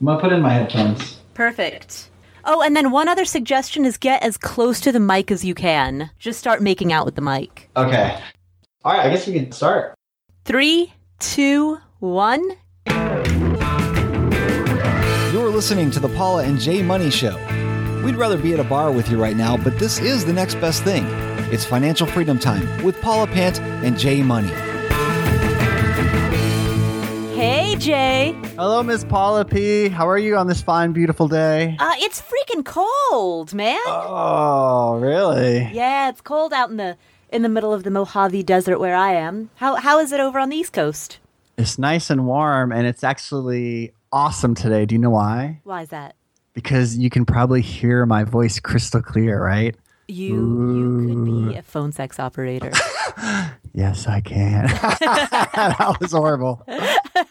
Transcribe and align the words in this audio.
I'm 0.00 0.06
gonna 0.06 0.20
put 0.20 0.32
in 0.32 0.40
my 0.40 0.50
headphones. 0.50 1.18
Perfect. 1.34 2.08
Oh, 2.44 2.62
and 2.62 2.74
then 2.74 2.90
one 2.90 3.06
other 3.06 3.26
suggestion 3.26 3.84
is 3.84 3.98
get 3.98 4.22
as 4.22 4.38
close 4.38 4.80
to 4.80 4.92
the 4.92 5.00
mic 5.00 5.30
as 5.30 5.44
you 5.44 5.54
can. 5.54 6.10
Just 6.18 6.38
start 6.38 6.62
making 6.62 6.90
out 6.90 7.04
with 7.04 7.16
the 7.16 7.20
mic. 7.20 7.68
Okay. 7.76 8.18
All 8.82 8.94
right. 8.94 9.04
I 9.06 9.10
guess 9.10 9.26
we 9.26 9.34
can 9.34 9.52
start. 9.52 9.94
Three, 10.46 10.94
two, 11.18 11.76
one. 11.98 12.40
You're 15.32 15.50
listening 15.50 15.90
to 15.90 16.00
the 16.00 16.10
Paula 16.16 16.44
and 16.44 16.58
Jay 16.58 16.82
Money 16.82 17.10
Show. 17.10 17.36
We'd 18.02 18.16
rather 18.16 18.38
be 18.38 18.54
at 18.54 18.60
a 18.60 18.64
bar 18.64 18.90
with 18.90 19.10
you 19.10 19.20
right 19.20 19.36
now, 19.36 19.58
but 19.58 19.78
this 19.78 19.98
is 20.00 20.24
the 20.24 20.32
next 20.32 20.54
best 20.54 20.82
thing. 20.82 21.04
It's 21.52 21.66
financial 21.66 22.06
freedom 22.06 22.38
time 22.38 22.82
with 22.82 22.98
Paula 23.02 23.26
Pant 23.26 23.60
and 23.60 23.98
Jay 23.98 24.22
Money. 24.22 24.52
Hey, 27.40 27.74
Jay. 27.76 28.36
Hello, 28.56 28.82
Miss 28.82 29.02
Paula 29.02 29.46
P. 29.46 29.88
How 29.88 30.06
are 30.06 30.18
you 30.18 30.36
on 30.36 30.46
this 30.46 30.60
fine, 30.60 30.92
beautiful 30.92 31.26
day? 31.26 31.74
Uh, 31.78 31.94
it's 31.96 32.20
freaking 32.20 32.66
cold, 32.66 33.54
man. 33.54 33.80
Oh, 33.86 34.98
really? 35.00 35.70
Yeah, 35.72 36.10
it's 36.10 36.20
cold 36.20 36.52
out 36.52 36.68
in 36.68 36.76
the 36.76 36.98
in 37.30 37.40
the 37.40 37.48
middle 37.48 37.72
of 37.72 37.82
the 37.82 37.90
Mojave 37.90 38.42
Desert 38.42 38.78
where 38.78 38.94
I 38.94 39.14
am. 39.14 39.48
How 39.54 39.76
how 39.76 39.98
is 40.00 40.12
it 40.12 40.20
over 40.20 40.38
on 40.38 40.50
the 40.50 40.56
East 40.58 40.74
Coast? 40.74 41.18
It's 41.56 41.78
nice 41.78 42.10
and 42.10 42.26
warm, 42.26 42.72
and 42.72 42.86
it's 42.86 43.02
actually 43.02 43.94
awesome 44.12 44.54
today. 44.54 44.84
Do 44.84 44.94
you 44.94 44.98
know 44.98 45.08
why? 45.08 45.62
Why 45.64 45.80
is 45.80 45.88
that? 45.88 46.16
Because 46.52 46.98
you 46.98 47.08
can 47.08 47.24
probably 47.24 47.62
hear 47.62 48.04
my 48.04 48.22
voice 48.22 48.60
crystal 48.60 49.00
clear, 49.00 49.42
right? 49.42 49.74
You 50.08 50.34
you 50.74 51.24
could 51.24 51.52
be 51.52 51.56
a 51.56 51.62
phone 51.62 51.92
sex 51.92 52.20
operator. 52.20 52.70
Yes, 53.72 54.06
I 54.08 54.20
can. 54.20 54.66
that 55.00 55.96
was 56.00 56.12
horrible. 56.12 56.66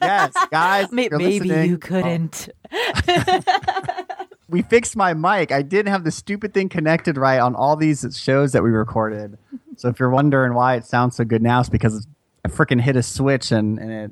Yes, 0.01 0.33
guys. 0.51 0.91
May- 0.91 1.09
you're 1.09 1.19
Maybe 1.19 1.47
you 1.47 1.75
oh. 1.75 1.77
couldn't. 1.77 2.49
We 4.49 4.63
fixed 4.63 4.95
my 4.95 5.13
mic. 5.13 5.51
I 5.51 5.61
didn't 5.61 5.91
have 5.91 6.03
the 6.03 6.11
stupid 6.11 6.55
thing 6.55 6.69
connected 6.69 7.17
right 7.17 7.39
on 7.39 7.55
all 7.55 7.75
these 7.75 8.03
shows 8.19 8.51
that 8.53 8.63
we 8.63 8.71
recorded. 8.71 9.37
So 9.77 9.89
if 9.89 9.99
you're 9.99 10.09
wondering 10.09 10.55
why 10.55 10.75
it 10.75 10.85
sounds 10.85 11.15
so 11.15 11.23
good 11.23 11.43
now, 11.43 11.59
it's 11.59 11.69
because 11.69 12.07
I 12.43 12.49
freaking 12.49 12.81
hit 12.81 12.95
a 12.95 13.03
switch 13.03 13.51
and, 13.51 13.77
and 13.77 13.91
it, 13.91 14.11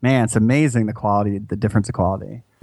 man, 0.00 0.24
it's 0.24 0.34
amazing 0.34 0.86
the 0.86 0.94
quality, 0.94 1.38
the 1.38 1.56
difference 1.56 1.90
of 1.90 1.94
quality. 1.94 2.42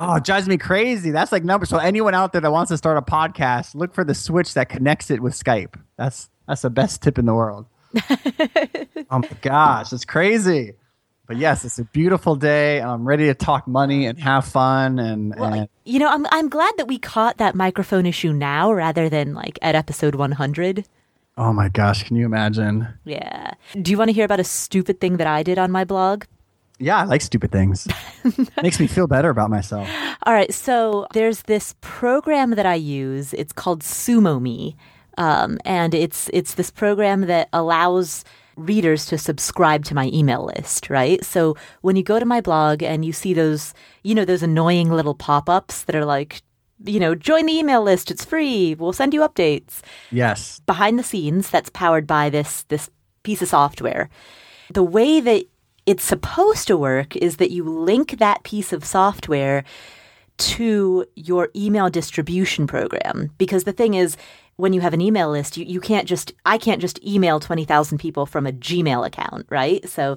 oh, 0.00 0.16
it 0.16 0.24
drives 0.24 0.48
me 0.48 0.58
crazy. 0.58 1.12
That's 1.12 1.30
like 1.30 1.44
number. 1.44 1.64
So 1.64 1.78
anyone 1.78 2.14
out 2.14 2.32
there 2.32 2.40
that 2.40 2.50
wants 2.50 2.70
to 2.70 2.76
start 2.76 2.98
a 2.98 3.02
podcast, 3.02 3.76
look 3.76 3.94
for 3.94 4.02
the 4.02 4.14
switch 4.14 4.54
that 4.54 4.68
connects 4.68 5.12
it 5.12 5.22
with 5.22 5.32
Skype. 5.32 5.80
That's 5.96 6.28
that's 6.48 6.62
the 6.62 6.70
best 6.70 7.02
tip 7.02 7.18
in 7.18 7.26
the 7.26 7.34
world. 7.34 7.66
oh 8.10 9.18
my 9.18 9.30
gosh, 9.42 9.92
it's 9.92 10.04
crazy. 10.04 10.74
But 11.26 11.38
yes, 11.38 11.64
it's 11.64 11.78
a 11.78 11.84
beautiful 11.84 12.36
day, 12.36 12.78
and 12.80 12.88
I'm 12.88 13.04
ready 13.04 13.26
to 13.26 13.34
talk 13.34 13.66
money 13.66 14.06
and 14.06 14.18
have 14.20 14.44
fun. 14.44 14.98
And, 14.98 15.34
and 15.36 15.68
You 15.84 15.98
know, 15.98 16.08
I'm 16.08 16.26
I'm 16.30 16.48
glad 16.48 16.72
that 16.78 16.86
we 16.88 16.98
caught 16.98 17.38
that 17.38 17.54
microphone 17.54 18.06
issue 18.06 18.32
now 18.32 18.72
rather 18.72 19.08
than 19.08 19.34
like 19.34 19.58
at 19.62 19.74
episode 19.74 20.14
100. 20.14 20.86
oh 21.38 21.52
my 21.52 21.68
gosh, 21.68 22.04
can 22.04 22.16
you 22.16 22.24
imagine? 22.26 22.86
Yeah. 23.04 23.52
Do 23.82 23.90
you 23.90 23.98
want 23.98 24.08
to 24.08 24.12
hear 24.14 24.24
about 24.24 24.40
a 24.40 24.44
stupid 24.44 25.00
thing 25.00 25.16
that 25.18 25.26
I 25.26 25.42
did 25.42 25.58
on 25.58 25.70
my 25.70 25.84
blog? 25.84 26.24
Yeah, 26.78 26.98
I 26.98 27.04
like 27.04 27.22
stupid 27.22 27.50
things. 27.52 27.88
Makes 28.62 28.78
me 28.80 28.86
feel 28.86 29.06
better 29.06 29.30
about 29.30 29.48
myself. 29.50 29.88
All 30.24 30.32
right, 30.34 30.52
so 30.52 31.06
there's 31.14 31.42
this 31.42 31.74
program 31.80 32.50
that 32.50 32.66
I 32.66 32.74
use. 32.74 33.32
It's 33.34 33.52
called 33.52 33.82
SumoMe, 33.82 34.76
um, 35.18 35.58
and 35.64 35.94
it's 35.94 36.28
it's 36.34 36.54
this 36.54 36.70
program 36.70 37.22
that 37.22 37.48
allows 37.52 38.24
readers 38.56 39.06
to 39.06 39.18
subscribe 39.18 39.84
to 39.84 39.94
my 39.94 40.10
email 40.12 40.44
list. 40.44 40.90
Right. 40.90 41.24
So 41.24 41.56
when 41.82 41.96
you 41.96 42.02
go 42.02 42.18
to 42.18 42.26
my 42.26 42.40
blog 42.40 42.82
and 42.82 43.04
you 43.04 43.12
see 43.12 43.34
those, 43.34 43.74
you 44.02 44.14
know, 44.14 44.24
those 44.24 44.42
annoying 44.42 44.90
little 44.90 45.14
pop-ups 45.14 45.84
that 45.84 45.94
are 45.94 46.04
like, 46.04 46.42
you 46.84 47.00
know, 47.00 47.14
join 47.14 47.46
the 47.46 47.54
email 47.54 47.82
list. 47.82 48.10
It's 48.10 48.24
free. 48.24 48.74
We'll 48.74 48.92
send 48.92 49.14
you 49.14 49.20
updates. 49.20 49.80
Yes. 50.10 50.60
Behind 50.66 50.98
the 50.98 51.02
scenes, 51.02 51.48
that's 51.48 51.70
powered 51.70 52.06
by 52.06 52.28
this 52.30 52.64
this 52.64 52.90
piece 53.22 53.42
of 53.42 53.48
software. 53.48 54.08
The 54.72 54.82
way 54.82 55.20
that 55.20 55.44
it's 55.86 56.04
supposed 56.04 56.66
to 56.66 56.76
work 56.76 57.16
is 57.16 57.36
that 57.36 57.50
you 57.50 57.64
link 57.64 58.18
that 58.18 58.42
piece 58.42 58.72
of 58.72 58.84
software 58.84 59.64
to 60.38 61.06
your 61.14 61.48
email 61.56 61.88
distribution 61.88 62.66
program. 62.66 63.30
Because 63.38 63.64
the 63.64 63.72
thing 63.72 63.94
is, 63.94 64.16
when 64.56 64.72
you 64.72 64.80
have 64.80 64.94
an 64.94 65.00
email 65.02 65.30
list, 65.30 65.56
you, 65.58 65.64
you 65.66 65.80
can't 65.80 66.08
just, 66.08 66.32
I 66.46 66.56
can't 66.56 66.80
just 66.80 67.02
email 67.04 67.38
20,000 67.40 67.98
people 67.98 68.24
from 68.24 68.46
a 68.46 68.52
Gmail 68.52 69.06
account, 69.06 69.46
right? 69.50 69.86
So 69.88 70.16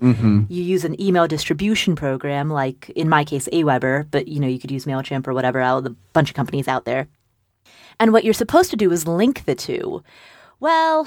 you 0.50 0.64
use 0.64 0.86
an 0.86 1.00
email 1.02 1.28
distribution 1.28 1.96
program, 1.96 2.50
like 2.50 2.90
in 2.92 3.10
my 3.10 3.26
case, 3.26 3.50
Aweber, 3.52 4.08
but 4.10 4.28
you 4.30 4.40
know, 4.40 4.48
you 4.48 4.58
could 4.60 4.72
use 4.72 4.86
MailChimp 4.86 5.28
or 5.28 5.34
whatever, 5.34 5.60
out 5.60 5.86
a 5.86 5.90
bunch 6.14 6.30
of 6.30 6.36
companies 6.36 6.68
out 6.70 6.86
there. 6.86 7.08
And 8.00 8.14
what 8.14 8.24
you're 8.24 8.34
supposed 8.34 8.72
to 8.72 8.78
do 8.78 8.92
is 8.94 9.06
link 9.06 9.44
the 9.44 9.56
two. 9.56 10.04
Well, 10.62 11.06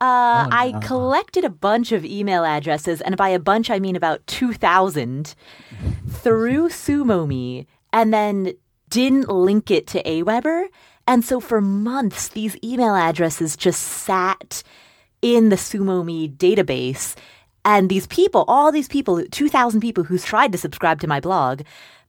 uh, 0.00 0.46
I 0.50 0.78
collected 0.84 1.44
a 1.44 1.50
bunch 1.50 1.90
of 1.90 2.04
email 2.04 2.44
addresses, 2.44 3.00
and 3.00 3.16
by 3.16 3.30
a 3.30 3.40
bunch, 3.40 3.68
I 3.68 3.80
mean 3.80 3.96
about 3.96 4.24
2,000 4.28 5.34
through 6.08 6.68
SumoMe, 6.84 7.66
and 7.92 8.14
then 8.14 8.52
didn't 8.88 9.28
link 9.28 9.72
it 9.72 9.88
to 9.88 10.02
Aweber. 10.04 10.66
And 11.08 11.24
so 11.24 11.40
for 11.40 11.62
months, 11.62 12.28
these 12.28 12.54
email 12.62 12.94
addresses 12.94 13.56
just 13.56 13.80
sat 13.80 14.62
in 15.22 15.48
the 15.48 15.56
SumoMe 15.56 16.36
database. 16.36 17.16
And 17.64 17.88
these 17.88 18.06
people, 18.06 18.44
all 18.46 18.70
these 18.70 18.88
people, 18.88 19.24
2,000 19.24 19.80
people 19.80 20.04
who's 20.04 20.22
tried 20.22 20.52
to 20.52 20.58
subscribe 20.58 21.00
to 21.00 21.06
my 21.06 21.18
blog, 21.18 21.62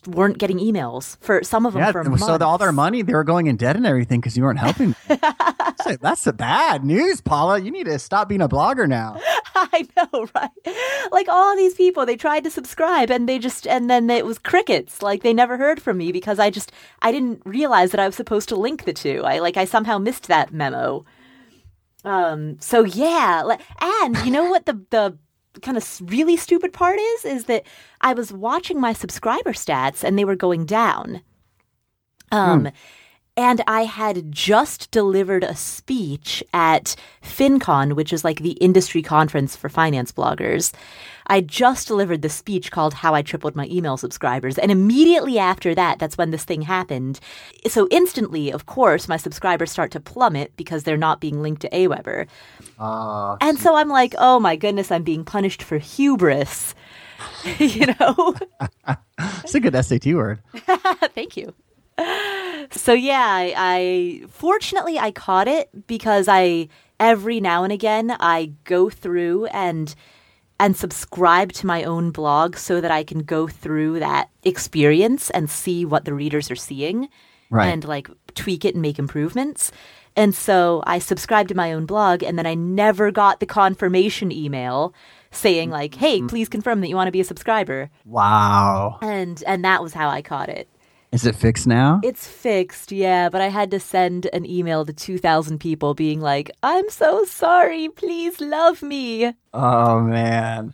weren't 0.07 0.37
getting 0.37 0.59
emails 0.59 1.17
for 1.19 1.43
some 1.43 1.65
of 1.65 1.73
them 1.73 1.81
Yeah. 1.81 1.91
for 1.91 2.03
So 2.03 2.09
months. 2.09 2.25
the- 2.25 2.45
all 2.45 2.57
their 2.57 2.71
money, 2.71 3.01
they 3.01 3.13
were 3.13 3.23
going 3.25 3.47
in 3.47 3.57
debt 3.57 3.75
and 3.75 3.85
everything 3.85 4.21
because 4.21 4.37
you 4.37 4.43
weren't 4.43 4.59
helping. 4.59 4.95
them. 5.07 5.19
That's 6.01 6.23
the 6.23 6.33
bad 6.33 6.85
news, 6.85 7.19
Paula. 7.21 7.59
You 7.59 7.71
need 7.71 7.85
to 7.85 7.99
stop 7.99 8.29
being 8.29 8.41
a 8.41 8.47
blogger 8.49 8.87
now. 8.87 9.19
I 9.55 9.87
know, 9.97 10.27
right? 10.35 10.49
Like 11.11 11.27
all 11.27 11.55
these 11.55 11.73
people, 11.73 12.05
they 12.05 12.15
tried 12.15 12.43
to 12.45 12.49
subscribe 12.51 13.09
and 13.11 13.27
they 13.27 13.39
just, 13.39 13.67
and 13.67 13.89
then 13.89 14.09
it 14.09 14.25
was 14.25 14.37
crickets. 14.39 15.01
Like 15.01 15.21
they 15.23 15.33
never 15.33 15.57
heard 15.57 15.81
from 15.81 15.97
me 15.97 16.11
because 16.11 16.39
I 16.39 16.49
just, 16.49 16.71
I 17.01 17.11
didn't 17.11 17.41
realize 17.45 17.91
that 17.91 17.99
I 17.99 18.05
was 18.05 18.15
supposed 18.15 18.47
to 18.49 18.55
link 18.55 18.85
the 18.85 18.93
two. 18.93 19.23
I 19.25 19.39
like, 19.39 19.57
I 19.57 19.65
somehow 19.65 19.97
missed 19.97 20.27
that 20.27 20.53
memo. 20.53 21.03
Um, 22.05 22.57
so 22.61 22.85
yeah, 22.85 23.43
and 23.81 24.17
you 24.19 24.31
know 24.31 24.49
what 24.49 24.65
the, 24.65 24.81
the, 24.89 25.17
kind 25.61 25.77
of 25.77 26.01
really 26.05 26.37
stupid 26.37 26.73
part 26.73 26.99
is 26.99 27.25
is 27.25 27.45
that 27.45 27.63
I 28.01 28.13
was 28.13 28.31
watching 28.31 28.79
my 28.79 28.93
subscriber 28.93 29.53
stats 29.53 30.03
and 30.03 30.17
they 30.17 30.25
were 30.25 30.35
going 30.35 30.65
down. 30.65 31.21
Um 32.31 32.69
and 33.39 33.61
I 33.67 33.85
had 33.85 34.33
just 34.33 34.91
delivered 34.91 35.45
a 35.45 35.55
speech 35.55 36.43
at 36.53 36.97
FinCon, 37.23 37.93
which 37.93 38.11
is 38.11 38.25
like 38.25 38.39
the 38.39 38.51
industry 38.59 39.01
conference 39.01 39.55
for 39.55 39.69
finance 39.69 40.11
bloggers. 40.11 40.73
I 41.27 41.39
just 41.39 41.87
delivered 41.87 42.21
the 42.21 42.27
speech 42.27 42.69
called 42.69 42.95
How 42.95 43.15
I 43.15 43.21
Tripled 43.21 43.55
My 43.55 43.65
Email 43.67 43.95
Subscribers. 43.95 44.57
And 44.57 44.73
immediately 44.73 45.39
after 45.39 45.73
that, 45.73 45.99
that's 45.99 46.17
when 46.17 46.31
this 46.31 46.43
thing 46.43 46.63
happened. 46.63 47.21
So 47.65 47.87
instantly, 47.91 48.51
of 48.51 48.65
course, 48.65 49.07
my 49.07 49.15
subscribers 49.15 49.71
start 49.71 49.91
to 49.91 50.01
plummet 50.01 50.51
because 50.57 50.83
they're 50.83 50.97
not 50.97 51.21
being 51.21 51.41
linked 51.41 51.61
to 51.61 51.69
Aweber. 51.69 52.27
Ah, 52.77 53.37
and 53.39 53.57
so 53.57 53.73
I'm 53.73 53.87
like, 53.87 54.15
oh 54.17 54.41
my 54.41 54.57
goodness, 54.57 54.91
I'm 54.91 55.03
being 55.03 55.23
punished 55.23 55.63
for 55.63 55.77
hubris. 55.77 56.75
you 57.57 57.85
know? 58.01 58.35
It's 59.43 59.55
a 59.55 59.59
good 59.59 59.75
SAT 59.85 60.07
word. 60.07 60.39
Thank 61.13 61.37
you. 61.37 61.53
So 62.71 62.93
yeah, 62.93 63.25
I, 63.27 63.53
I 63.57 64.27
fortunately 64.29 64.99
I 64.99 65.11
caught 65.11 65.47
it 65.47 65.87
because 65.87 66.27
I 66.27 66.67
every 66.99 67.39
now 67.39 67.63
and 67.63 67.73
again 67.73 68.15
I 68.19 68.51
go 68.63 68.89
through 68.91 69.47
and 69.47 69.95
and 70.59 70.77
subscribe 70.77 71.51
to 71.53 71.65
my 71.65 71.83
own 71.83 72.11
blog 72.11 72.57
so 72.57 72.79
that 72.81 72.91
I 72.91 73.03
can 73.03 73.23
go 73.23 73.47
through 73.47 73.99
that 73.99 74.29
experience 74.43 75.29
and 75.31 75.49
see 75.49 75.85
what 75.85 76.05
the 76.05 76.13
readers 76.13 76.51
are 76.51 76.55
seeing 76.55 77.09
Right. 77.49 77.69
and 77.69 77.83
like 77.85 78.07
tweak 78.35 78.63
it 78.63 78.75
and 78.75 78.81
make 78.83 78.99
improvements. 78.99 79.71
And 80.15 80.35
so 80.35 80.83
I 80.85 80.99
subscribed 80.99 81.49
to 81.49 81.55
my 81.55 81.73
own 81.73 81.87
blog 81.87 82.21
and 82.21 82.37
then 82.37 82.45
I 82.45 82.53
never 82.53 83.09
got 83.09 83.39
the 83.39 83.47
confirmation 83.47 84.31
email 84.31 84.93
saying 85.31 85.71
like, 85.71 85.95
"Hey, 85.95 86.19
mm-hmm. 86.19 86.27
please 86.27 86.49
confirm 86.49 86.81
that 86.81 86.89
you 86.89 86.95
want 86.95 87.07
to 87.07 87.11
be 87.11 87.21
a 87.21 87.25
subscriber." 87.25 87.89
Wow. 88.05 88.99
And 89.01 89.43
and 89.47 89.65
that 89.65 89.81
was 89.81 89.93
how 89.93 90.09
I 90.09 90.21
caught 90.21 90.49
it. 90.49 90.67
Is 91.11 91.25
it 91.25 91.35
fixed 91.35 91.65
now? 91.65 92.01
It's 92.03 92.27
fixed, 92.27 92.91
yeah, 92.91 93.29
but 93.29 93.41
I 93.41 93.47
had 93.47 93.71
to 93.71 93.79
send 93.79 94.27
an 94.31 94.45
email 94.45 94.85
to 94.85 94.93
2,000 94.93 95.57
people 95.59 95.95
being 95.95 96.21
like, 96.21 96.51
I'm 96.61 96.87
so 96.89 97.23
sorry, 97.25 97.89
please 97.89 98.39
love 98.39 98.83
me. 98.83 99.33
Oh 99.53 100.01
man. 100.01 100.73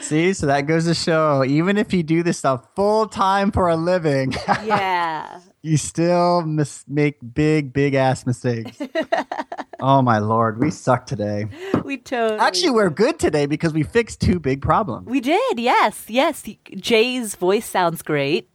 See, 0.00 0.32
so 0.32 0.46
that 0.46 0.62
goes 0.62 0.86
to 0.86 0.94
show 0.94 1.44
even 1.44 1.76
if 1.76 1.92
you 1.92 2.02
do 2.02 2.22
this 2.22 2.38
stuff 2.38 2.66
full 2.74 3.06
time 3.06 3.52
for 3.52 3.68
a 3.68 3.76
living, 3.76 4.32
Yeah. 4.64 5.38
you 5.62 5.76
still 5.76 6.42
mis- 6.42 6.84
make 6.88 7.18
big, 7.34 7.72
big 7.72 7.94
ass 7.94 8.26
mistakes. 8.26 8.78
oh 9.80 10.02
my 10.02 10.18
lord, 10.18 10.58
we 10.58 10.70
suck 10.70 11.06
today. 11.06 11.46
we 11.84 11.98
totally. 11.98 12.40
Actually, 12.40 12.70
we're 12.70 12.90
good 12.90 13.18
today 13.20 13.46
because 13.46 13.72
we 13.72 13.82
fixed 13.84 14.20
two 14.20 14.40
big 14.40 14.62
problems. 14.62 15.06
We 15.06 15.20
did, 15.20 15.60
yes, 15.60 16.06
yes. 16.08 16.42
Jay's 16.76 17.36
voice 17.36 17.66
sounds 17.66 18.02
great. 18.02 18.48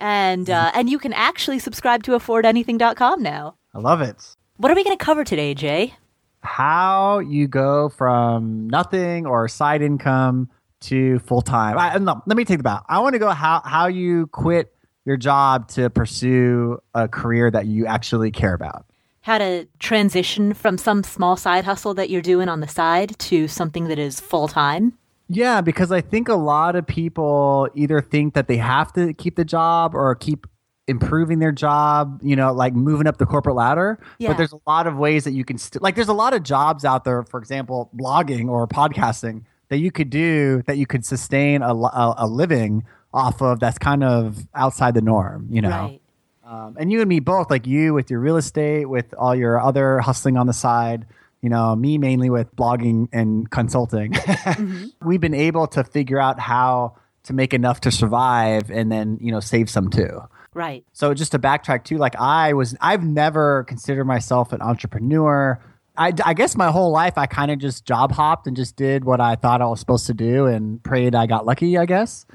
And 0.00 0.48
uh, 0.48 0.72
and 0.74 0.88
you 0.88 0.98
can 0.98 1.12
actually 1.12 1.58
subscribe 1.58 2.02
to 2.04 2.12
affordanything.com 2.12 3.22
now. 3.22 3.56
I 3.74 3.78
love 3.78 4.00
it. 4.00 4.36
What 4.56 4.72
are 4.72 4.74
we 4.74 4.82
going 4.82 4.96
to 4.96 5.04
cover 5.04 5.24
today, 5.24 5.54
Jay? 5.54 5.94
How 6.42 7.18
you 7.18 7.46
go 7.46 7.90
from 7.90 8.68
nothing 8.68 9.26
or 9.26 9.46
side 9.46 9.82
income 9.82 10.48
to 10.82 11.18
full 11.20 11.42
time. 11.42 11.78
I 11.78 11.98
no, 11.98 12.22
let 12.26 12.36
me 12.36 12.44
take 12.44 12.58
the 12.58 12.64
back. 12.64 12.82
I 12.88 13.00
want 13.00 13.12
to 13.12 13.18
go 13.18 13.30
how 13.30 13.60
how 13.64 13.86
you 13.86 14.26
quit 14.28 14.74
your 15.04 15.16
job 15.16 15.68
to 15.68 15.90
pursue 15.90 16.78
a 16.94 17.08
career 17.08 17.50
that 17.50 17.66
you 17.66 17.86
actually 17.86 18.30
care 18.30 18.54
about. 18.54 18.86
How 19.22 19.38
to 19.38 19.66
transition 19.78 20.54
from 20.54 20.78
some 20.78 21.02
small 21.04 21.36
side 21.36 21.64
hustle 21.64 21.94
that 21.94 22.08
you're 22.08 22.22
doing 22.22 22.48
on 22.48 22.60
the 22.60 22.68
side 22.68 23.18
to 23.18 23.48
something 23.48 23.88
that 23.88 23.98
is 23.98 24.18
full 24.18 24.48
time. 24.48 24.96
Yeah, 25.32 25.60
because 25.60 25.92
I 25.92 26.00
think 26.00 26.28
a 26.28 26.34
lot 26.34 26.74
of 26.74 26.86
people 26.86 27.68
either 27.76 28.00
think 28.00 28.34
that 28.34 28.48
they 28.48 28.56
have 28.56 28.92
to 28.94 29.14
keep 29.14 29.36
the 29.36 29.44
job 29.44 29.94
or 29.94 30.12
keep 30.16 30.44
improving 30.88 31.38
their 31.38 31.52
job, 31.52 32.20
you 32.20 32.34
know, 32.34 32.52
like 32.52 32.74
moving 32.74 33.06
up 33.06 33.18
the 33.18 33.26
corporate 33.26 33.54
ladder. 33.54 34.00
Yeah. 34.18 34.30
But 34.30 34.38
there's 34.38 34.52
a 34.52 34.60
lot 34.66 34.88
of 34.88 34.96
ways 34.96 35.22
that 35.22 35.30
you 35.30 35.44
can 35.44 35.56
st- 35.56 35.80
like 35.82 35.94
there's 35.94 36.08
a 36.08 36.12
lot 36.12 36.34
of 36.34 36.42
jobs 36.42 36.84
out 36.84 37.04
there, 37.04 37.22
for 37.22 37.38
example, 37.38 37.90
blogging 37.96 38.48
or 38.48 38.66
podcasting 38.66 39.44
that 39.68 39.78
you 39.78 39.92
could 39.92 40.10
do 40.10 40.62
that 40.66 40.78
you 40.78 40.86
could 40.86 41.06
sustain 41.06 41.62
a, 41.62 41.72
a, 41.72 42.14
a 42.18 42.26
living 42.26 42.84
off 43.14 43.40
of 43.40 43.60
that's 43.60 43.78
kind 43.78 44.02
of 44.02 44.48
outside 44.56 44.94
the 44.94 45.00
norm, 45.00 45.46
you 45.48 45.62
know. 45.62 45.70
Right. 45.70 46.00
Um, 46.44 46.76
and 46.76 46.90
you 46.90 46.98
and 46.98 47.08
me 47.08 47.20
both, 47.20 47.50
like 47.50 47.68
you 47.68 47.94
with 47.94 48.10
your 48.10 48.18
real 48.18 48.36
estate, 48.36 48.86
with 48.86 49.14
all 49.16 49.36
your 49.36 49.60
other 49.60 50.00
hustling 50.00 50.36
on 50.36 50.48
the 50.48 50.52
side, 50.52 51.06
you 51.42 51.48
know, 51.48 51.74
me 51.74 51.98
mainly 51.98 52.30
with 52.30 52.54
blogging 52.54 53.08
and 53.12 53.50
consulting. 53.50 54.14
We've 55.04 55.20
been 55.20 55.34
able 55.34 55.66
to 55.68 55.84
figure 55.84 56.20
out 56.20 56.38
how 56.38 56.96
to 57.24 57.32
make 57.32 57.54
enough 57.54 57.80
to 57.82 57.90
survive 57.90 58.70
and 58.70 58.90
then, 58.90 59.18
you 59.20 59.30
know, 59.32 59.40
save 59.40 59.70
some 59.70 59.90
too. 59.90 60.20
Right. 60.54 60.84
So 60.92 61.14
just 61.14 61.32
to 61.32 61.38
backtrack 61.38 61.84
too, 61.84 61.98
like 61.98 62.16
I 62.16 62.54
was, 62.54 62.76
I've 62.80 63.04
never 63.04 63.64
considered 63.64 64.04
myself 64.04 64.52
an 64.52 64.60
entrepreneur. 64.60 65.60
I, 65.96 66.12
I 66.24 66.34
guess 66.34 66.56
my 66.56 66.70
whole 66.70 66.90
life 66.90 67.16
I 67.16 67.26
kind 67.26 67.50
of 67.50 67.58
just 67.58 67.84
job 67.84 68.12
hopped 68.12 68.46
and 68.46 68.56
just 68.56 68.74
did 68.76 69.04
what 69.04 69.20
I 69.20 69.36
thought 69.36 69.60
I 69.60 69.66
was 69.66 69.80
supposed 69.80 70.06
to 70.06 70.14
do 70.14 70.46
and 70.46 70.82
prayed 70.82 71.14
I 71.14 71.26
got 71.26 71.46
lucky, 71.46 71.76
I 71.78 71.86
guess. 71.86 72.26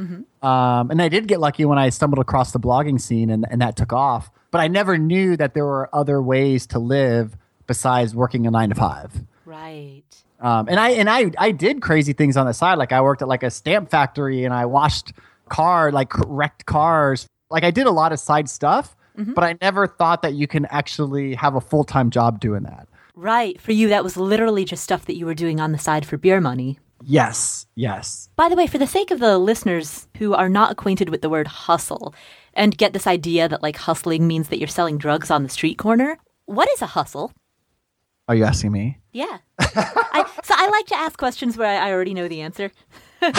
Um, 0.42 0.92
and 0.92 1.02
I 1.02 1.10
did 1.10 1.28
get 1.28 1.40
lucky 1.40 1.66
when 1.66 1.78
I 1.78 1.90
stumbled 1.90 2.20
across 2.20 2.52
the 2.52 2.60
blogging 2.60 3.02
scene 3.02 3.30
and, 3.30 3.46
and 3.50 3.62
that 3.62 3.76
took 3.76 3.92
off. 3.92 4.32
But 4.52 4.62
I 4.62 4.68
never 4.68 4.98
knew 4.98 5.36
that 5.38 5.54
there 5.54 5.66
were 5.66 5.90
other 5.94 6.22
ways 6.22 6.68
to 6.68 6.80
live 6.80 7.36
besides 7.68 8.16
working 8.16 8.48
a 8.48 8.52
nine 8.52 8.70
to 8.70 8.76
five. 8.76 9.12
Right. 9.46 10.04
Um, 10.40 10.68
and 10.68 10.80
I 10.80 10.90
and 10.92 11.10
I 11.10 11.32
I 11.38 11.52
did 11.52 11.82
crazy 11.82 12.14
things 12.14 12.38
on 12.38 12.46
the 12.46 12.54
side. 12.54 12.78
Like 12.78 12.92
I 12.92 13.02
worked 13.02 13.22
at 13.22 13.28
like 13.28 13.44
a 13.44 13.50
stamp 13.52 13.90
factory 13.90 14.44
and 14.44 14.54
I 14.54 14.66
washed 14.66 15.14
car 15.50 15.92
like 15.92 16.12
wrecked 16.28 16.66
cars. 16.66 17.28
Like 17.50 17.64
I 17.64 17.72
did 17.72 17.88
a 17.88 17.92
lot 17.92 18.12
of 18.12 18.20
side 18.20 18.50
stuff, 18.50 18.96
but 19.16 19.44
I 19.44 19.56
never 19.62 19.88
thought 19.88 20.22
that 20.24 20.34
you 20.34 20.48
can 20.48 20.66
actually 20.66 21.36
have 21.36 21.56
a 21.56 21.62
full 21.62 21.84
time 21.84 22.10
job 22.10 22.40
doing 22.40 22.64
that. 22.64 22.88
Right. 23.16 23.60
For 23.62 23.72
you, 23.72 23.90
that 23.90 24.04
was 24.04 24.18
literally 24.18 24.66
just 24.66 24.84
stuff 24.84 25.06
that 25.06 25.16
you 25.16 25.26
were 25.26 25.34
doing 25.34 25.60
on 25.60 25.72
the 25.72 25.78
side 25.78 26.06
for 26.06 26.18
beer 26.18 26.42
money. 26.42 26.80
Yes, 27.04 27.68
yes. 27.76 28.30
By 28.36 28.50
the 28.50 28.56
way, 28.56 28.68
for 28.68 28.78
the 28.78 28.88
sake 28.88 29.12
of 29.12 29.20
the 29.20 29.38
listeners 29.38 30.08
who 30.18 30.34
are 30.34 30.50
not 30.50 30.72
acquainted 30.72 31.10
with 31.10 31.22
the 31.22 31.30
word 31.30 31.48
hustle 31.48 32.16
and 32.54 32.78
get 32.78 32.94
this 32.94 33.06
idea 33.06 33.48
that 33.48 33.62
like 33.62 33.78
hustling 33.78 34.28
means 34.28 34.50
that 34.50 34.60
you're 34.60 34.68
selling 34.68 34.98
drugs 34.98 35.30
on 35.30 35.44
the 35.44 35.50
street 35.50 35.78
corner, 35.78 36.18
what 36.46 36.70
is 36.72 36.82
a 36.82 36.88
hustle? 36.88 37.32
Are 38.28 38.36
you 38.36 38.44
asking 38.44 38.72
me? 38.72 39.00
Yeah. 39.12 39.38
I, 39.60 40.26
so 40.44 40.56
I 40.58 40.68
like 40.70 40.88
to 40.88 40.96
ask 40.96 41.18
questions 41.18 41.58
where 41.58 41.68
I, 41.68 41.90
I 41.90 41.92
already 41.92 42.14
know 42.14 42.28
the 42.28 42.42
answer. 42.42 42.72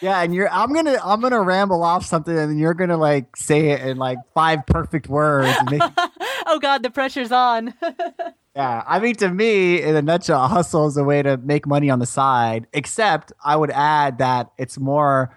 Yeah, 0.00 0.22
and 0.22 0.34
you're 0.34 0.48
I'm 0.50 0.72
gonna 0.72 0.96
I'm 1.04 1.20
gonna 1.20 1.42
ramble 1.42 1.82
off 1.82 2.06
something 2.06 2.36
and 2.36 2.50
then 2.50 2.58
you're 2.58 2.74
gonna 2.74 2.96
like 2.96 3.36
say 3.36 3.70
it 3.70 3.82
in 3.82 3.98
like 3.98 4.18
five 4.34 4.66
perfect 4.66 5.08
words. 5.08 5.54
Make, 5.70 5.82
Oh 6.46 6.58
God, 6.60 6.82
the 6.82 6.90
pressure's 6.90 7.32
on. 7.32 7.74
yeah, 8.56 8.82
I 8.86 8.98
mean 8.98 9.14
to 9.16 9.28
me, 9.28 9.82
in 9.82 9.94
a 9.94 10.02
nutshell, 10.02 10.42
a 10.42 10.48
hustle 10.48 10.86
is 10.86 10.96
a 10.96 11.04
way 11.04 11.22
to 11.22 11.36
make 11.36 11.66
money 11.66 11.90
on 11.90 11.98
the 11.98 12.06
side. 12.06 12.66
Except 12.72 13.32
I 13.44 13.56
would 13.56 13.70
add 13.70 14.18
that 14.18 14.50
it's 14.56 14.78
more 14.78 15.36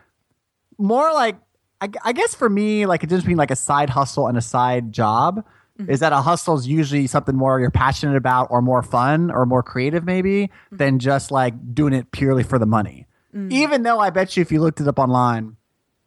more 0.77 1.11
like 1.13 1.35
I, 1.81 1.89
I 2.05 2.13
guess 2.13 2.33
for 2.33 2.49
me, 2.49 2.85
like 2.85 3.03
it 3.03 3.09
just 3.09 3.23
between 3.23 3.37
like 3.37 3.51
a 3.51 3.57
side 3.57 3.89
hustle 3.89 4.27
and 4.27 4.37
a 4.37 4.41
side 4.41 4.93
job. 4.93 5.43
Is 5.89 5.99
that 5.99 6.13
a 6.13 6.21
hustle 6.21 6.55
is 6.55 6.67
usually 6.67 7.07
something 7.07 7.35
more 7.35 7.59
you're 7.59 7.71
passionate 7.71 8.15
about 8.15 8.47
or 8.49 8.61
more 8.61 8.81
fun 8.81 9.31
or 9.31 9.45
more 9.45 9.63
creative 9.63 10.03
maybe 10.03 10.47
mm-hmm. 10.47 10.77
than 10.77 10.99
just 10.99 11.31
like 11.31 11.53
doing 11.73 11.93
it 11.93 12.11
purely 12.11 12.43
for 12.43 12.59
the 12.59 12.65
money. 12.65 13.07
Mm. 13.35 13.51
Even 13.51 13.83
though 13.83 13.99
I 13.99 14.09
bet 14.09 14.37
you 14.37 14.41
if 14.41 14.51
you 14.51 14.61
looked 14.61 14.79
it 14.79 14.87
up 14.87 14.99
online, 14.99 15.57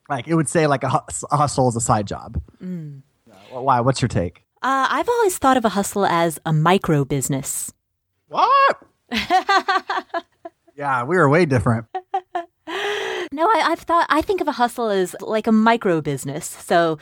like 0.09 0.29
it 0.29 0.35
would 0.35 0.49
say 0.49 0.67
like 0.67 0.85
a, 0.85 0.89
hus- 0.89 1.25
a 1.31 1.37
hustle 1.37 1.69
is 1.69 1.77
a 1.77 1.81
side 1.81 2.07
job. 2.07 2.41
Yeah, 2.61 3.35
well, 3.53 3.65
Why? 3.65 3.81
What's 3.81 4.01
your 4.01 4.09
take? 4.09 4.45
Uh, 4.63 4.87
I've 4.91 5.09
always 5.09 5.39
thought 5.39 5.57
of 5.57 5.65
a 5.65 5.71
hustle 5.71 6.07
as 6.07 6.39
a 6.47 6.53
micro 6.53 7.05
business. 7.05 7.73
What? 8.29 8.77
yeah, 10.77 11.05
we 11.05 11.17
were 11.17 11.29
way 11.29 11.47
different. 11.47 11.87
No, 13.33 13.47
I, 13.47 13.63
I've 13.67 13.81
thought 13.81 14.07
I 14.09 14.23
think 14.23 14.41
of 14.41 14.49
a 14.49 14.53
hustle 14.53 14.89
as 14.89 15.17
like 15.21 15.47
a 15.47 15.53
micro 15.53 16.01
business. 16.01 16.47
So, 16.47 16.99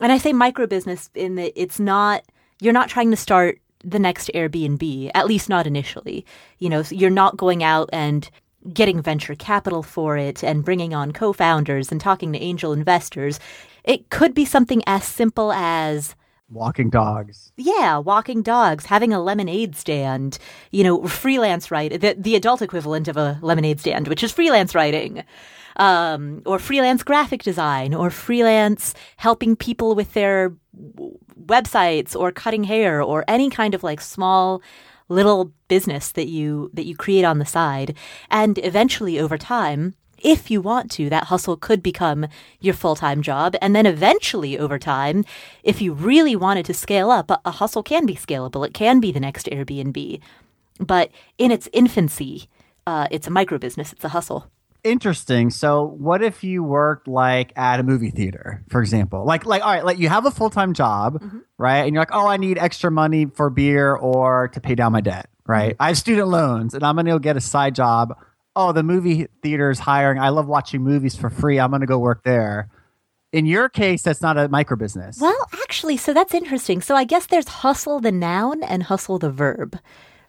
and 0.00 0.12
I 0.12 0.18
say 0.18 0.32
micro 0.32 0.66
business 0.66 1.10
in 1.14 1.36
that 1.36 1.52
it's 1.60 1.78
not 1.80 2.22
you're 2.60 2.72
not 2.72 2.88
trying 2.88 3.10
to 3.10 3.16
start 3.16 3.60
the 3.84 3.98
next 3.98 4.30
Airbnb, 4.34 5.10
at 5.14 5.26
least 5.26 5.48
not 5.48 5.66
initially. 5.66 6.24
You 6.58 6.70
know, 6.70 6.82
so 6.82 6.94
you're 6.94 7.10
not 7.10 7.36
going 7.36 7.62
out 7.62 7.90
and 7.92 8.28
getting 8.72 9.02
venture 9.02 9.34
capital 9.34 9.82
for 9.82 10.16
it 10.16 10.42
and 10.42 10.64
bringing 10.64 10.94
on 10.94 11.12
co-founders 11.12 11.92
and 11.92 12.00
talking 12.00 12.32
to 12.32 12.38
angel 12.38 12.72
investors. 12.72 13.38
It 13.84 14.08
could 14.08 14.34
be 14.34 14.46
something 14.46 14.82
as 14.86 15.04
simple 15.04 15.52
as 15.52 16.14
Walking 16.50 16.88
dogs. 16.90 17.52
yeah, 17.56 17.98
walking 17.98 18.42
dogs, 18.42 18.86
having 18.86 19.12
a 19.12 19.20
lemonade 19.20 19.74
stand, 19.76 20.38
you 20.70 20.84
know, 20.84 21.06
freelance 21.06 21.70
write 21.70 22.00
the, 22.00 22.14
the 22.16 22.36
adult 22.36 22.62
equivalent 22.62 23.08
of 23.08 23.16
a 23.16 23.38
lemonade 23.42 23.80
stand, 23.80 24.08
which 24.08 24.22
is 24.22 24.30
freelance 24.30 24.74
writing, 24.74 25.24
um, 25.76 26.42
or 26.46 26.58
freelance 26.58 27.02
graphic 27.02 27.42
design, 27.42 27.94
or 27.94 28.10
freelance 28.10 28.94
helping 29.16 29.56
people 29.56 29.94
with 29.94 30.12
their 30.14 30.52
websites, 31.46 32.16
or 32.16 32.32
cutting 32.32 32.64
hair, 32.64 33.02
or 33.02 33.24
any 33.28 33.50
kind 33.50 33.74
of 33.74 33.82
like 33.82 34.00
small 34.00 34.62
little 35.08 35.52
business 35.68 36.12
that 36.12 36.28
you 36.28 36.70
that 36.74 36.86
you 36.86 36.96
create 36.96 37.24
on 37.24 37.38
the 37.38 37.46
side, 37.46 37.96
and 38.30 38.58
eventually 38.58 39.18
over 39.18 39.38
time. 39.38 39.94
If 40.18 40.50
you 40.50 40.62
want 40.62 40.90
to, 40.92 41.10
that 41.10 41.24
hustle 41.24 41.58
could 41.58 41.82
become 41.82 42.28
your 42.58 42.72
full 42.72 42.96
time 42.96 43.20
job. 43.20 43.56
And 43.60 43.76
then 43.76 43.84
eventually, 43.84 44.58
over 44.58 44.78
time, 44.78 45.26
if 45.62 45.82
you 45.82 45.92
really 45.92 46.34
wanted 46.34 46.64
to 46.66 46.72
scale 46.72 47.10
up, 47.10 47.30
a, 47.30 47.50
hustle 47.50 47.82
can 47.82 48.06
be 48.06 48.14
scalable. 48.14 48.66
It 48.66 48.72
can 48.72 49.00
be 49.00 49.12
the 49.12 49.20
next 49.20 49.44
Airbnb. 49.46 50.20
But 50.80 51.10
in 51.36 51.50
its 51.50 51.68
infancy, 51.74 52.48
uh, 52.86 53.06
it's 53.10 53.26
a 53.26 53.30
micro 53.30 53.58
business, 53.58 53.92
it's 53.92 54.04
a 54.04 54.10
hustle. 54.10 54.50
Interesting. 54.84 55.48
So, 55.48 55.82
what 55.82 56.22
if 56.22 56.44
you 56.44 56.62
worked 56.62 57.08
like 57.08 57.54
at 57.56 57.80
a 57.80 57.82
movie 57.82 58.10
theater, 58.10 58.62
for 58.68 58.82
example? 58.82 59.24
Like, 59.24 59.46
like, 59.46 59.64
all 59.64 59.72
right, 59.72 59.82
like 59.82 59.98
you 59.98 60.10
have 60.10 60.26
a 60.26 60.30
full 60.30 60.50
time 60.50 60.74
job, 60.74 61.22
mm-hmm. 61.22 61.38
right? 61.56 61.78
And 61.78 61.94
you're 61.94 62.02
like, 62.02 62.12
oh, 62.12 62.26
I 62.26 62.36
need 62.36 62.58
extra 62.58 62.90
money 62.90 63.24
for 63.24 63.48
beer 63.48 63.94
or 63.94 64.48
to 64.48 64.60
pay 64.60 64.74
down 64.74 64.92
my 64.92 65.00
debt, 65.00 65.30
right? 65.46 65.72
Mm-hmm. 65.72 65.82
I 65.82 65.88
have 65.88 65.96
student 65.96 66.28
loans, 66.28 66.74
and 66.74 66.84
I'm 66.84 66.96
gonna 66.96 67.12
go 67.12 67.18
get 67.18 67.34
a 67.34 67.40
side 67.40 67.74
job. 67.74 68.14
Oh, 68.54 68.72
the 68.72 68.82
movie 68.82 69.26
theater 69.42 69.70
is 69.70 69.78
hiring. 69.78 70.18
I 70.18 70.28
love 70.28 70.48
watching 70.48 70.82
movies 70.82 71.16
for 71.16 71.30
free. 71.30 71.58
I'm 71.58 71.70
gonna 71.70 71.86
go 71.86 71.98
work 71.98 72.22
there. 72.22 72.68
In 73.32 73.46
your 73.46 73.70
case, 73.70 74.02
that's 74.02 74.20
not 74.20 74.36
a 74.36 74.48
micro 74.50 74.76
business. 74.76 75.18
Well, 75.18 75.48
actually, 75.62 75.96
so 75.96 76.12
that's 76.12 76.34
interesting. 76.34 76.82
So 76.82 76.94
I 76.94 77.04
guess 77.04 77.24
there's 77.26 77.48
hustle 77.48 78.00
the 78.00 78.12
noun 78.12 78.62
and 78.62 78.82
hustle 78.82 79.18
the 79.18 79.30
verb, 79.30 79.78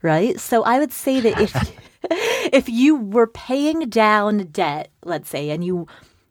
right? 0.02 0.40
So 0.40 0.64
I 0.64 0.80
would 0.80 0.94
say 0.94 1.20
that 1.20 1.42
if 1.42 1.54
if 2.52 2.68
you 2.70 2.96
were 2.96 3.28
paying 3.28 3.90
down 3.90 4.48
debt, 4.48 4.92
let's 5.04 5.30
say, 5.30 5.50
and 5.50 5.64
you 5.64 5.88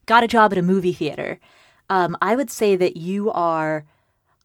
got 0.07 0.23
a 0.25 0.29
job 0.29 0.53
at 0.53 0.59
a 0.59 0.63
movie 0.63 0.93
theater, 0.93 1.41
um, 1.91 2.17
I 2.23 2.37
would 2.37 2.51
say 2.51 2.77
that 2.77 2.97
you 2.97 3.31
are 3.31 3.85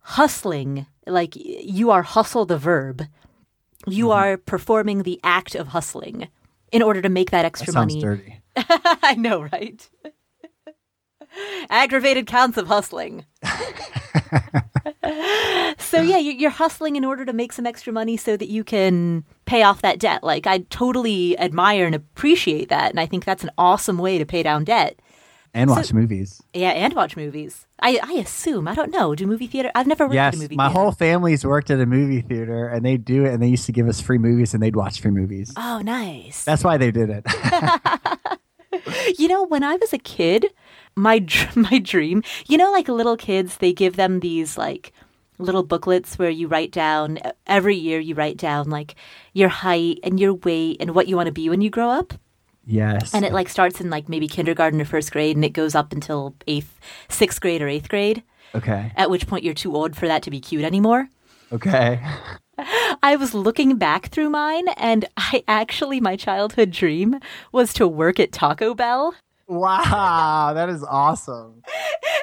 hustling, 0.01 0.85
like 1.07 1.33
you 1.35 1.91
are 1.91 2.01
hustle 2.01 2.45
the 2.45 2.57
verb. 2.57 3.03
You 3.87 4.11
are 4.11 4.35
performing 4.37 5.03
the 5.03 5.19
act 5.23 5.55
of 5.55 5.69
hustling 5.69 6.27
in 6.71 6.81
order 6.81 7.01
to 7.01 7.09
make 7.09 7.31
that 7.31 7.43
That 7.43 7.45
extra 7.45 7.71
sounds 7.73 7.95
money. 7.95 8.01
dirty. 8.01 8.41
I 8.57 9.15
know, 9.17 9.41
right? 9.51 9.89
Aggravated 11.69 12.27
counts 12.27 12.57
of 12.57 12.67
hustling. 12.67 13.25
so 15.79 16.01
yeah, 16.01 16.17
you- 16.17 16.33
you're 16.33 16.49
hustling 16.49 16.95
in 16.95 17.05
order 17.05 17.25
to 17.25 17.33
make 17.33 17.51
some 17.53 17.65
extra 17.65 17.91
money 17.93 18.17
so 18.17 18.37
that 18.37 18.47
you 18.49 18.63
can 18.63 19.23
pay 19.45 19.63
off 19.63 19.81
that 19.81 19.99
debt. 19.99 20.23
Like 20.23 20.47
I 20.47 20.59
totally 20.69 21.37
admire 21.39 21.85
and 21.85 21.95
appreciate 21.95 22.69
that, 22.69 22.91
and 22.91 22.99
I 22.99 23.05
think 23.05 23.25
that's 23.25 23.43
an 23.43 23.51
awesome 23.57 23.97
way 23.97 24.17
to 24.17 24.25
pay 24.25 24.43
down 24.43 24.63
debt. 24.63 24.99
And 25.51 25.71
watch 25.71 25.91
movies. 25.93 26.43
Yeah, 26.53 26.69
and 26.69 26.93
watch 26.93 27.17
movies. 27.17 27.65
I 27.81 27.99
I 28.03 28.13
assume 28.13 28.67
I 28.67 28.75
don't 28.75 28.91
know. 28.91 29.15
Do 29.15 29.25
movie 29.25 29.47
theater? 29.47 29.71
I've 29.73 29.87
never 29.87 30.05
worked 30.05 30.13
Yes, 30.13 30.27
at 30.27 30.33
a 30.35 30.37
movie 30.37 30.47
theater. 30.49 30.57
my 30.57 30.67
theater. 30.67 30.79
whole 30.79 30.91
family's 30.91 31.43
worked 31.43 31.71
at 31.71 31.79
a 31.79 31.87
movie 31.87 32.21
theater, 32.21 32.67
and 32.67 32.85
they 32.85 32.97
do 32.97 33.25
it, 33.25 33.33
and 33.33 33.41
they 33.41 33.47
used 33.47 33.65
to 33.65 33.71
give 33.71 33.87
us 33.87 33.99
free 33.99 34.19
movies, 34.19 34.53
and 34.53 34.61
they'd 34.61 34.75
watch 34.75 35.01
free 35.01 35.09
movies. 35.11 35.51
Oh, 35.57 35.81
nice. 35.83 36.43
That's 36.45 36.63
why 36.63 36.77
they 36.77 36.91
did 36.91 37.09
it. 37.09 37.25
You 39.17 39.27
know, 39.27 39.43
when 39.45 39.63
I 39.63 39.75
was 39.75 39.93
a 39.93 39.97
kid, 39.97 40.45
my 40.99 41.25
my 41.55 41.79
dream. 41.79 42.23
You 42.47 42.57
know, 42.57 42.71
like 42.71 42.87
little 42.87 43.17
kids, 43.17 43.57
they 43.57 43.73
give 43.73 43.95
them 43.95 44.19
these 44.19 44.57
like 44.57 44.93
little 45.37 45.63
booklets 45.63 46.19
where 46.19 46.29
you 46.29 46.47
write 46.47 46.71
down 46.71 47.19
every 47.47 47.75
year. 47.75 47.99
You 47.99 48.15
write 48.15 48.37
down 48.37 48.69
like 48.69 48.95
your 49.33 49.49
height 49.49 49.99
and 50.03 50.19
your 50.19 50.33
weight 50.33 50.77
and 50.79 50.93
what 50.93 51.07
you 51.07 51.15
want 51.15 51.27
to 51.27 51.33
be 51.33 51.49
when 51.49 51.61
you 51.61 51.69
grow 51.69 51.89
up. 51.89 52.13
Yes. 52.65 53.15
And 53.15 53.25
it 53.25 53.33
like 53.33 53.49
starts 53.49 53.81
in 53.81 53.89
like 53.89 54.09
maybe 54.09 54.27
kindergarten 54.27 54.79
or 54.79 54.85
first 54.85 55.11
grade, 55.11 55.35
and 55.35 55.45
it 55.45 55.53
goes 55.53 55.73
up 55.73 55.91
until 55.91 56.35
eighth, 56.45 56.79
sixth 57.07 57.41
grade 57.41 57.61
or 57.61 57.67
eighth 57.67 57.89
grade. 57.89 58.21
okay. 58.53 58.91
At 58.95 59.09
which 59.09 59.27
point 59.27 59.43
you're 59.43 59.55
too 59.55 59.75
old 59.75 59.95
for 59.95 60.07
that 60.07 60.21
to 60.23 60.31
be 60.31 60.39
cute 60.39 60.63
anymore. 60.63 61.09
Okay. 61.51 61.99
I 63.01 63.15
was 63.15 63.33
looking 63.33 63.77
back 63.77 64.09
through 64.09 64.29
mine, 64.29 64.67
and 64.69 65.05
I 65.17 65.43
actually 65.47 65.99
my 65.99 66.15
childhood 66.15 66.71
dream 66.71 67.19
was 67.51 67.73
to 67.73 67.87
work 67.87 68.19
at 68.19 68.31
Taco 68.31 68.75
Bell. 68.75 69.15
Wow, 69.49 70.53
that 70.53 70.69
is 70.69 70.83
awesome. 70.83 71.63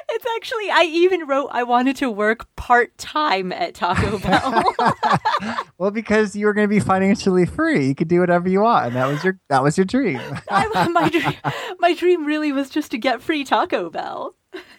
It's 0.09 0.25
actually, 0.35 0.71
I 0.71 0.81
even 0.89 1.27
wrote 1.27 1.49
I 1.51 1.61
wanted 1.61 1.95
to 1.97 2.09
work 2.09 2.47
part 2.55 2.97
time 2.97 3.51
at 3.51 3.75
Taco 3.75 4.17
Bell. 4.23 4.63
Well, 5.77 5.91
because 5.91 6.35
you 6.35 6.47
were 6.47 6.53
going 6.53 6.67
to 6.67 6.73
be 6.73 6.79
financially 6.79 7.45
free, 7.45 7.85
you 7.85 7.93
could 7.93 8.07
do 8.07 8.19
whatever 8.21 8.49
you 8.49 8.61
want, 8.61 8.87
and 8.87 8.95
that 8.95 9.05
was 9.05 9.23
your 9.23 9.39
that 9.49 9.61
was 9.61 9.77
your 9.77 9.85
dream. 9.85 10.19
I, 10.49 10.87
my, 10.87 11.09
dream, 11.09 11.33
my 11.77 11.93
dream 11.93 12.25
really 12.25 12.51
was 12.51 12.71
just 12.71 12.89
to 12.91 12.97
get 12.97 13.21
free 13.21 13.43
Taco 13.43 13.91
Bell. 13.91 14.33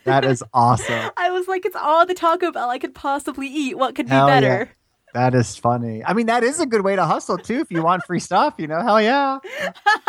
That 0.04 0.24
is 0.24 0.42
awesome. 0.52 1.10
I 1.16 1.30
was 1.30 1.46
like, 1.46 1.64
it's 1.64 1.76
all 1.76 2.04
the 2.04 2.14
Taco 2.14 2.50
Bell 2.50 2.68
I 2.68 2.78
could 2.78 2.96
possibly 2.96 3.46
eat. 3.46 3.78
What 3.78 3.94
could 3.94 4.06
be 4.06 4.10
better? 4.10 4.68
yeah. 4.68 4.77
That 5.14 5.34
is 5.34 5.56
funny. 5.56 6.04
I 6.04 6.12
mean, 6.12 6.26
that 6.26 6.44
is 6.44 6.60
a 6.60 6.66
good 6.66 6.82
way 6.82 6.96
to 6.96 7.04
hustle 7.04 7.38
too. 7.38 7.60
If 7.60 7.70
you 7.70 7.82
want 7.82 8.04
free 8.04 8.20
stuff, 8.20 8.54
you 8.58 8.66
know, 8.66 8.80
hell 8.82 9.00
yeah. 9.00 9.38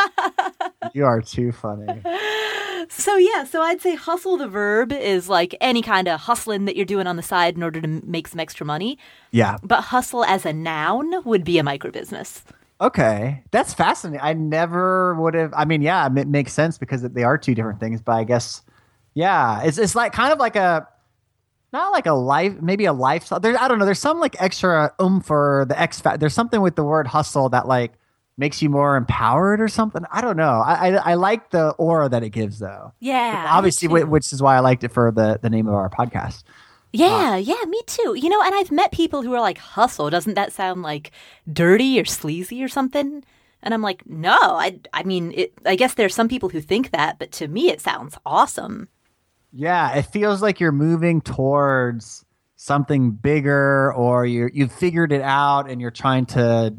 you 0.93 1.05
are 1.05 1.21
too 1.21 1.51
funny. 1.51 2.01
So, 2.89 3.17
yeah, 3.17 3.43
so 3.43 3.61
I'd 3.61 3.81
say 3.81 3.95
hustle 3.95 4.37
the 4.37 4.47
verb 4.47 4.91
is 4.91 5.29
like 5.29 5.55
any 5.61 5.81
kind 5.81 6.07
of 6.07 6.19
hustling 6.21 6.65
that 6.65 6.75
you're 6.75 6.85
doing 6.85 7.07
on 7.07 7.15
the 7.15 7.23
side 7.23 7.55
in 7.55 7.63
order 7.63 7.79
to 7.79 7.87
make 7.87 8.27
some 8.27 8.39
extra 8.39 8.65
money. 8.65 8.97
Yeah. 9.31 9.57
But 9.63 9.81
hustle 9.81 10.25
as 10.25 10.45
a 10.45 10.53
noun 10.53 11.23
would 11.23 11.43
be 11.43 11.59
a 11.59 11.63
micro 11.63 11.91
business. 11.91 12.43
Okay, 12.81 13.43
that's 13.51 13.73
fascinating. 13.73 14.21
I 14.23 14.33
never 14.33 15.13
would 15.15 15.33
have. 15.33 15.53
I 15.55 15.65
mean, 15.65 15.81
yeah, 15.81 16.07
it 16.15 16.27
makes 16.27 16.53
sense 16.53 16.77
because 16.77 17.01
they 17.01 17.23
are 17.23 17.37
two 17.37 17.53
different 17.53 17.79
things. 17.81 18.01
But 18.01 18.13
I 18.13 18.23
guess, 18.23 18.61
yeah, 19.15 19.61
it's 19.63 19.77
it's 19.77 19.95
like 19.95 20.13
kind 20.13 20.31
of 20.31 20.39
like 20.39 20.55
a 20.55 20.87
not 21.71 21.91
like 21.91 22.05
a 22.05 22.13
life, 22.13 22.61
maybe 22.61 22.85
a 22.85 22.93
lifestyle. 22.93 23.39
There, 23.39 23.59
I 23.59 23.67
don't 23.67 23.79
know. 23.79 23.85
There's 23.85 23.99
some 23.99 24.19
like 24.19 24.41
extra 24.41 24.93
oomph 25.01 25.25
for 25.25 25.65
the 25.69 25.79
X 25.79 25.99
factor. 25.99 26.17
There's 26.17 26.33
something 26.33 26.61
with 26.61 26.75
the 26.75 26.83
word 26.83 27.07
hustle 27.07 27.49
that 27.49 27.67
like 27.67 27.93
makes 28.37 28.61
you 28.61 28.69
more 28.69 28.95
empowered 28.95 29.61
or 29.61 29.67
something. 29.67 30.03
I 30.11 30.21
don't 30.21 30.37
know. 30.37 30.63
I 30.65 30.89
I, 30.89 31.11
I 31.11 31.13
like 31.15 31.51
the 31.51 31.71
aura 31.71 32.09
that 32.09 32.23
it 32.23 32.29
gives 32.29 32.59
though. 32.59 32.93
Yeah. 32.99 33.47
Obviously, 33.49 33.87
which 33.87 34.31
is 34.33 34.41
why 34.41 34.55
I 34.55 34.59
liked 34.59 34.83
it 34.83 34.91
for 34.91 35.11
the 35.11 35.39
the 35.41 35.49
name 35.49 35.67
of 35.67 35.73
our 35.73 35.89
podcast. 35.89 36.43
Yeah, 36.91 37.33
uh, 37.33 37.35
yeah, 37.35 37.63
me 37.67 37.81
too. 37.85 38.15
You 38.17 38.29
know, 38.29 38.41
and 38.41 38.55
I've 38.55 38.71
met 38.71 38.91
people 38.91 39.21
who 39.21 39.33
are 39.33 39.41
like, 39.41 39.59
hustle, 39.59 40.09
doesn't 40.09 40.33
that 40.33 40.51
sound 40.51 40.81
like 40.81 41.11
dirty 41.51 41.99
or 41.99 42.05
sleazy 42.05 42.63
or 42.63 42.67
something? 42.67 43.23
And 43.61 43.73
I'm 43.73 43.81
like, 43.81 44.07
no, 44.07 44.35
I, 44.35 44.79
I 44.93 45.03
mean, 45.03 45.33
it, 45.35 45.53
I 45.65 45.75
guess 45.75 45.93
there's 45.93 46.15
some 46.15 46.29
people 46.29 46.49
who 46.49 46.61
think 46.61 46.91
that, 46.91 47.19
but 47.19 47.31
to 47.33 47.47
me, 47.47 47.69
it 47.69 47.81
sounds 47.81 48.17
awesome. 48.25 48.87
Yeah, 49.51 49.95
it 49.95 50.03
feels 50.03 50.41
like 50.41 50.59
you're 50.59 50.71
moving 50.71 51.21
towards 51.21 52.25
something 52.55 53.11
bigger 53.11 53.93
or 53.93 54.25
you 54.25 54.49
you've 54.53 54.71
figured 54.71 55.11
it 55.11 55.21
out 55.21 55.69
and 55.69 55.79
you're 55.79 55.91
trying 55.91 56.25
to 56.27 56.75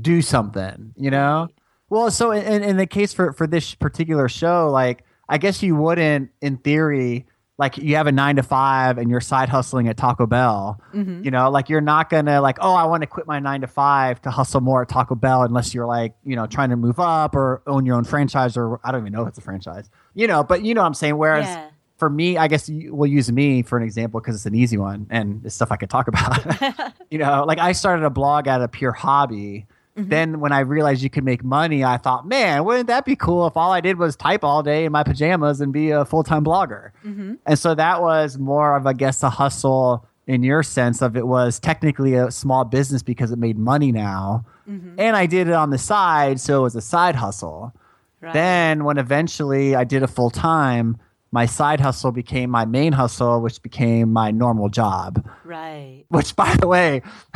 do 0.00 0.22
something, 0.22 0.92
you 0.96 1.10
know? 1.10 1.48
Well, 1.88 2.10
so 2.10 2.30
in, 2.30 2.62
in 2.62 2.76
the 2.76 2.86
case 2.86 3.12
for, 3.12 3.32
for 3.32 3.46
this 3.46 3.74
particular 3.74 4.28
show, 4.28 4.70
like 4.70 5.04
I 5.28 5.38
guess 5.38 5.62
you 5.62 5.76
wouldn't 5.76 6.30
in 6.40 6.56
theory 6.58 7.26
like 7.58 7.76
you 7.76 7.96
have 7.96 8.06
a 8.06 8.12
nine 8.12 8.36
to 8.36 8.42
five 8.42 8.96
and 8.96 9.10
you're 9.10 9.20
side 9.20 9.50
hustling 9.50 9.86
at 9.86 9.98
Taco 9.98 10.26
Bell, 10.26 10.80
mm-hmm. 10.94 11.22
you 11.22 11.30
know, 11.30 11.50
like 11.50 11.68
you're 11.68 11.82
not 11.82 12.08
gonna 12.08 12.40
like, 12.40 12.56
oh, 12.60 12.72
I 12.72 12.86
want 12.86 13.02
to 13.02 13.06
quit 13.06 13.26
my 13.26 13.38
nine 13.38 13.60
to 13.60 13.66
five 13.66 14.20
to 14.22 14.30
hustle 14.30 14.62
more 14.62 14.82
at 14.82 14.88
Taco 14.88 15.14
Bell 15.14 15.42
unless 15.42 15.74
you're 15.74 15.86
like, 15.86 16.14
you 16.24 16.36
know, 16.36 16.46
trying 16.46 16.70
to 16.70 16.76
move 16.76 16.98
up 16.98 17.36
or 17.36 17.62
own 17.66 17.84
your 17.84 17.96
own 17.96 18.04
franchise 18.04 18.56
or 18.56 18.80
I 18.82 18.90
don't 18.90 19.02
even 19.02 19.12
know 19.12 19.22
if 19.22 19.28
it's 19.28 19.38
a 19.38 19.42
franchise, 19.42 19.90
you 20.14 20.26
know, 20.26 20.42
but 20.42 20.64
you 20.64 20.72
know 20.72 20.80
what 20.80 20.86
I'm 20.86 20.94
saying? 20.94 21.18
Whereas 21.18 21.44
Yeah. 21.44 21.68
For 22.00 22.10
me, 22.10 22.38
I 22.38 22.48
guess 22.48 22.68
we'll 22.68 23.10
use 23.10 23.30
me 23.30 23.62
for 23.62 23.76
an 23.76 23.84
example 23.84 24.20
because 24.20 24.34
it's 24.34 24.46
an 24.46 24.54
easy 24.54 24.78
one 24.78 25.06
and 25.10 25.44
it's 25.44 25.54
stuff 25.54 25.70
I 25.70 25.76
could 25.76 25.90
talk 25.90 26.08
about. 26.08 26.92
you 27.10 27.18
know, 27.18 27.44
like 27.46 27.58
I 27.58 27.72
started 27.72 28.04
a 28.04 28.10
blog 28.10 28.48
out 28.48 28.62
of 28.62 28.72
pure 28.72 28.90
hobby. 28.90 29.66
Mm-hmm. 29.96 30.08
Then 30.08 30.40
when 30.40 30.50
I 30.50 30.60
realized 30.60 31.02
you 31.02 31.10
could 31.10 31.24
make 31.24 31.44
money, 31.44 31.84
I 31.84 31.98
thought, 31.98 32.26
man, 32.26 32.64
wouldn't 32.64 32.86
that 32.86 33.04
be 33.04 33.14
cool 33.14 33.46
if 33.46 33.56
all 33.56 33.70
I 33.70 33.80
did 33.80 33.98
was 33.98 34.16
type 34.16 34.42
all 34.42 34.62
day 34.62 34.86
in 34.86 34.92
my 34.92 35.02
pajamas 35.02 35.60
and 35.60 35.72
be 35.72 35.90
a 35.90 36.04
full 36.04 36.24
time 36.24 36.44
blogger? 36.44 36.90
Mm-hmm. 37.04 37.34
And 37.44 37.58
so 37.58 37.74
that 37.74 38.00
was 38.00 38.38
more 38.38 38.76
of, 38.76 38.86
I 38.86 38.94
guess, 38.94 39.22
a 39.22 39.30
hustle 39.30 40.08
in 40.26 40.42
your 40.42 40.62
sense 40.62 41.02
of 41.02 41.16
it 41.16 41.26
was 41.26 41.60
technically 41.60 42.14
a 42.14 42.30
small 42.30 42.64
business 42.64 43.02
because 43.02 43.30
it 43.30 43.38
made 43.38 43.58
money 43.58 43.92
now. 43.92 44.46
Mm-hmm. 44.68 44.98
And 44.98 45.16
I 45.16 45.26
did 45.26 45.48
it 45.48 45.54
on 45.54 45.70
the 45.70 45.78
side, 45.78 46.40
so 46.40 46.60
it 46.60 46.62
was 46.62 46.76
a 46.76 46.80
side 46.80 47.16
hustle. 47.16 47.74
Right. 48.20 48.32
Then, 48.32 48.84
when 48.84 48.96
eventually 48.96 49.74
I 49.74 49.84
did 49.84 50.02
a 50.02 50.06
full 50.06 50.30
time, 50.30 50.98
my 51.32 51.46
side 51.46 51.80
hustle 51.80 52.10
became 52.10 52.50
my 52.50 52.64
main 52.64 52.92
hustle, 52.92 53.40
which 53.40 53.62
became 53.62 54.12
my 54.12 54.30
normal 54.30 54.68
job. 54.68 55.24
Right. 55.44 56.04
Which, 56.08 56.34
by 56.34 56.56
the 56.56 56.66
way, 56.66 57.02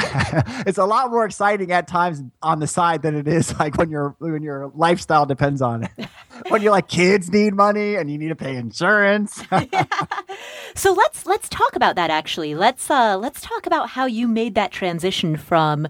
it's 0.67 0.79
a 0.79 0.85
lot 0.85 1.11
more 1.11 1.25
exciting 1.25 1.71
at 1.71 1.87
times 1.87 2.23
on 2.43 2.59
the 2.59 2.67
side 2.67 3.03
than 3.03 3.15
it 3.15 3.29
is 3.29 3.57
like 3.59 3.77
when 3.77 3.91
your 3.91 4.17
when 4.19 4.43
your 4.43 4.73
lifestyle 4.75 5.27
depends 5.27 5.63
on 5.63 5.85
it. 5.85 6.09
when 6.49 6.63
you're 6.63 6.73
like 6.73 6.89
kids 6.89 7.31
need 7.31 7.55
money 7.55 7.95
and 7.95 8.11
you 8.11 8.19
need 8.19 8.29
to 8.29 8.37
pay 8.37 8.57
insurance. 8.57 9.43
So 10.77 10.93
let's 10.93 11.25
let's 11.25 11.49
talk 11.49 11.77
about 11.77 11.95
that 11.97 12.11
actually. 12.11 12.55
Let's 12.55 12.91
uh 12.91 13.17
let's 13.17 13.41
talk 13.41 13.67
about 13.67 13.91
how 13.91 14.07
you 14.07 14.27
made 14.27 14.57
that 14.57 14.73
transition 14.73 15.37
from 15.37 15.87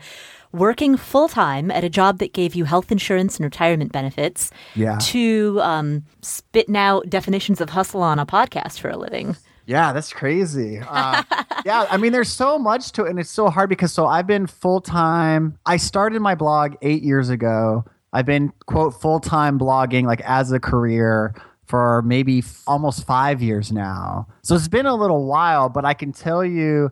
working 0.54 0.96
full 0.96 1.28
time 1.28 1.70
at 1.70 1.84
a 1.84 1.88
job 1.90 2.18
that 2.18 2.32
gave 2.32 2.54
you 2.54 2.64
health 2.64 2.90
insurance 2.92 3.36
and 3.36 3.44
retirement 3.44 3.92
benefits 3.92 4.50
Yeah. 4.74 4.98
to 5.02 5.58
um, 5.62 6.04
spitting 6.22 6.76
out 6.76 7.10
definitions 7.10 7.60
of 7.60 7.70
hustle 7.70 8.02
on 8.02 8.18
a 8.18 8.24
podcast 8.26 8.78
for 8.78 8.88
a 8.88 8.96
living. 8.96 9.36
Yeah, 9.66 9.92
that's 9.92 10.12
crazy. 10.12 10.78
Uh, 10.78 11.22
yeah, 11.64 11.86
I 11.90 11.96
mean, 11.96 12.12
there's 12.12 12.28
so 12.28 12.58
much 12.58 12.92
to 12.92 13.04
it, 13.04 13.10
and 13.10 13.18
it's 13.18 13.30
so 13.30 13.48
hard 13.48 13.68
because 13.68 13.92
so 13.92 14.06
I've 14.06 14.26
been 14.26 14.46
full 14.46 14.80
time. 14.80 15.58
I 15.66 15.76
started 15.78 16.20
my 16.20 16.34
blog 16.34 16.74
eight 16.82 17.02
years 17.02 17.30
ago. 17.30 17.84
I've 18.12 18.26
been 18.26 18.52
quote 18.66 19.00
full 19.00 19.20
time 19.20 19.58
blogging 19.58 20.04
like 20.04 20.20
as 20.20 20.52
a 20.52 20.60
career 20.60 21.34
for 21.66 22.02
maybe 22.02 22.40
f- 22.40 22.62
almost 22.66 23.06
five 23.06 23.40
years 23.42 23.72
now. 23.72 24.28
So 24.42 24.54
it's 24.54 24.68
been 24.68 24.84
a 24.86 24.94
little 24.94 25.26
while, 25.26 25.70
but 25.70 25.84
I 25.86 25.94
can 25.94 26.12
tell 26.12 26.44
you, 26.44 26.90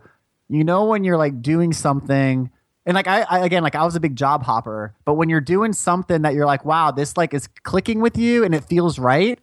you 0.49 0.65
know, 0.65 0.87
when 0.87 1.05
you're 1.05 1.19
like 1.19 1.43
doing 1.43 1.73
something. 1.75 2.51
And 2.85 2.95
like 2.95 3.07
I, 3.07 3.23
I 3.23 3.45
again 3.45 3.63
like 3.63 3.75
I 3.77 3.85
was 3.85 3.95
a 3.95 4.01
big 4.01 4.17
job 4.17 4.43
hopper, 4.43 4.95
but 5.05 5.15
when 5.15 5.29
you're 5.29 5.41
doing 5.41 5.73
something 5.73 6.23
that 6.23 6.35
you're 6.35 6.47
like, 6.47 6.65
wow, 6.65 6.91
this 6.91 7.17
like 7.17 7.33
is 7.33 7.49
clicking 7.63 8.01
with 8.01 8.19
you 8.19 8.45
and 8.45 8.55
it 8.55 8.65
feels 8.65 8.99
right, 8.99 9.39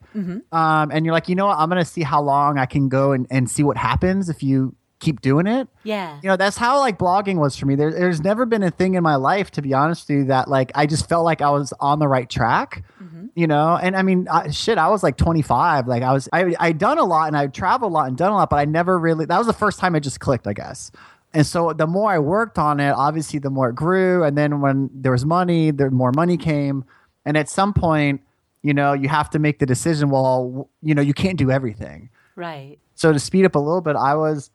um, 0.51 0.91
and 0.91 1.05
you're 1.05 1.13
like, 1.13 1.29
you 1.29 1.35
know 1.35 1.47
what, 1.47 1.57
I'm 1.57 1.69
gonna 1.69 1.85
see 1.85 2.01
how 2.03 2.21
long 2.21 2.57
I 2.57 2.65
can 2.65 2.89
go 2.89 3.13
and, 3.13 3.27
and 3.29 3.49
see 3.49 3.63
what 3.63 3.77
happens 3.77 4.27
if 4.29 4.43
you 4.43 4.75
keep 4.99 5.21
doing 5.21 5.47
it. 5.47 5.69
Yeah. 5.83 6.19
You 6.21 6.27
know, 6.27 6.35
that's 6.35 6.57
how 6.57 6.79
like 6.79 6.97
blogging 6.99 7.37
was 7.37 7.55
for 7.55 7.65
me. 7.65 7.75
There, 7.75 7.89
there's 7.89 8.19
never 8.19 8.45
been 8.45 8.63
a 8.63 8.71
thing 8.71 8.95
in 8.95 9.03
my 9.03 9.15
life, 9.15 9.49
to 9.51 9.61
be 9.61 9.73
honest 9.73 10.09
with 10.09 10.17
you, 10.17 10.25
that 10.25 10.49
like 10.49 10.73
I 10.75 10.85
just 10.85 11.07
felt 11.07 11.23
like 11.23 11.41
I 11.41 11.49
was 11.51 11.73
on 11.79 11.99
the 11.99 12.07
right 12.09 12.29
track. 12.29 12.83
You 13.35 13.47
know, 13.47 13.77
and 13.81 13.95
I 13.95 14.01
mean, 14.01 14.27
I, 14.27 14.49
shit, 14.49 14.77
I 14.77 14.89
was 14.89 15.01
like 15.01 15.15
25. 15.15 15.87
Like 15.87 16.03
I 16.03 16.11
was, 16.11 16.27
I 16.33 16.53
I 16.59 16.73
done 16.73 16.97
a 16.97 17.05
lot 17.05 17.27
and 17.27 17.37
I 17.37 17.47
traveled 17.47 17.91
a 17.91 17.93
lot 17.93 18.09
and 18.09 18.17
done 18.17 18.31
a 18.31 18.35
lot, 18.35 18.49
but 18.49 18.57
I 18.57 18.65
never 18.65 18.99
really. 18.99 19.23
That 19.25 19.37
was 19.37 19.47
the 19.47 19.53
first 19.53 19.79
time 19.79 19.95
it 19.95 20.01
just 20.01 20.19
clicked, 20.19 20.45
I 20.47 20.53
guess. 20.53 20.91
And 21.33 21.45
so 21.45 21.73
the 21.73 21.87
more 21.87 22.11
I 22.11 22.19
worked 22.19 22.57
on 22.57 22.79
it, 22.79 22.91
obviously 22.91 23.39
the 23.39 23.49
more 23.49 23.69
it 23.69 23.75
grew. 23.75 24.23
And 24.23 24.37
then 24.37 24.61
when 24.61 24.89
there 24.93 25.11
was 25.11 25.25
money, 25.25 25.71
the 25.71 25.91
more 25.91 26.11
money 26.11 26.37
came. 26.37 26.85
And 27.25 27.37
at 27.37 27.49
some 27.49 27.73
point, 27.73 28.21
you 28.63 28.73
know, 28.73 28.93
you 28.93 29.09
have 29.09 29.29
to 29.31 29.39
make 29.39 29.59
the 29.59 29.65
decision. 29.65 30.09
Well, 30.09 30.69
you 30.81 30.95
know, 30.95 31.01
you 31.01 31.13
can't 31.13 31.37
do 31.37 31.51
everything. 31.51 32.09
Right. 32.35 32.79
So 32.95 33.13
to 33.13 33.19
speed 33.19 33.45
up 33.45 33.55
a 33.55 33.59
little 33.59 33.81
bit, 33.81 33.95
I 33.95 34.15
was 34.15 34.49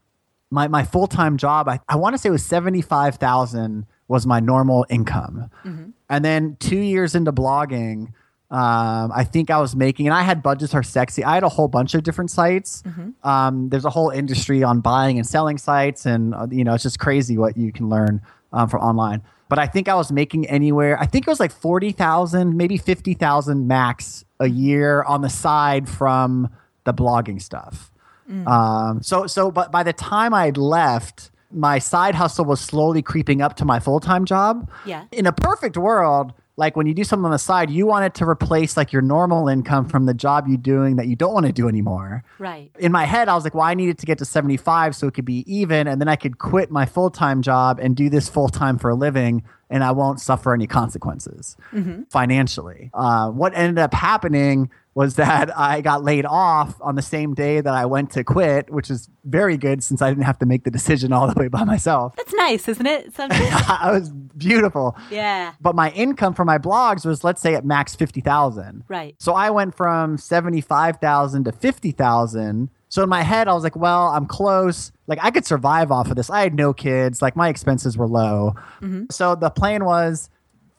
my 0.50 0.68
my 0.68 0.84
full 0.84 1.06
time 1.06 1.36
job. 1.36 1.68
I, 1.68 1.80
I 1.88 1.96
want 1.96 2.14
to 2.14 2.18
say 2.18 2.28
it 2.28 2.32
was 2.32 2.44
seventy 2.44 2.82
five 2.82 3.16
thousand 3.16 3.86
was 4.08 4.26
my 4.26 4.40
normal 4.40 4.84
income, 4.90 5.50
mm-hmm. 5.64 5.90
and 6.10 6.24
then 6.24 6.56
two 6.60 6.78
years 6.78 7.14
into 7.14 7.32
blogging, 7.32 8.12
um, 8.50 9.10
I 9.12 9.24
think 9.24 9.50
I 9.50 9.58
was 9.58 9.74
making, 9.74 10.06
and 10.06 10.14
I 10.14 10.22
had 10.22 10.42
budgets 10.42 10.74
are 10.74 10.82
sexy. 10.82 11.24
I 11.24 11.34
had 11.34 11.42
a 11.42 11.48
whole 11.48 11.68
bunch 11.68 11.94
of 11.94 12.02
different 12.02 12.30
sites. 12.30 12.82
Um, 13.24 13.68
there's 13.70 13.84
a 13.84 13.90
whole 13.90 14.10
industry 14.10 14.62
on 14.62 14.80
buying 14.80 15.18
and 15.18 15.26
selling 15.26 15.58
sites, 15.58 16.06
and 16.06 16.34
uh, 16.34 16.46
you 16.50 16.62
know 16.62 16.74
it's 16.74 16.82
just 16.82 16.98
crazy 16.98 17.38
what 17.38 17.56
you 17.56 17.72
can 17.72 17.88
learn 17.88 18.20
um, 18.52 18.68
from 18.68 18.82
online. 18.82 19.22
But 19.48 19.58
I 19.58 19.66
think 19.66 19.88
I 19.88 19.94
was 19.94 20.12
making 20.12 20.46
anywhere. 20.46 21.00
I 21.00 21.06
think 21.06 21.26
it 21.26 21.30
was 21.30 21.40
like 21.40 21.52
forty 21.52 21.90
thousand, 21.90 22.56
maybe 22.56 22.76
fifty 22.76 23.14
thousand 23.14 23.66
max 23.66 24.24
a 24.38 24.48
year 24.48 25.02
on 25.02 25.22
the 25.22 25.30
side 25.30 25.88
from 25.88 26.48
the 26.84 26.94
blogging 26.94 27.40
stuff. 27.40 27.90
Um, 28.46 29.02
so 29.02 29.26
so 29.26 29.50
but 29.50 29.72
by 29.72 29.82
the 29.82 29.92
time 29.92 30.32
I 30.32 30.46
had 30.46 30.56
left, 30.56 31.30
my 31.50 31.78
side 31.78 32.14
hustle 32.14 32.44
was 32.44 32.60
slowly 32.60 33.02
creeping 33.02 33.42
up 33.42 33.56
to 33.56 33.64
my 33.64 33.80
full 33.80 34.00
time 34.00 34.24
job. 34.24 34.70
Yeah. 34.84 35.04
In 35.12 35.26
a 35.26 35.32
perfect 35.32 35.76
world, 35.76 36.32
like 36.56 36.76
when 36.76 36.86
you 36.86 36.94
do 36.94 37.02
something 37.02 37.24
on 37.24 37.32
the 37.32 37.38
side, 37.38 37.70
you 37.70 37.86
want 37.86 38.04
it 38.04 38.14
to 38.14 38.28
replace 38.28 38.76
like 38.76 38.92
your 38.92 39.02
normal 39.02 39.48
income 39.48 39.88
from 39.88 40.06
the 40.06 40.14
job 40.14 40.46
you're 40.46 40.56
doing 40.56 40.96
that 40.96 41.08
you 41.08 41.16
don't 41.16 41.34
want 41.34 41.46
to 41.46 41.52
do 41.52 41.68
anymore. 41.68 42.22
Right. 42.38 42.70
In 42.78 42.92
my 42.92 43.04
head, 43.04 43.28
I 43.28 43.34
was 43.34 43.42
like, 43.42 43.54
well, 43.54 43.64
I 43.64 43.74
needed 43.74 43.98
to 43.98 44.06
get 44.06 44.18
to 44.18 44.24
75 44.24 44.94
so 44.94 45.08
it 45.08 45.14
could 45.14 45.24
be 45.24 45.44
even. 45.52 45.88
And 45.88 46.00
then 46.00 46.08
I 46.08 46.14
could 46.16 46.38
quit 46.38 46.70
my 46.70 46.86
full 46.86 47.10
time 47.10 47.42
job 47.42 47.80
and 47.80 47.96
do 47.96 48.08
this 48.08 48.28
full 48.28 48.48
time 48.48 48.78
for 48.78 48.90
a 48.90 48.94
living 48.94 49.42
and 49.70 49.82
I 49.82 49.90
won't 49.90 50.20
suffer 50.20 50.54
any 50.54 50.68
consequences 50.68 51.56
financially. 52.10 52.90
Uh, 52.94 53.30
what 53.30 53.52
ended 53.56 53.78
up 53.78 53.92
happening 53.92 54.70
was 54.94 55.16
that 55.16 55.56
I 55.58 55.80
got 55.80 56.02
laid 56.02 56.26
off 56.26 56.76
on 56.80 56.94
the 56.94 57.02
same 57.02 57.34
day 57.34 57.60
that 57.60 57.72
I 57.72 57.86
went 57.86 58.10
to 58.12 58.24
quit, 58.24 58.70
which 58.70 58.90
is 58.90 59.08
very 59.24 59.56
good 59.56 59.82
since 59.82 60.02
I 60.02 60.10
didn't 60.10 60.24
have 60.24 60.38
to 60.38 60.46
make 60.46 60.64
the 60.64 60.70
decision 60.70 61.12
all 61.12 61.26
the 61.26 61.38
way 61.38 61.48
by 61.48 61.64
myself. 61.64 62.14
That's 62.16 62.34
nice, 62.34 62.68
isn't 62.68 62.86
it? 62.86 63.12
I 63.18 63.90
was 63.92 64.10
beautiful. 64.10 64.96
yeah. 65.10 65.54
But 65.60 65.74
my 65.74 65.90
income 65.90 66.34
from 66.34 66.46
my 66.46 66.58
blogs 66.58 67.04
was, 67.04 67.24
let's 67.24 67.40
say, 67.40 67.54
at 67.54 67.64
max 67.64 67.94
50,000. 67.94 68.84
Right. 68.88 69.14
So 69.18 69.34
I 69.34 69.50
went 69.50 69.74
from 69.74 70.18
75,000 70.18 71.44
to 71.44 71.52
50,000. 71.52 72.70
So 72.88 73.02
in 73.02 73.08
my 73.08 73.22
head, 73.22 73.48
I 73.48 73.54
was 73.54 73.64
like, 73.64 73.74
well, 73.74 74.08
I'm 74.08 74.26
close. 74.26 74.92
Like 75.06 75.18
I 75.20 75.30
could 75.30 75.44
survive 75.44 75.90
off 75.90 76.10
of 76.10 76.16
this. 76.16 76.30
I 76.30 76.42
had 76.42 76.54
no 76.54 76.72
kids. 76.72 77.20
Like 77.20 77.34
my 77.34 77.48
expenses 77.48 77.98
were 77.98 78.06
low. 78.06 78.54
Mm-hmm. 78.80 79.06
So 79.10 79.34
the 79.34 79.50
plan 79.50 79.84
was 79.84 80.30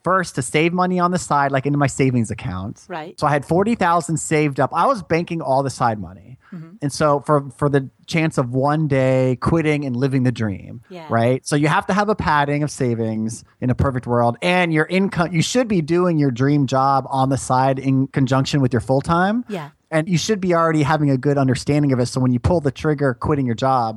first 0.06 0.36
to 0.36 0.42
save 0.42 0.72
money 0.72 0.98
on 1.00 1.10
the 1.10 1.18
side, 1.18 1.50
like 1.50 1.66
into 1.66 1.78
my 1.78 1.88
savings 1.88 2.30
account. 2.30 2.84
Right. 2.86 3.18
So 3.18 3.26
I 3.26 3.30
had 3.36 3.44
40,000 3.44 4.16
saved 4.18 4.60
up. 4.60 4.70
I 4.72 4.86
was 4.86 5.02
banking 5.02 5.40
all 5.42 5.62
the 5.64 5.70
side 5.80 5.98
money. 5.98 6.38
Mm-hmm. 6.52 6.76
And 6.82 6.92
so 6.92 7.20
for 7.26 7.50
for 7.58 7.68
the 7.68 7.90
chance 8.06 8.38
of 8.38 8.46
one 8.54 8.86
day 8.86 9.36
quitting 9.40 9.84
and 9.84 9.96
living 9.96 10.22
the 10.22 10.30
dream, 10.42 10.80
Yeah. 10.88 11.06
right? 11.10 11.44
So 11.44 11.56
you 11.56 11.66
have 11.66 11.86
to 11.86 11.92
have 11.92 12.08
a 12.08 12.14
padding 12.14 12.62
of 12.62 12.70
savings 12.70 13.42
in 13.60 13.68
a 13.70 13.74
perfect 13.74 14.06
world 14.06 14.34
and 14.42 14.72
your 14.72 14.86
income 14.98 15.32
you 15.32 15.42
should 15.42 15.66
be 15.76 15.80
doing 15.96 16.18
your 16.18 16.30
dream 16.42 16.66
job 16.68 17.00
on 17.20 17.26
the 17.34 17.36
side 17.50 17.78
in 17.80 18.06
conjunction 18.18 18.60
with 18.60 18.72
your 18.72 18.84
full 18.90 19.00
time. 19.00 19.44
Yeah. 19.48 19.70
And 19.90 20.08
you 20.08 20.18
should 20.18 20.40
be 20.40 20.54
already 20.54 20.82
having 20.84 21.10
a 21.10 21.18
good 21.18 21.36
understanding 21.44 21.90
of 21.92 21.98
it 21.98 22.06
so 22.06 22.20
when 22.20 22.32
you 22.32 22.38
pull 22.50 22.60
the 22.60 22.70
trigger 22.82 23.10
quitting 23.14 23.46
your 23.46 23.54
job, 23.68 23.92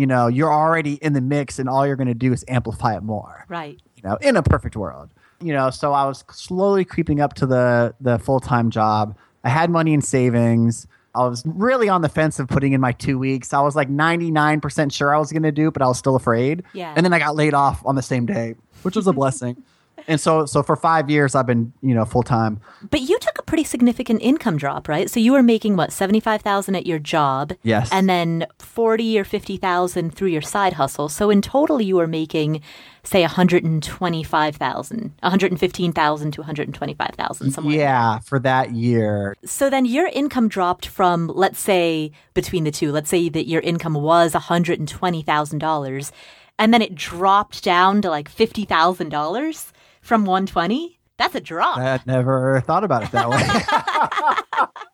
you 0.00 0.06
know, 0.06 0.28
you're 0.36 0.52
already 0.52 0.94
in 1.06 1.12
the 1.12 1.20
mix 1.20 1.58
and 1.58 1.68
all 1.68 1.86
you're 1.86 2.00
going 2.02 2.14
to 2.18 2.22
do 2.26 2.32
is 2.32 2.42
amplify 2.48 2.96
it 2.96 3.02
more 3.02 3.44
Right. 3.58 3.76
you 3.96 4.02
know, 4.06 4.16
in 4.28 4.34
a 4.36 4.42
perfect 4.42 4.76
world. 4.76 5.08
You 5.42 5.52
know, 5.52 5.70
so 5.70 5.92
I 5.92 6.06
was 6.06 6.24
slowly 6.30 6.84
creeping 6.84 7.20
up 7.20 7.34
to 7.34 7.46
the 7.46 7.94
the 8.00 8.18
full 8.18 8.40
time 8.40 8.70
job. 8.70 9.16
I 9.44 9.48
had 9.48 9.70
money 9.70 9.92
in 9.92 10.02
savings. 10.02 10.86
I 11.14 11.26
was 11.26 11.42
really 11.44 11.88
on 11.88 12.00
the 12.00 12.08
fence 12.08 12.38
of 12.38 12.48
putting 12.48 12.72
in 12.72 12.80
my 12.80 12.92
two 12.92 13.18
weeks. 13.18 13.52
I 13.52 13.60
was 13.60 13.76
like 13.76 13.90
99% 13.90 14.92
sure 14.92 15.14
I 15.14 15.18
was 15.18 15.30
going 15.30 15.42
to 15.42 15.52
do, 15.52 15.70
but 15.70 15.82
I 15.82 15.86
was 15.86 15.98
still 15.98 16.16
afraid. 16.16 16.62
Yeah. 16.72 16.94
And 16.96 17.04
then 17.04 17.12
I 17.12 17.18
got 17.18 17.36
laid 17.36 17.52
off 17.52 17.84
on 17.84 17.96
the 17.96 18.02
same 18.02 18.24
day, 18.24 18.54
which 18.82 18.96
was 18.96 19.06
a 19.06 19.12
blessing. 19.12 19.62
And 20.08 20.20
so, 20.20 20.46
so 20.46 20.62
for 20.62 20.74
five 20.74 21.08
years, 21.10 21.36
I've 21.36 21.46
been, 21.46 21.72
you 21.80 21.94
know, 21.94 22.04
full 22.04 22.22
time. 22.22 22.60
But 22.90 23.02
you 23.02 23.18
took 23.20 23.38
a 23.38 23.42
pretty 23.42 23.64
significant 23.64 24.20
income 24.22 24.56
drop, 24.56 24.88
right? 24.88 25.08
So 25.08 25.20
you 25.20 25.32
were 25.32 25.42
making 25.42 25.76
what, 25.76 25.92
75,000 25.92 26.74
at 26.74 26.86
your 26.86 26.98
job? 26.98 27.52
Yes. 27.62 27.88
And 27.92 28.08
then 28.08 28.46
40 28.58 29.18
or 29.20 29.24
50,000 29.24 30.12
through 30.12 30.28
your 30.28 30.42
side 30.42 30.72
hustle. 30.72 31.08
So 31.08 31.30
in 31.30 31.40
total 31.40 31.80
you 31.80 31.96
were 31.96 32.08
making 32.08 32.62
say 33.04 33.22
125,000, 33.22 35.00
115,000 35.20 36.30
to 36.30 36.40
125,000 36.40 37.50
somewhere. 37.50 37.74
Yeah, 37.74 38.20
for 38.20 38.38
that 38.38 38.72
year. 38.72 39.36
So 39.44 39.68
then 39.68 39.84
your 39.84 40.06
income 40.06 40.48
dropped 40.48 40.86
from 40.86 41.26
let's 41.26 41.58
say 41.58 42.12
between 42.34 42.64
the 42.64 42.70
two, 42.70 42.92
let's 42.92 43.10
say 43.10 43.28
that 43.28 43.48
your 43.48 43.60
income 43.62 43.94
was 43.94 44.32
$120,000 44.32 46.12
and 46.58 46.72
then 46.72 46.82
it 46.82 46.94
dropped 46.94 47.64
down 47.64 48.02
to 48.02 48.10
like 48.10 48.30
$50,000 48.32 49.72
from 50.00 50.24
120. 50.24 50.98
That's 51.18 51.34
a 51.34 51.40
drop. 51.40 51.78
I 51.78 52.00
never 52.06 52.60
thought 52.60 52.84
about 52.84 53.04
it 53.04 53.10
that 53.12 53.28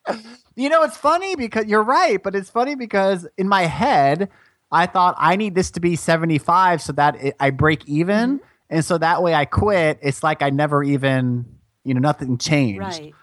way. 0.08 0.14
you 0.56 0.68
know, 0.68 0.82
it's 0.82 0.96
funny 0.96 1.36
because 1.36 1.66
you're 1.66 1.82
right, 1.82 2.22
but 2.22 2.34
it's 2.34 2.50
funny 2.50 2.74
because 2.74 3.26
in 3.36 3.48
my 3.48 3.62
head, 3.62 4.28
I 4.70 4.86
thought 4.86 5.14
I 5.18 5.36
need 5.36 5.54
this 5.54 5.70
to 5.72 5.80
be 5.80 5.96
75 5.96 6.82
so 6.82 6.92
that 6.92 7.16
it, 7.22 7.36
I 7.40 7.50
break 7.50 7.86
even. 7.88 8.36
Mm-hmm. 8.36 8.44
And 8.70 8.84
so 8.84 8.98
that 8.98 9.22
way 9.22 9.34
I 9.34 9.44
quit. 9.44 9.98
It's 10.02 10.22
like 10.22 10.42
I 10.42 10.50
never 10.50 10.82
even, 10.82 11.46
you 11.84 11.94
know, 11.94 12.00
nothing 12.00 12.38
changed. 12.38 12.80
right. 12.80 13.14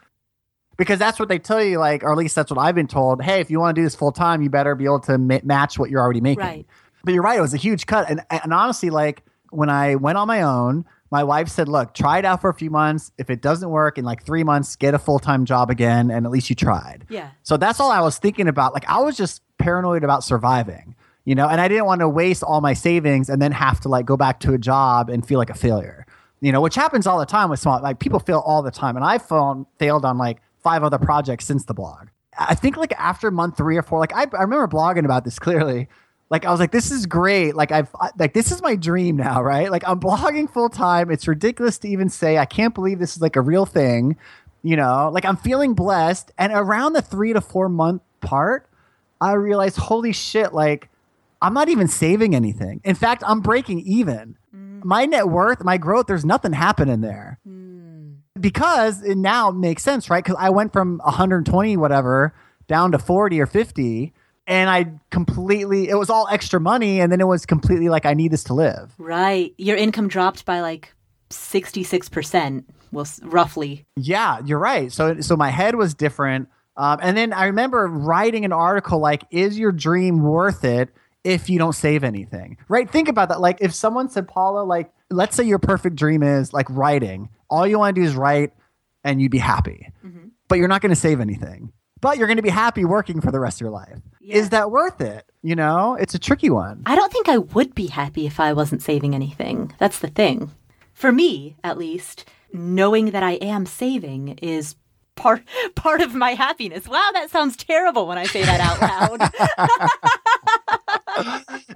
Because 0.77 0.99
that's 0.99 1.19
what 1.19 1.29
they 1.29 1.39
tell 1.39 1.63
you, 1.63 1.77
like, 1.77 2.03
or 2.03 2.11
at 2.11 2.17
least 2.17 2.35
that's 2.35 2.51
what 2.51 2.59
I've 2.59 2.75
been 2.75 2.87
told. 2.87 3.21
Hey, 3.21 3.39
if 3.39 3.49
you 3.49 3.59
want 3.59 3.75
to 3.75 3.81
do 3.81 3.85
this 3.85 3.95
full 3.95 4.11
time, 4.11 4.41
you 4.41 4.49
better 4.49 4.75
be 4.75 4.83
able 4.83 4.99
to 5.01 5.17
ma- 5.17 5.39
match 5.43 5.79
what 5.79 5.89
you're 5.89 6.01
already 6.01 6.19
making. 6.19 6.43
Right. 6.43 6.65
But 7.05 7.13
you're 7.13 7.23
right; 7.23 7.37
it 7.37 7.41
was 7.41 7.53
a 7.53 7.57
huge 7.57 7.85
cut. 7.85 8.09
And 8.09 8.21
and 8.29 8.53
honestly, 8.53 8.89
like 8.89 9.23
when 9.51 9.69
I 9.69 9.95
went 9.95 10.17
on 10.17 10.27
my 10.27 10.41
own, 10.41 10.83
my 11.11 11.23
wife 11.23 11.47
said, 11.47 11.69
"Look, 11.69 11.93
try 11.93 12.17
it 12.17 12.25
out 12.25 12.41
for 12.41 12.49
a 12.49 12.53
few 12.53 12.69
months. 12.69 13.13
If 13.17 13.29
it 13.29 13.41
doesn't 13.41 13.69
work 13.69 13.97
in 13.97 14.03
like 14.03 14.25
three 14.25 14.43
months, 14.43 14.75
get 14.75 14.93
a 14.93 14.99
full 14.99 15.19
time 15.19 15.45
job 15.45 15.69
again, 15.69 16.11
and 16.11 16.25
at 16.25 16.31
least 16.31 16.49
you 16.49 16.57
tried." 16.57 17.05
Yeah. 17.07 17.29
So 17.43 17.55
that's 17.55 17.79
all 17.79 17.91
I 17.91 18.01
was 18.01 18.17
thinking 18.17 18.49
about. 18.49 18.73
Like 18.73 18.89
I 18.89 18.99
was 18.99 19.15
just 19.15 19.41
paranoid 19.57 20.03
about 20.03 20.25
surviving, 20.25 20.95
you 21.25 21.33
know, 21.33 21.49
and 21.49 21.59
I 21.59 21.67
didn't 21.67 21.85
want 21.85 22.01
to 22.01 22.09
waste 22.09 22.43
all 22.43 22.61
my 22.61 22.73
savings 22.73 23.29
and 23.29 23.41
then 23.41 23.51
have 23.51 23.79
to 23.81 23.89
like 23.89 24.05
go 24.05 24.15
back 24.15 24.39
to 24.41 24.53
a 24.53 24.57
job 24.57 25.09
and 25.09 25.27
feel 25.27 25.39
like 25.39 25.49
a 25.49 25.55
failure, 25.55 26.05
you 26.39 26.51
know, 26.51 26.61
which 26.61 26.75
happens 26.75 27.07
all 27.07 27.19
the 27.19 27.25
time 27.25 27.49
with 27.49 27.59
small. 27.59 27.81
Like 27.81 27.99
people 27.99 28.19
fail 28.19 28.43
all 28.45 28.61
the 28.61 28.71
time, 28.71 28.95
and 28.95 29.03
I've 29.03 29.27
failed 29.27 29.65
failed 29.79 30.05
on 30.05 30.17
like 30.17 30.37
five 30.63 30.83
other 30.83 30.99
projects 30.99 31.45
since 31.45 31.65
the 31.65 31.73
blog. 31.73 32.07
I 32.37 32.53
think 32.55 32.77
like 32.77 32.93
after 32.93 33.31
month 33.31 33.57
three 33.57 33.77
or 33.77 33.81
four, 33.81 33.99
like 33.99 34.13
I, 34.13 34.27
I 34.37 34.41
remember 34.41 34.67
blogging 34.67 35.05
about 35.05 35.25
this 35.25 35.39
clearly. 35.39 35.87
Like 36.29 36.45
I 36.45 36.51
was 36.51 36.59
like, 36.59 36.71
this 36.71 36.91
is 36.91 37.05
great. 37.05 37.55
Like 37.55 37.71
I've 37.71 37.89
like 38.17 38.33
this 38.33 38.51
is 38.51 38.61
my 38.61 38.75
dream 38.75 39.15
now, 39.15 39.41
right? 39.41 39.71
Like 39.71 39.87
I'm 39.87 39.99
blogging 39.99 40.49
full 40.51 40.69
time. 40.69 41.09
It's 41.09 41.27
ridiculous 41.27 41.77
to 41.79 41.87
even 41.87 42.09
say. 42.09 42.37
I 42.37 42.45
can't 42.45 42.73
believe 42.75 42.99
this 42.99 43.15
is 43.15 43.21
like 43.21 43.35
a 43.35 43.41
real 43.41 43.65
thing. 43.65 44.17
You 44.61 44.75
know, 44.75 45.09
like 45.13 45.25
I'm 45.25 45.37
feeling 45.37 45.73
blessed. 45.73 46.31
And 46.37 46.51
around 46.51 46.93
the 46.93 47.01
three 47.01 47.33
to 47.33 47.41
four 47.41 47.69
month 47.69 48.01
part, 48.21 48.67
I 49.21 49.33
realized, 49.33 49.77
holy 49.77 50.11
shit, 50.11 50.53
like 50.53 50.89
I'm 51.45 51.53
not 51.53 51.69
even 51.69 51.87
saving 51.87 52.33
anything. 52.33 52.81
In 52.83 52.95
fact, 52.95 53.21
I'm 53.23 53.39
breaking 53.39 53.81
even. 53.81 54.35
My 54.51 55.05
net 55.05 55.29
worth, 55.29 55.63
my 55.63 55.77
growth, 55.77 56.07
there's 56.07 56.25
nothing 56.25 56.53
happening 56.53 57.01
there 57.01 57.39
because 58.39 59.03
it 59.03 59.15
now 59.15 59.51
makes 59.51 59.83
sense, 59.83 60.09
right? 60.09 60.23
Because 60.23 60.37
I 60.39 60.49
went 60.49 60.73
from 60.73 60.99
120 61.03 61.77
whatever 61.77 62.33
down 62.67 62.91
to 62.93 62.97
40 62.97 63.39
or 63.39 63.45
50, 63.45 64.11
and 64.47 64.69
I 64.71 64.91
completely 65.11 65.87
it 65.87 65.95
was 65.95 66.09
all 66.09 66.27
extra 66.31 66.59
money, 66.59 66.99
and 66.99 67.11
then 67.11 67.21
it 67.21 67.27
was 67.27 67.45
completely 67.45 67.89
like 67.89 68.07
I 68.07 68.15
need 68.15 68.31
this 68.31 68.43
to 68.45 68.55
live. 68.55 68.95
Right. 68.97 69.53
Your 69.59 69.77
income 69.77 70.07
dropped 70.07 70.45
by 70.45 70.61
like 70.61 70.95
66%, 71.29 72.63
well, 72.91 73.07
roughly. 73.21 73.85
Yeah, 73.95 74.41
you're 74.43 74.57
right. 74.57 74.91
So 74.91 75.21
so 75.21 75.35
my 75.35 75.51
head 75.51 75.75
was 75.75 75.93
different, 75.93 76.49
um, 76.75 76.97
and 77.03 77.15
then 77.15 77.33
I 77.33 77.45
remember 77.45 77.85
writing 77.87 78.45
an 78.45 78.51
article 78.51 78.97
like, 78.97 79.25
"Is 79.29 79.59
your 79.59 79.71
dream 79.71 80.23
worth 80.23 80.63
it?" 80.63 80.89
If 81.25 81.49
you 81.49 81.57
don't 81.57 81.73
save 81.73 82.03
anything, 82.03 82.57
right? 82.69 82.89
Think 82.89 83.09
about 83.09 83.29
that. 83.29 83.41
Like, 83.41 83.57
if 83.59 83.73
someone 83.73 84.09
said, 84.09 84.27
Paula, 84.27 84.63
like, 84.63 84.91
let's 85.09 85.35
say 85.35 85.43
your 85.43 85.59
perfect 85.59 85.95
dream 85.95 86.23
is 86.23 86.53
like 86.53 86.67
writing. 86.69 87.29
All 87.49 87.67
you 87.67 87.79
want 87.79 87.95
to 87.95 88.01
do 88.01 88.07
is 88.07 88.15
write 88.15 88.53
and 89.03 89.21
you'd 89.21 89.31
be 89.31 89.37
happy, 89.39 89.91
mm-hmm. 90.05 90.27
but 90.47 90.57
you're 90.57 90.67
not 90.67 90.81
going 90.81 90.91
to 90.91 90.95
save 90.95 91.19
anything. 91.19 91.71
But 92.01 92.17
you're 92.17 92.27
going 92.27 92.37
to 92.37 92.43
be 92.43 92.49
happy 92.49 92.85
working 92.85 93.21
for 93.21 93.31
the 93.31 93.39
rest 93.39 93.57
of 93.57 93.61
your 93.61 93.71
life. 93.71 93.99
Yeah. 94.21 94.35
Is 94.35 94.49
that 94.49 94.69
worth 94.69 95.01
it? 95.01 95.25
You 95.41 95.55
know, 95.55 95.95
it's 95.99 96.13
a 96.13 96.19
tricky 96.19 96.49
one. 96.49 96.83
I 96.85 96.95
don't 96.95 97.11
think 97.11 97.29
I 97.29 97.37
would 97.37 97.73
be 97.73 97.87
happy 97.87 98.27
if 98.27 98.39
I 98.39 98.53
wasn't 98.53 98.83
saving 98.83 99.15
anything. 99.15 99.73
That's 99.79 99.99
the 99.99 100.09
thing. 100.09 100.51
For 100.93 101.11
me, 101.11 101.55
at 101.63 101.77
least, 101.77 102.25
knowing 102.53 103.11
that 103.11 103.23
I 103.23 103.33
am 103.33 103.65
saving 103.65 104.37
is 104.41 104.75
part 105.15 105.43
part 105.75 106.01
of 106.01 106.13
my 106.13 106.33
happiness. 106.33 106.87
Wow, 106.87 107.09
that 107.13 107.29
sounds 107.29 107.55
terrible 107.55 108.07
when 108.07 108.17
I 108.17 108.25
say 108.25 108.43
that 108.43 108.59
out 108.59 108.81
loud. 108.81 109.31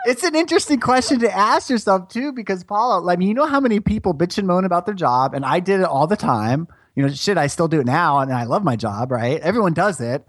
it's 0.05 0.23
an 0.23 0.35
interesting 0.35 0.79
question 0.79 1.19
to 1.19 1.31
ask 1.35 1.69
yourself 1.69 2.09
too, 2.09 2.31
because 2.31 2.63
Paula, 2.63 3.11
I 3.11 3.15
mean, 3.15 3.27
you 3.27 3.33
know 3.33 3.45
how 3.45 3.59
many 3.59 3.79
people 3.79 4.13
bitch 4.13 4.37
and 4.37 4.47
moan 4.47 4.65
about 4.65 4.85
their 4.85 4.95
job, 4.95 5.33
and 5.33 5.45
I 5.45 5.59
did 5.59 5.79
it 5.79 5.85
all 5.85 6.07
the 6.07 6.17
time. 6.17 6.67
You 6.95 7.03
know, 7.03 7.09
shit, 7.09 7.37
I 7.37 7.47
still 7.47 7.67
do 7.67 7.79
it 7.79 7.85
now, 7.85 8.19
and 8.19 8.33
I 8.33 8.43
love 8.43 8.63
my 8.63 8.75
job, 8.75 9.11
right? 9.11 9.39
Everyone 9.41 9.73
does 9.73 10.01
it. 10.01 10.25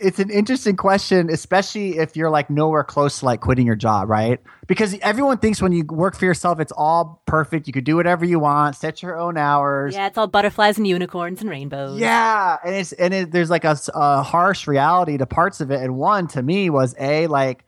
It's 0.00 0.20
an 0.20 0.30
interesting 0.30 0.76
question, 0.76 1.28
especially 1.28 1.98
if 1.98 2.16
you're 2.16 2.30
like 2.30 2.50
nowhere 2.50 2.84
close 2.84 3.18
to 3.18 3.24
like 3.24 3.40
quitting 3.40 3.66
your 3.66 3.74
job, 3.74 4.08
right? 4.08 4.40
Because 4.68 4.96
everyone 5.00 5.38
thinks 5.38 5.60
when 5.60 5.72
you 5.72 5.84
work 5.88 6.16
for 6.16 6.24
yourself, 6.24 6.60
it's 6.60 6.70
all 6.70 7.20
perfect. 7.26 7.66
You 7.66 7.72
could 7.72 7.82
do 7.82 7.96
whatever 7.96 8.24
you 8.24 8.38
want, 8.38 8.76
set 8.76 9.02
your 9.02 9.18
own 9.18 9.36
hours. 9.36 9.94
yeah, 9.94 10.06
it's 10.06 10.16
all 10.16 10.28
butterflies 10.28 10.78
and 10.78 10.86
unicorns 10.86 11.40
and 11.40 11.50
rainbows. 11.50 11.98
Yeah, 11.98 12.58
and 12.64 12.76
it's 12.76 12.92
and 12.92 13.12
it, 13.12 13.32
there's 13.32 13.50
like 13.50 13.64
a 13.64 14.22
harsh 14.22 14.68
reality 14.68 15.18
to 15.18 15.26
parts 15.26 15.60
of 15.60 15.72
it, 15.72 15.80
and 15.80 15.96
one 15.96 16.28
to 16.28 16.42
me 16.42 16.70
was 16.70 16.94
a 17.00 17.26
like 17.26 17.64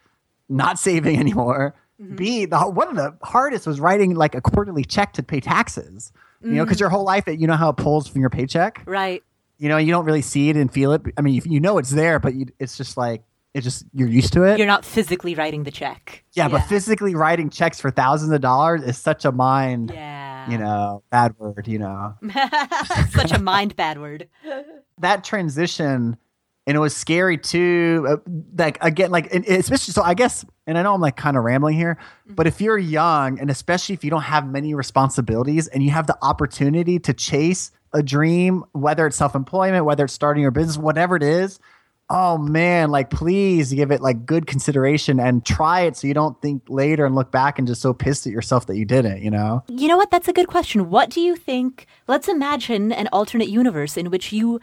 not 0.50 0.78
saving 0.78 1.18
anymore. 1.18 1.74
Mm-hmm. 2.00 2.16
B 2.16 2.44
the 2.46 2.58
one 2.60 2.88
of 2.88 2.96
the 2.96 3.16
hardest 3.22 3.66
was 3.66 3.80
writing 3.80 4.14
like 4.14 4.34
a 4.34 4.40
quarterly 4.40 4.84
check 4.84 5.12
to 5.14 5.22
pay 5.22 5.40
taxes. 5.40 6.12
You 6.42 6.52
know, 6.52 6.64
because 6.64 6.78
mm. 6.78 6.80
your 6.80 6.88
whole 6.88 7.04
life, 7.04 7.24
you 7.26 7.46
know 7.46 7.56
how 7.56 7.68
it 7.68 7.76
pulls 7.76 8.08
from 8.08 8.22
your 8.22 8.30
paycheck. 8.30 8.82
Right. 8.86 9.22
You 9.58 9.68
know, 9.68 9.76
you 9.76 9.92
don't 9.92 10.06
really 10.06 10.22
see 10.22 10.48
it 10.48 10.56
and 10.56 10.72
feel 10.72 10.92
it. 10.92 11.02
I 11.18 11.20
mean, 11.20 11.34
you, 11.34 11.42
you 11.44 11.60
know 11.60 11.76
it's 11.76 11.90
there, 11.90 12.18
but 12.18 12.34
you, 12.34 12.46
it's 12.58 12.78
just 12.78 12.96
like 12.96 13.24
it's 13.52 13.62
just 13.62 13.84
you're 13.92 14.08
used 14.08 14.32
to 14.32 14.44
it. 14.44 14.56
You're 14.56 14.66
not 14.66 14.86
physically 14.86 15.34
writing 15.34 15.64
the 15.64 15.70
check. 15.70 16.24
yeah, 16.32 16.48
but 16.48 16.60
physically 16.60 17.14
writing 17.14 17.50
checks 17.50 17.78
for 17.78 17.90
thousands 17.90 18.32
of 18.32 18.40
dollars 18.40 18.82
is 18.82 18.96
such 18.96 19.26
a 19.26 19.32
mind 19.32 19.90
Yeah. 19.90 20.30
Yeah. 20.40 20.50
You 20.50 20.58
know, 20.58 21.02
bad 21.10 21.38
word, 21.38 21.68
you 21.68 21.78
know. 21.78 22.14
Such 23.10 23.32
a 23.32 23.38
mind 23.38 23.76
bad 23.76 24.00
word. 24.00 24.28
that 24.98 25.24
transition 25.24 26.16
and 26.66 26.76
it 26.76 26.80
was 26.80 26.94
scary 26.94 27.38
too 27.38 28.06
uh, 28.08 28.16
like 28.56 28.78
again 28.82 29.10
like 29.10 29.32
especially 29.34 29.92
so 29.92 30.02
i 30.02 30.14
guess 30.14 30.44
and 30.66 30.76
i 30.78 30.82
know 30.82 30.94
i'm 30.94 31.00
like 31.00 31.16
kind 31.16 31.36
of 31.36 31.44
rambling 31.44 31.76
here 31.76 31.96
but 32.26 32.46
if 32.46 32.60
you're 32.60 32.78
young 32.78 33.38
and 33.40 33.50
especially 33.50 33.94
if 33.94 34.04
you 34.04 34.10
don't 34.10 34.22
have 34.22 34.46
many 34.46 34.74
responsibilities 34.74 35.66
and 35.68 35.82
you 35.82 35.90
have 35.90 36.06
the 36.06 36.16
opportunity 36.22 36.98
to 36.98 37.12
chase 37.12 37.70
a 37.92 38.02
dream 38.02 38.64
whether 38.72 39.06
it's 39.06 39.16
self-employment 39.16 39.84
whether 39.84 40.04
it's 40.04 40.12
starting 40.12 40.42
your 40.42 40.50
business 40.52 40.76
whatever 40.76 41.16
it 41.16 41.22
is 41.22 41.58
oh 42.12 42.36
man 42.38 42.90
like 42.90 43.08
please 43.10 43.72
give 43.72 43.90
it 43.90 44.00
like 44.00 44.26
good 44.26 44.46
consideration 44.46 45.18
and 45.20 45.46
try 45.46 45.80
it 45.82 45.96
so 45.96 46.06
you 46.06 46.14
don't 46.14 46.40
think 46.42 46.62
later 46.68 47.06
and 47.06 47.14
look 47.14 47.30
back 47.30 47.58
and 47.58 47.68
just 47.68 47.80
so 47.80 47.92
pissed 47.94 48.26
at 48.26 48.32
yourself 48.32 48.66
that 48.66 48.76
you 48.76 48.84
didn't 48.84 49.22
you 49.22 49.30
know 49.30 49.62
You 49.68 49.88
know 49.88 49.96
what? 49.96 50.10
That's 50.10 50.28
a 50.28 50.32
good 50.32 50.48
question. 50.48 50.90
What 50.90 51.08
do 51.10 51.20
you 51.20 51.36
think? 51.36 51.86
Let's 52.08 52.28
imagine 52.28 52.92
an 52.92 53.08
alternate 53.12 53.48
universe 53.48 53.96
in 53.96 54.10
which 54.10 54.32
you 54.32 54.60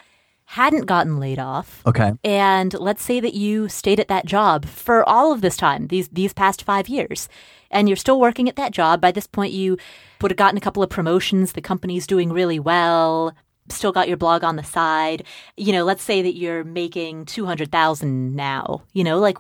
hadn't 0.52 0.86
gotten 0.86 1.20
laid 1.20 1.40
off. 1.40 1.82
okay 1.86 2.14
And 2.24 2.74
let's 2.74 3.04
say 3.04 3.20
that 3.20 3.34
you 3.34 3.68
stayed 3.68 4.00
at 4.00 4.08
that 4.08 4.26
job 4.26 4.66
for 4.66 5.08
all 5.08 5.34
of 5.34 5.42
this 5.42 5.58
time, 5.58 5.88
these 5.88 6.08
these 6.08 6.34
past 6.34 6.64
five 6.64 6.88
years, 6.88 7.28
and 7.70 7.90
you're 7.90 7.98
still 7.98 8.20
working 8.20 8.48
at 8.48 8.56
that 8.56 8.72
job. 8.72 9.02
By 9.02 9.12
this 9.12 9.28
point, 9.28 9.52
you 9.52 9.78
would 10.22 10.32
have 10.32 10.38
gotten 10.38 10.58
a 10.58 10.62
couple 10.62 10.82
of 10.82 10.90
promotions. 10.90 11.52
The 11.52 11.62
company's 11.62 12.08
doing 12.08 12.32
really 12.32 12.60
well. 12.60 13.34
Still 13.70 13.92
got 13.92 14.08
your 14.08 14.16
blog 14.16 14.46
on 14.46 14.56
the 14.56 14.64
side. 14.64 15.26
You 15.58 15.74
know, 15.74 15.84
let's 15.84 16.04
say 16.04 16.22
that 16.22 16.36
you're 16.38 16.64
making 16.64 17.26
two 17.26 17.46
hundred 17.46 17.70
thousand 17.70 18.34
now. 18.36 18.84
You 18.94 19.04
know, 19.04 19.20
like, 19.20 19.38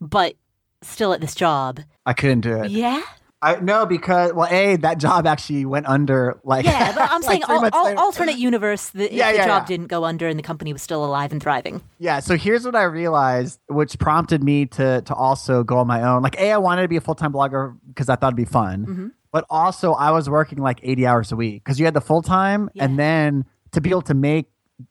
but 0.00 0.36
still 0.82 1.12
at 1.12 1.20
this 1.20 1.34
job. 1.34 1.80
i 2.06 2.12
couldn't 2.14 2.40
do 2.42 2.62
it 2.62 2.70
Yeah, 2.70 3.02
I 3.42 3.56
no 3.60 3.84
because 3.86 4.32
well, 4.32 4.48
a 4.50 4.76
that 4.76 4.98
job 4.98 5.26
actually 5.26 5.66
went 5.66 5.86
under 5.86 6.38
like 6.42 6.64
yeah. 6.64 6.92
But 6.94 7.10
I'm 7.10 7.20
like 7.22 7.30
saying 7.30 7.42
three 7.42 7.54
al- 7.54 7.86
al- 7.88 7.98
alternate 7.98 8.38
universe. 8.38 8.88
The, 8.90 9.12
Yeah, 9.12 9.30
the 9.32 9.38
yeah, 9.38 9.46
job 9.46 9.62
yeah. 9.62 9.66
didn't 9.66 9.88
go 9.88 10.04
under 10.04 10.26
and 10.26 10.38
the 10.38 10.42
company 10.42 10.72
was 10.72 10.80
still 10.82 11.04
alive 11.04 11.32
and 11.32 11.42
thriving. 11.42 11.82
Yeah, 11.98 12.20
so 12.20 12.36
here's 12.36 12.64
what 12.64 12.74
I 12.74 12.84
realized, 12.84 13.60
which 13.68 13.98
prompted 13.98 14.42
me 14.42 14.66
to 14.66 15.02
to 15.02 15.14
also 15.14 15.62
go 15.64 15.78
on 15.78 15.86
my 15.86 16.02
own. 16.02 16.22
Like, 16.22 16.38
a 16.40 16.52
I 16.52 16.56
wanted 16.58 16.82
to 16.82 16.88
be 16.88 16.96
a 16.96 17.00
full 17.00 17.14
time 17.14 17.32
blogger 17.32 17.76
because 17.88 18.08
I 18.08 18.16
thought 18.16 18.28
it'd 18.28 18.36
be 18.36 18.44
fun, 18.46 18.86
Mm-hmm. 18.86 19.06
but 19.32 19.44
also 19.50 19.92
I 19.92 20.10
was 20.12 20.30
working 20.30 20.58
like 20.58 20.80
80 20.82 21.06
hours 21.06 21.30
a 21.32 21.36
week 21.36 21.62
because 21.62 21.78
you 21.78 21.84
had 21.84 21.94
the 21.94 22.00
full 22.00 22.22
time, 22.22 22.70
Yeah. 22.72 22.84
and 22.84 22.98
then 22.98 23.44
to 23.72 23.80
be 23.82 23.90
able 23.90 24.02
to 24.02 24.14
make 24.14 24.46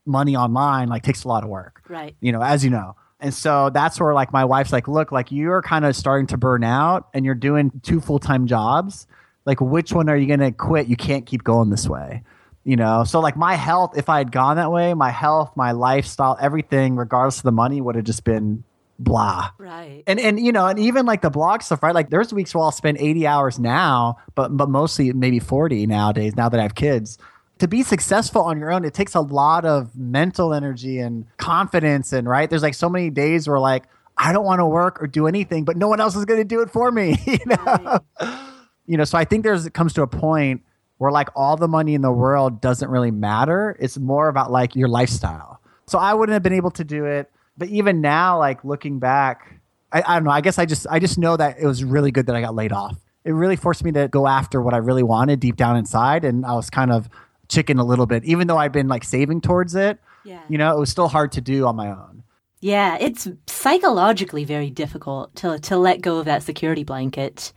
money 0.06 0.36
online 0.36 0.88
like 0.88 1.02
takes 1.04 1.24
a 1.24 1.28
lot 1.28 1.44
of 1.44 1.50
work. 1.50 1.82
Right. 1.90 2.16
you 2.22 2.32
know, 2.32 2.42
as 2.44 2.64
you 2.64 2.70
know. 2.70 2.96
And 3.20 3.34
so 3.34 3.70
that's 3.70 4.00
where 4.00 4.14
like 4.14 4.34
my 4.34 4.46
wife's 4.46 4.74
like, 4.74 4.88
look, 4.88 5.12
like 5.12 5.32
you're 5.32 5.62
kind 5.62 5.86
of 5.86 5.96
starting 5.96 6.28
to 6.28 6.38
burn 6.38 6.64
out 6.64 7.08
and 7.14 7.26
you're 7.26 7.36
doing 7.36 7.72
two 7.84 8.02
full 8.02 8.20
time 8.20 8.48
jobs. 8.48 9.08
Like, 9.46 9.62
which 9.62 9.94
one 9.94 10.10
are 10.10 10.18
you 10.18 10.28
going 10.28 10.40
to 10.40 10.52
quit? 10.52 10.88
You 10.88 10.96
can't 10.96 11.26
keep 11.26 11.44
going 11.44 11.70
this 11.70 11.88
way. 11.88 12.24
You 12.64 12.76
know, 12.76 13.04
so 13.04 13.20
like 13.20 13.38
my 13.38 13.54
health, 13.54 13.96
if 13.96 14.10
I 14.10 14.18
had 14.18 14.32
gone 14.32 14.58
that 14.58 14.72
way, 14.72 14.96
my 14.96 15.12
health, 15.12 15.52
my 15.56 15.72
lifestyle, 15.72 16.36
everything, 16.42 16.96
regardless 16.96 17.38
of 17.38 17.44
the 17.44 17.52
money, 17.52 17.80
would 17.80 17.94
have 17.96 18.06
just 18.06 18.24
been 18.24 18.64
blah. 18.98 19.52
Right. 19.60 20.04
And 20.08 20.20
and 20.20 20.40
you 20.40 20.52
know, 20.52 20.66
and 20.66 20.80
even 20.80 21.06
like 21.06 21.22
the 21.22 21.30
blog 21.30 21.62
stuff, 21.62 21.84
right? 21.84 21.94
Like 21.94 22.10
there's 22.10 22.34
weeks 22.34 22.56
where 22.56 22.64
I'll 22.64 22.72
spend 22.72 22.98
80 22.98 23.28
hours 23.28 23.60
now, 23.60 24.18
but 24.34 24.56
but 24.58 24.68
mostly 24.70 25.14
maybe 25.14 25.40
40 25.40 25.86
nowadays, 25.86 26.36
now 26.36 26.50
that 26.50 26.60
I 26.60 26.64
have 26.64 26.74
kids. 26.74 27.20
To 27.60 27.68
be 27.68 27.84
successful 27.84 28.42
on 28.42 28.60
your 28.60 28.72
own, 28.72 28.84
it 28.84 28.94
takes 28.94 29.16
a 29.16 29.22
lot 29.22 29.66
of 29.66 29.96
mental 29.96 30.54
energy 30.54 31.00
and 31.00 31.26
confidence 31.38 32.12
and 32.12 32.28
right? 32.28 32.50
There's 32.50 32.64
like 32.64 32.74
so 32.74 32.90
many 32.90 33.10
days 33.10 33.48
where 33.48 33.60
like 33.60 33.86
I 34.18 34.34
don't 34.34 34.46
want 34.46 34.60
to 34.60 34.66
work 34.66 35.02
or 35.02 35.08
do 35.08 35.28
anything, 35.28 35.64
but 35.66 35.78
no 35.78 35.88
one 35.88 36.00
else 36.00 36.16
is 36.16 36.26
going 36.26 36.40
to 36.40 36.46
do 36.46 36.62
it 36.62 36.70
for 36.70 36.92
me, 36.92 37.18
you 37.26 37.40
know. 37.46 38.00
You 38.88 38.98
know, 38.98 39.04
so 39.04 39.18
I 39.18 39.26
think 39.26 39.44
there's 39.44 39.66
it 39.66 39.74
comes 39.74 39.94
to 39.94 40.04
a 40.04 40.08
point 40.08 40.62
where 40.98 41.12
like 41.12 41.30
all 41.36 41.58
the 41.58 41.68
money 41.68 41.96
in 41.96 42.02
the 42.02 42.12
world 42.12 42.62
doesn't 42.62 42.90
really 42.90 43.10
matter. 43.10 43.76
It's 43.80 43.98
more 43.98 44.28
about 44.28 44.52
like 44.52 44.76
your 44.76 44.88
lifestyle. 44.88 45.60
So 45.88 45.98
I 45.98 46.14
wouldn't 46.14 46.34
have 46.34 46.44
been 46.44 46.54
able 46.54 46.72
to 46.72 46.84
do 46.84 47.06
it. 47.06 47.32
But 47.58 47.70
even 47.70 48.02
now, 48.02 48.38
like 48.38 48.64
looking 48.64 49.00
back, 49.00 49.60
I, 49.92 50.04
I 50.06 50.16
don't 50.16 50.26
know. 50.26 50.32
I 50.32 50.42
guess 50.42 50.60
I 50.60 50.66
just 50.66 50.86
I 50.90 51.00
just 51.00 51.18
know 51.18 51.38
that 51.38 51.58
it 51.60 51.66
was 51.66 51.84
really 51.84 52.12
good 52.12 52.28
that 52.28 52.36
I 52.36 52.42
got 52.42 52.54
laid 52.54 52.72
off. 52.72 52.98
It 53.24 53.32
really 53.32 53.56
forced 53.56 53.84
me 53.84 53.92
to 53.94 54.08
go 54.08 54.28
after 54.28 54.62
what 54.62 54.74
I 54.74 54.78
really 54.78 55.04
wanted 55.04 55.40
deep 55.40 55.56
down 55.56 55.78
inside, 55.78 56.24
and 56.24 56.46
I 56.46 56.54
was 56.54 56.70
kind 56.70 56.92
of 56.92 57.10
chicken 57.50 57.80
a 57.80 57.84
little 57.84 58.06
bit, 58.06 58.24
even 58.26 58.48
though 58.48 58.58
I've 58.58 58.72
been 58.72 58.88
like 58.88 59.04
saving 59.04 59.42
towards 59.42 59.76
it. 59.76 60.00
Yeah. 60.24 60.42
You 60.50 60.58
know, 60.58 60.76
it 60.76 60.80
was 60.80 60.90
still 60.90 61.08
hard 61.08 61.32
to 61.34 61.42
do 61.42 61.66
on 61.66 61.76
my 61.76 61.90
own. 61.90 62.24
Yeah, 62.62 62.98
it's 63.00 63.28
psychologically 63.48 64.44
very 64.44 64.70
difficult 64.70 65.36
to 65.38 65.60
to 65.60 65.78
let 65.78 66.02
go 66.02 66.18
of 66.18 66.26
that 66.26 66.44
security 66.44 66.84
blanket. 66.84 67.54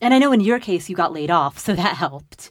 And 0.00 0.14
I 0.14 0.18
know 0.18 0.32
in 0.32 0.40
your 0.40 0.58
case 0.58 0.88
you 0.88 0.96
got 0.96 1.12
laid 1.12 1.30
off, 1.30 1.58
so 1.58 1.74
that 1.74 1.96
helped. 1.96 2.50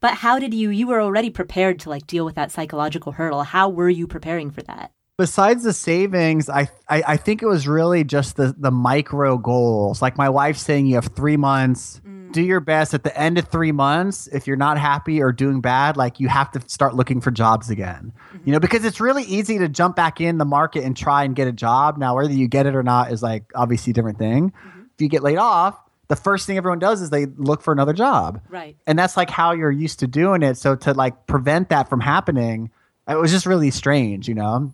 But 0.00 0.14
how 0.14 0.38
did 0.38 0.52
you 0.52 0.70
you 0.70 0.86
were 0.86 1.00
already 1.00 1.30
prepared 1.30 1.80
to 1.80 1.90
like 1.90 2.06
deal 2.06 2.24
with 2.24 2.34
that 2.34 2.52
psychological 2.52 3.12
hurdle. 3.12 3.42
How 3.42 3.68
were 3.68 3.88
you 3.88 4.06
preparing 4.06 4.50
for 4.50 4.62
that? 4.62 4.92
besides 5.18 5.62
the 5.62 5.72
savings, 5.72 6.48
I, 6.48 6.68
I 6.88 7.02
I 7.06 7.16
think 7.16 7.42
it 7.42 7.46
was 7.46 7.66
really 7.66 8.04
just 8.04 8.36
the 8.36 8.54
the 8.56 8.70
micro 8.70 9.38
goals. 9.38 10.02
Like 10.02 10.16
my 10.16 10.28
wife 10.28 10.56
saying, 10.56 10.86
you 10.86 10.96
have 10.96 11.08
three 11.08 11.36
months. 11.36 12.00
Mm. 12.06 12.15
Do 12.32 12.42
your 12.42 12.60
best. 12.60 12.94
At 12.94 13.02
the 13.04 13.16
end 13.18 13.38
of 13.38 13.48
three 13.48 13.72
months, 13.72 14.26
if 14.28 14.46
you're 14.46 14.56
not 14.56 14.78
happy 14.78 15.22
or 15.22 15.32
doing 15.32 15.60
bad, 15.60 15.96
like 15.96 16.20
you 16.20 16.28
have 16.28 16.50
to 16.52 16.60
start 16.68 16.94
looking 16.94 17.20
for 17.20 17.30
jobs 17.30 17.70
again. 17.70 18.12
Mm-hmm. 18.28 18.38
You 18.44 18.52
know, 18.52 18.60
because 18.60 18.84
it's 18.84 19.00
really 19.00 19.24
easy 19.24 19.58
to 19.58 19.68
jump 19.68 19.96
back 19.96 20.20
in 20.20 20.38
the 20.38 20.44
market 20.44 20.84
and 20.84 20.96
try 20.96 21.24
and 21.24 21.34
get 21.36 21.48
a 21.48 21.52
job. 21.52 21.98
Now, 21.98 22.16
whether 22.16 22.32
you 22.32 22.48
get 22.48 22.66
it 22.66 22.74
or 22.74 22.82
not 22.82 23.12
is 23.12 23.22
like 23.22 23.44
obviously 23.54 23.90
a 23.92 23.94
different 23.94 24.18
thing. 24.18 24.50
Mm-hmm. 24.50 24.80
If 24.94 25.00
you 25.02 25.08
get 25.08 25.22
laid 25.22 25.38
off, 25.38 25.78
the 26.08 26.16
first 26.16 26.46
thing 26.46 26.56
everyone 26.56 26.78
does 26.78 27.02
is 27.02 27.10
they 27.10 27.26
look 27.26 27.62
for 27.62 27.72
another 27.72 27.92
job 27.92 28.40
Right. 28.48 28.76
and 28.86 28.96
that's 28.98 29.16
like 29.16 29.28
how 29.28 29.52
you're 29.52 29.72
used 29.72 29.98
to 30.00 30.06
doing 30.06 30.42
it 30.44 30.56
so 30.56 30.76
to 30.76 30.92
like 30.94 31.26
prevent 31.26 31.68
that 31.70 31.88
from 31.90 32.00
happening 32.00 32.70
it 33.08 33.16
was 33.16 33.32
just 33.32 33.44
really 33.44 33.72
strange 33.72 34.28
you 34.28 34.34
know 34.36 34.72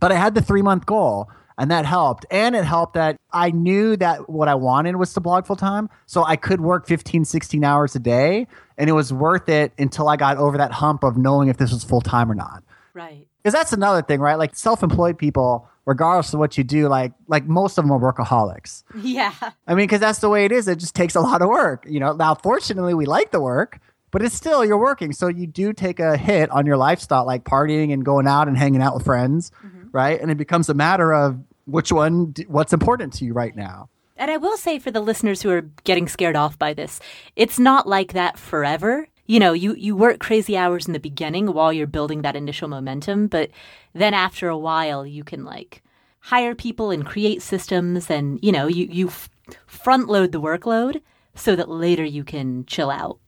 but 0.00 0.10
i 0.10 0.16
had 0.16 0.34
the 0.34 0.42
three 0.42 0.60
month 0.60 0.84
goal 0.84 1.30
and 1.58 1.70
that 1.70 1.84
helped 1.84 2.24
and 2.30 2.54
it 2.56 2.64
helped 2.64 2.94
that 2.94 3.16
i 3.32 3.50
knew 3.50 3.96
that 3.96 4.28
what 4.28 4.48
i 4.48 4.54
wanted 4.54 4.96
was 4.96 5.12
to 5.12 5.20
blog 5.20 5.46
full 5.46 5.56
time 5.56 5.88
so 6.06 6.24
i 6.24 6.36
could 6.36 6.60
work 6.60 6.86
15 6.86 7.24
16 7.24 7.64
hours 7.64 7.94
a 7.94 7.98
day 7.98 8.46
and 8.78 8.88
it 8.88 8.92
was 8.92 9.12
worth 9.12 9.48
it 9.48 9.72
until 9.78 10.08
i 10.08 10.16
got 10.16 10.36
over 10.38 10.56
that 10.58 10.72
hump 10.72 11.04
of 11.04 11.16
knowing 11.16 11.48
if 11.48 11.56
this 11.56 11.72
was 11.72 11.84
full 11.84 12.00
time 12.00 12.30
or 12.30 12.34
not 12.34 12.62
Right. 12.94 13.26
because 13.42 13.52
that's 13.54 13.72
another 13.72 14.02
thing 14.02 14.20
right 14.20 14.36
like 14.38 14.54
self-employed 14.54 15.18
people 15.18 15.68
regardless 15.84 16.32
of 16.32 16.38
what 16.38 16.56
you 16.56 16.64
do 16.64 16.88
like 16.88 17.12
like 17.26 17.44
most 17.46 17.76
of 17.78 17.84
them 17.84 17.90
are 17.92 17.98
workaholics 18.12 18.84
Yeah. 18.94 19.32
I 19.66 19.74
mean, 19.74 19.84
because 19.84 20.00
that's 20.00 20.20
the 20.20 20.28
way 20.28 20.44
it 20.44 20.52
is. 20.52 20.68
It 20.68 20.78
just 20.78 20.94
takes 20.94 21.14
a 21.16 21.20
lot 21.20 21.42
of 21.42 21.48
work. 21.48 21.84
You 21.88 21.98
know, 21.98 22.12
now 22.12 22.34
fortunately 22.36 22.94
we 22.94 23.04
like 23.06 23.32
the 23.32 23.40
work, 23.40 23.80
but 24.12 24.22
it's 24.22 24.34
still 24.34 24.64
you're 24.64 24.78
working. 24.78 25.12
So 25.12 25.26
you 25.26 25.46
do 25.48 25.72
take 25.72 25.98
a 25.98 26.16
hit 26.16 26.50
on 26.50 26.66
your 26.66 26.76
lifestyle, 26.76 27.26
like 27.26 27.42
partying 27.44 27.92
and 27.92 28.04
going 28.04 28.28
out 28.28 28.46
and 28.46 28.56
hanging 28.56 28.80
out 28.82 28.94
with 28.94 29.04
friends, 29.04 29.50
mm-hmm. 29.64 29.81
Right? 29.92 30.20
And 30.20 30.30
it 30.30 30.36
becomes 30.36 30.68
a 30.68 30.74
matter 30.74 31.12
of 31.12 31.38
which 31.66 31.92
one, 31.92 32.34
what's 32.48 32.72
important 32.72 33.12
to 33.14 33.24
you 33.24 33.32
right 33.32 33.54
now. 33.54 33.88
And 34.16 34.30
I 34.30 34.36
will 34.36 34.56
say 34.56 34.78
for 34.78 34.90
the 34.90 35.00
listeners 35.00 35.42
who 35.42 35.50
are 35.50 35.62
getting 35.84 36.08
scared 36.08 36.36
off 36.36 36.58
by 36.58 36.74
this, 36.74 37.00
it's 37.36 37.58
not 37.58 37.86
like 37.86 38.12
that 38.12 38.38
forever. 38.38 39.08
You 39.26 39.40
know, 39.40 39.52
you, 39.52 39.74
you 39.74 39.96
work 39.96 40.18
crazy 40.18 40.56
hours 40.56 40.86
in 40.86 40.92
the 40.92 41.00
beginning 41.00 41.52
while 41.52 41.72
you're 41.72 41.86
building 41.86 42.22
that 42.22 42.36
initial 42.36 42.68
momentum, 42.68 43.28
but 43.28 43.50
then 43.94 44.14
after 44.14 44.48
a 44.48 44.58
while, 44.58 45.06
you 45.06 45.24
can 45.24 45.44
like 45.44 45.82
hire 46.20 46.54
people 46.54 46.90
and 46.90 47.06
create 47.06 47.42
systems 47.42 48.10
and, 48.10 48.38
you 48.42 48.52
know, 48.52 48.66
you, 48.66 48.86
you 48.90 49.10
front 49.66 50.08
load 50.08 50.32
the 50.32 50.40
workload 50.40 51.00
so 51.34 51.56
that 51.56 51.68
later 51.68 52.04
you 52.04 52.24
can 52.24 52.64
chill 52.66 52.90
out. 52.90 53.18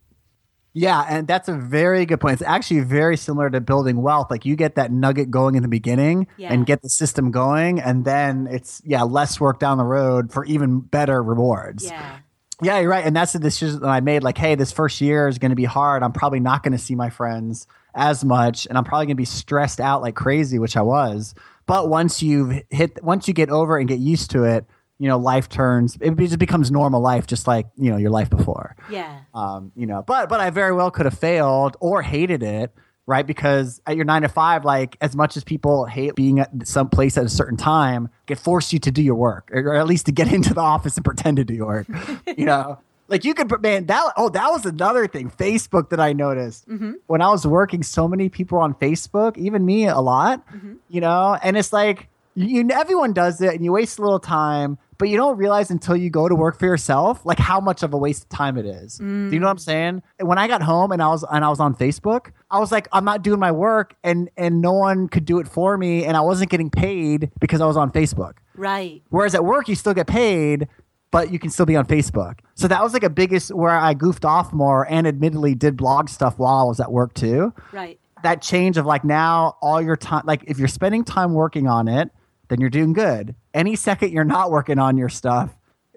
Yeah, 0.75 1.05
and 1.09 1.27
that's 1.29 1.49
a 1.49 1.55
very 1.55 2.05
good 2.05 2.21
point. 2.21 2.35
It's 2.35 2.43
actually 2.43 2.81
very 2.81 3.17
similar 3.17 3.49
to 3.49 3.61
building 3.61 4.03
wealth. 4.03 4.27
Like 4.31 4.45
you 4.45 4.57
get 4.57 4.75
that 4.75 4.91
nugget 4.91 5.31
going 5.31 5.55
in 5.55 5.63
the 5.63 5.69
beginning 5.69 6.27
Yeah. 6.37 6.53
and 6.53 6.67
get 6.67 6.83
the 6.83 6.89
system 6.91 7.31
going, 7.31 7.81
and 7.81 8.05
then 8.05 8.49
it's 8.51 8.83
yeah 8.85 9.03
less 9.03 9.41
work 9.41 9.61
down 9.61 9.79
the 9.79 9.85
road 9.85 10.33
for 10.33 10.45
even 10.45 10.81
better 10.81 11.23
rewards. 11.23 11.85
Yeah. 11.85 12.19
Yeah, 12.63 12.79
you're 12.81 12.91
right. 12.91 13.05
And 13.05 13.15
that's 13.17 13.33
the 13.33 13.41
decision 13.41 13.81
that 13.81 13.89
I 13.89 14.01
made. 14.01 14.23
Like, 14.23 14.39
hey, 14.39 14.55
this 14.55 14.71
first 14.73 15.01
year 15.01 15.27
is 15.27 15.39
going 15.39 15.51
to 15.51 15.57
be 15.57 15.65
hard. 15.65 16.03
I'm 16.05 16.13
probably 16.13 16.39
not 16.41 16.63
going 16.63 16.73
to 16.73 16.79
see 16.79 16.95
my 16.95 17.11
friends 17.11 17.67
as 17.97 18.25
much, 18.25 18.67
and 18.67 18.77
I'm 18.79 18.85
probably 18.85 19.07
going 19.07 19.17
to 19.17 19.21
be 19.21 19.25
stressed 19.25 19.81
out 19.81 20.03
like 20.03 20.15
crazy, 20.15 20.59
which 20.59 20.77
I 20.77 20.83
was. 20.83 21.35
But 21.67 21.89
once 21.89 22.23
you've 22.23 22.63
hit, 22.71 23.03
once 23.03 23.27
you 23.29 23.35
get 23.35 23.51
over 23.51 23.77
and 23.79 23.89
get 23.89 23.99
used 23.99 24.31
to 24.33 24.45
it, 24.45 24.67
you 24.99 25.09
know, 25.09 25.19
life 25.19 25.49
turns. 25.49 25.97
It 26.01 26.17
just 26.17 26.39
becomes 26.39 26.71
normal 26.71 27.01
life, 27.01 27.27
just 27.27 27.47
like 27.47 27.67
you 27.77 27.91
know 27.91 27.97
your 27.97 28.11
life 28.11 28.31
before. 28.31 28.77
Yeah. 28.91 29.21
Um, 29.35 29.73
you 29.75 29.87
know, 29.87 30.03
but 30.03 30.29
but 30.29 30.41
I 30.41 30.51
very 30.51 30.73
well 30.73 30.91
could 30.91 31.07
have 31.07 31.19
failed 31.19 31.77
or 31.81 32.03
hated 32.03 32.43
it, 32.43 32.73
right? 33.07 33.27
Because 33.27 33.81
at 33.87 33.97
your 33.97 34.05
nine 34.05 34.23
to 34.23 34.29
five, 34.29 34.65
like 34.65 34.97
as 35.01 35.17
much 35.17 35.37
as 35.37 35.45
people 35.45 35.85
hate 35.87 36.15
being 36.15 36.41
at 36.41 36.51
some 36.67 36.89
place 36.89 37.19
at 37.19 37.25
a 37.25 37.29
certain 37.29 37.57
time, 37.57 38.09
it 38.29 38.39
forced 38.39 38.73
you 38.73 38.79
to 38.81 38.91
do 38.91 39.03
your 39.03 39.17
work, 39.17 39.51
or 39.53 39.75
at 39.75 39.87
least 39.87 40.07
to 40.07 40.13
get 40.13 40.33
into 40.33 40.55
the 40.55 40.61
office 40.61 40.97
and 40.97 41.05
pretend 41.05 41.39
to 41.39 41.45
do 41.45 41.55
your 41.55 41.67
work. 41.67 41.87
you 42.37 42.45
know, 42.45 42.79
like 43.09 43.25
you 43.25 43.35
could, 43.35 43.51
man. 43.63 43.87
That 43.87 44.13
oh, 44.17 44.29
that 44.29 44.49
was 44.51 44.65
another 44.65 45.09
thing. 45.09 45.29
Facebook 45.29 45.91
that 45.91 45.99
I 45.99 46.13
noticed 46.13 46.67
when 47.09 47.21
I 47.21 47.31
was 47.31 47.45
working. 47.47 47.83
So 47.83 48.07
many 48.07 48.29
people 48.29 48.59
on 48.59 48.75
Facebook, 48.75 49.37
even 49.39 49.67
me, 49.67 49.87
a 49.87 50.01
lot. 50.01 50.45
You 50.89 51.01
know, 51.01 51.37
and 51.43 51.57
it's 51.57 51.73
like 51.73 52.09
you 52.35 52.69
everyone 52.73 53.13
does 53.13 53.41
it 53.41 53.55
and 53.55 53.65
you 53.65 53.73
waste 53.73 53.99
a 53.99 54.03
little 54.03 54.19
time 54.19 54.79
but 54.99 55.09
you 55.09 55.17
don't 55.17 55.37
realize 55.37 55.71
until 55.71 55.97
you 55.97 56.11
go 56.11 56.29
to 56.29 56.35
work 56.35 56.59
for 56.59 56.67
yourself 56.67 57.25
like 57.25 57.39
how 57.39 57.61
much 57.61 57.83
of 57.83 57.95
a 57.95 57.97
waste 57.97 58.25
of 58.25 58.29
time 58.31 58.57
it 58.57 58.67
is. 58.67 58.99
Do 58.99 59.05
you 59.05 59.39
know 59.39 59.47
what 59.47 59.53
I'm 59.53 59.57
mm. 59.57 59.61
saying? 59.61 60.03
When 60.21 60.39
I 60.39 60.49
got 60.49 60.63
home 60.63 60.93
and 60.93 61.03
I 61.03 61.09
was 61.09 61.25
and 61.31 61.45
I 61.45 61.49
was 61.49 61.61
on 61.61 61.75
Facebook, 61.75 62.33
I 62.51 62.59
was 62.59 62.71
like, 62.71 62.89
I'm 62.93 63.05
not 63.05 63.23
doing 63.23 63.41
my 63.41 63.53
work, 63.53 63.95
and 64.05 64.31
and 64.37 64.61
no 64.61 64.73
one 64.73 65.09
could 65.09 65.25
do 65.25 65.39
it 65.39 65.49
for 65.49 65.77
me, 65.77 66.05
and 66.05 66.17
I 66.17 66.21
wasn't 66.21 66.51
getting 66.51 66.71
paid 66.71 67.31
because 67.41 67.61
I 67.61 67.67
was 67.67 67.77
on 67.77 67.91
Facebook. 67.91 68.35
Right. 68.57 69.03
Whereas 69.11 69.35
at 69.35 69.45
work, 69.45 69.69
you 69.69 69.75
still 69.75 69.95
get 69.95 70.07
paid, 70.07 70.69
but 71.11 71.33
you 71.33 71.39
can 71.39 71.51
still 71.51 71.67
be 71.67 71.77
on 71.77 71.87
Facebook. 71.87 72.41
So 72.55 72.69
that 72.69 72.83
was 72.83 72.93
like 72.93 73.03
a 73.03 73.11
biggest 73.11 73.55
where 73.55 73.77
I 73.77 73.95
goofed 73.95 74.25
off 74.25 74.53
more 74.53 74.87
and 74.91 75.07
admittedly 75.07 75.55
did 75.55 75.77
blog 75.77 76.09
stuff 76.09 76.39
while 76.39 76.57
I 76.57 76.65
was 76.65 76.81
at 76.81 76.91
work 76.91 77.15
too. 77.15 77.53
Right. 77.73 77.99
That 78.23 78.43
change 78.43 78.79
of 78.79 78.87
like 78.87 79.05
now 79.05 79.57
all 79.61 79.83
your 79.83 79.97
time, 79.97 80.23
like 80.27 80.45
if 80.47 80.59
you're 80.59 80.69
spending 80.69 81.05
time 81.05 81.35
working 81.35 81.69
on 81.69 81.89
it, 81.89 82.11
then 82.55 82.61
you're 82.61 82.71
doing 82.71 82.93
good. 82.93 83.35
Any 83.53 83.75
second 83.75 84.13
you're 84.13 84.23
not 84.23 84.53
working 84.53 84.79
on 84.79 84.97
your 84.97 85.09
stuff 85.09 85.53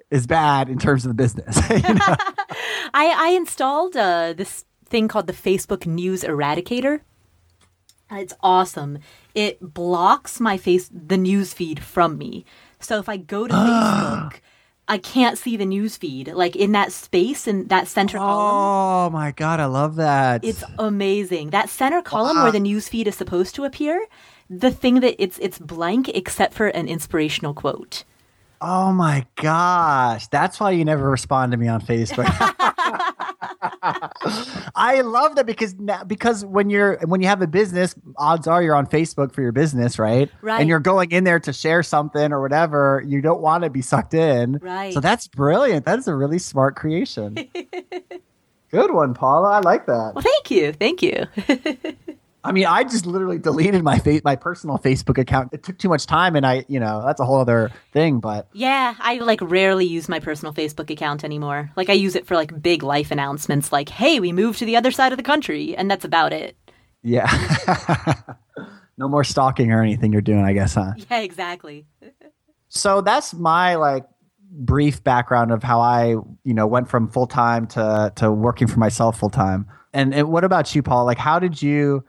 is 0.09 0.25
bad 0.25 0.69
in 0.69 0.79
terms 0.79 1.05
of 1.05 1.09
the 1.09 1.13
business. 1.13 1.55
I, 1.69 3.13
I 3.15 3.33
installed 3.35 3.95
uh, 3.95 4.33
this 4.33 4.65
thing 4.85 5.07
called 5.07 5.27
the 5.27 5.33
Facebook 5.33 5.85
News 5.85 6.23
Eradicator. 6.23 7.01
It's 8.09 8.33
awesome. 8.41 8.97
It 9.35 9.59
blocks 9.61 10.39
my 10.39 10.57
face 10.57 10.89
the 10.91 11.17
news 11.17 11.53
feed 11.53 11.83
from 11.83 12.17
me. 12.17 12.43
So 12.79 12.97
if 12.97 13.07
I 13.07 13.17
go 13.17 13.47
to 13.47 13.53
Facebook, 13.53 14.39
I 14.87 14.97
can't 14.97 15.37
see 15.37 15.57
the 15.57 15.65
news 15.65 15.95
feed. 15.95 16.29
Like 16.29 16.55
in 16.55 16.71
that 16.71 16.91
space 16.91 17.47
in 17.47 17.67
that 17.67 17.87
center 17.87 18.17
column. 18.17 18.55
Oh 18.55 19.09
my 19.11 19.31
god, 19.31 19.59
I 19.59 19.65
love 19.65 19.97
that. 19.97 20.43
It's 20.43 20.63
amazing. 20.79 21.51
That 21.51 21.69
center 21.69 22.01
column 22.01 22.41
where 22.41 22.51
the 22.51 22.59
news 22.59 22.89
feed 22.89 23.07
is 23.07 23.15
supposed 23.15 23.53
to 23.55 23.65
appear, 23.65 24.03
the 24.49 24.71
thing 24.71 24.99
that 25.01 25.21
it's 25.21 25.37
it's 25.39 25.59
blank 25.59 26.09
except 26.09 26.53
for 26.53 26.67
an 26.67 26.87
inspirational 26.87 27.53
quote. 27.53 28.03
oh 28.61 28.91
my 28.91 29.25
gosh, 29.35 30.27
that's 30.27 30.59
why 30.59 30.71
you 30.71 30.83
never 30.83 31.09
respond 31.09 31.51
to 31.51 31.57
me 31.57 31.67
on 31.67 31.79
Facebook. 31.81 32.25
I 34.75 35.01
love 35.01 35.35
that 35.35 35.45
because 35.45 35.75
now, 35.75 36.03
because 36.03 36.43
when 36.45 36.69
you're 36.69 36.97
when 37.05 37.21
you 37.21 37.27
have 37.27 37.41
a 37.41 37.47
business, 37.47 37.95
odds 38.17 38.47
are 38.47 38.61
you're 38.63 38.75
on 38.75 38.87
Facebook 38.87 39.31
for 39.33 39.41
your 39.41 39.51
business, 39.51 39.99
right? 39.99 40.29
Right. 40.41 40.59
And 40.59 40.69
you're 40.69 40.79
going 40.79 41.11
in 41.11 41.23
there 41.23 41.39
to 41.41 41.53
share 41.53 41.83
something 41.83 42.31
or 42.31 42.41
whatever. 42.41 43.03
You 43.05 43.21
don't 43.21 43.41
want 43.41 43.63
to 43.63 43.69
be 43.69 43.81
sucked 43.81 44.13
in, 44.13 44.59
Right. 44.61 44.93
So 44.93 44.99
that's 44.99 45.27
brilliant. 45.27 45.85
That 45.85 45.99
is 45.99 46.07
a 46.07 46.15
really 46.15 46.39
smart 46.39 46.75
creation. 46.75 47.35
Good 48.71 48.91
one, 48.93 49.13
Paula. 49.13 49.49
I 49.51 49.59
like 49.59 49.85
that. 49.85 50.13
Well, 50.13 50.23
thank 50.23 50.51
you. 50.51 50.73
Thank 50.73 51.01
you. 51.01 51.25
I 52.47 52.51
mean, 52.53 52.65
I 52.65 52.83
just 52.83 53.05
literally 53.05 53.37
deleted 53.39 53.83
my 53.83 53.99
fa- 53.99 54.21
my 54.23 54.35
personal 54.35 54.77
Facebook 54.77 55.17
account. 55.17 55.49
It 55.53 55.63
took 55.63 55.77
too 55.77 55.89
much 55.89 56.05
time, 56.05 56.35
and 56.35 56.45
I, 56.45 56.65
you 56.67 56.79
know, 56.79 57.03
that's 57.05 57.19
a 57.19 57.25
whole 57.25 57.39
other 57.39 57.71
thing. 57.91 58.19
But 58.19 58.47
Yeah, 58.53 58.95
I 58.99 59.15
like 59.17 59.39
rarely 59.41 59.85
use 59.85 60.07
my 60.07 60.19
personal 60.19 60.53
Facebook 60.53 60.89
account 60.89 61.23
anymore. 61.23 61.71
Like 61.75 61.89
I 61.89 61.93
use 61.93 62.15
it 62.15 62.25
for 62.25 62.35
like 62.35 62.61
big 62.61 62.83
life 62.83 63.11
announcements 63.11 63.71
like, 63.71 63.89
"Hey, 63.89 64.19
we 64.19 64.31
moved 64.31 64.59
to 64.59 64.65
the 64.65 64.77
other 64.77 64.91
side 64.91 65.11
of 65.11 65.17
the 65.17 65.23
country." 65.23 65.75
And 65.75 65.91
that's 65.91 66.05
about 66.05 66.31
it. 66.33 66.55
yeah, 67.03 67.27
no 68.97 69.07
more 69.07 69.23
stalking 69.23 69.71
or 69.71 69.81
anything 69.81 70.11
you're 70.11 70.21
doing, 70.21 70.43
I 70.43 70.53
guess, 70.53 70.75
huh? 70.75 70.93
Yeah, 71.11 71.19
exactly. 71.19 71.85
So 72.69 73.01
that's 73.01 73.33
my 73.33 73.75
like 73.75 74.05
brief 74.51 75.03
background 75.03 75.51
of 75.51 75.63
how 75.63 75.79
I, 75.79 76.15
you 76.43 76.53
know, 76.53 76.67
went 76.67 76.89
from 76.89 77.07
full 77.09 77.27
time 77.27 77.67
to 77.67 78.11
to 78.15 78.31
working 78.31 78.67
for 78.67 78.79
myself 78.79 79.19
full 79.19 79.29
time. 79.29 79.67
And, 79.93 80.13
and 80.13 80.29
what 80.29 80.43
about 80.43 80.75
you, 80.75 80.83
Paul? 80.83 81.05
Like, 81.05 81.17
how 81.17 81.39
did 81.39 81.61
you, 81.61 82.03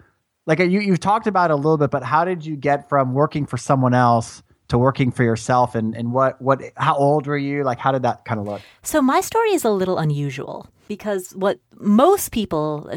like, 0.48 0.60
you 0.60 0.80
you've 0.80 0.98
talked 0.98 1.26
about 1.26 1.50
a 1.50 1.56
little 1.56 1.76
bit, 1.76 1.90
but 1.90 2.02
how 2.02 2.24
did 2.24 2.44
you 2.44 2.56
get 2.56 2.88
from 2.88 3.12
working 3.12 3.44
for 3.44 3.58
someone 3.58 3.92
else 3.92 4.42
to 4.68 4.78
working 4.78 5.12
for 5.12 5.22
yourself? 5.22 5.74
And 5.74 5.94
and 5.94 6.10
what 6.10 6.40
what 6.40 6.62
how 6.76 6.96
old 6.96 7.26
were 7.26 7.36
you? 7.36 7.64
Like, 7.64 7.78
how 7.78 7.92
did 7.92 8.02
that 8.02 8.24
kind 8.24 8.40
of 8.40 8.46
look? 8.46 8.62
So 8.82 9.02
my 9.02 9.20
story 9.20 9.50
is 9.50 9.62
a 9.62 9.70
little 9.70 9.98
unusual 9.98 10.66
because 10.88 11.32
what 11.32 11.60
most 11.76 12.32
people 12.32 12.90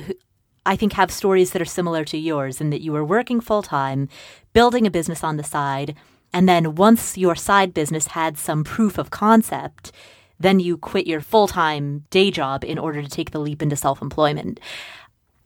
I 0.66 0.78
think 0.78 0.94
have 0.94 1.12
stories 1.12 1.52
that 1.52 1.62
are 1.62 1.66
similar 1.66 2.06
to 2.06 2.18
yours 2.18 2.62
in 2.62 2.70
that 2.70 2.82
you 2.82 2.94
were 2.94 3.04
working 3.04 3.42
full 3.42 3.64
time, 3.64 4.08
building 4.54 4.88
a 4.88 4.92
business 4.92 5.22
on 5.22 5.36
the 5.36 5.44
side, 5.44 5.94
and 6.32 6.48
then 6.48 6.76
once 6.76 7.18
your 7.18 7.36
side 7.36 7.74
business 7.74 8.08
had 8.08 8.38
some 8.38 8.64
proof 8.64 8.98
of 8.98 9.10
concept, 9.10 9.92
then 10.40 10.62
you 10.62 10.78
quit 10.78 11.06
your 11.06 11.20
full 11.20 11.50
time 11.50 12.06
day 12.12 12.32
job 12.32 12.64
in 12.64 12.80
order 12.80 13.02
to 13.02 13.10
take 13.10 13.32
the 13.32 13.40
leap 13.40 13.62
into 13.62 13.76
self 13.76 14.02
employment. 14.02 14.58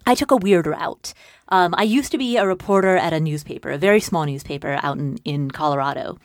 I 0.05 0.13
took 0.13 0.31
a 0.31 0.37
weird 0.37 0.67
route. 0.67 1.13
Um, 1.49 1.75
I 1.77 1.84
used 1.84 2.12
to 2.12 2.17
be 2.17 2.38
a 2.38 2.47
reporter 2.47 2.95
at 2.95 3.13
a 3.13 3.19
newspaper, 3.19 3.71
a 3.71 3.77
very 3.77 3.99
small 3.99 4.25
newspaper 4.25 4.79
out 4.81 4.97
in, 4.97 5.17
in 5.23 5.51
Colorado. 5.51 6.17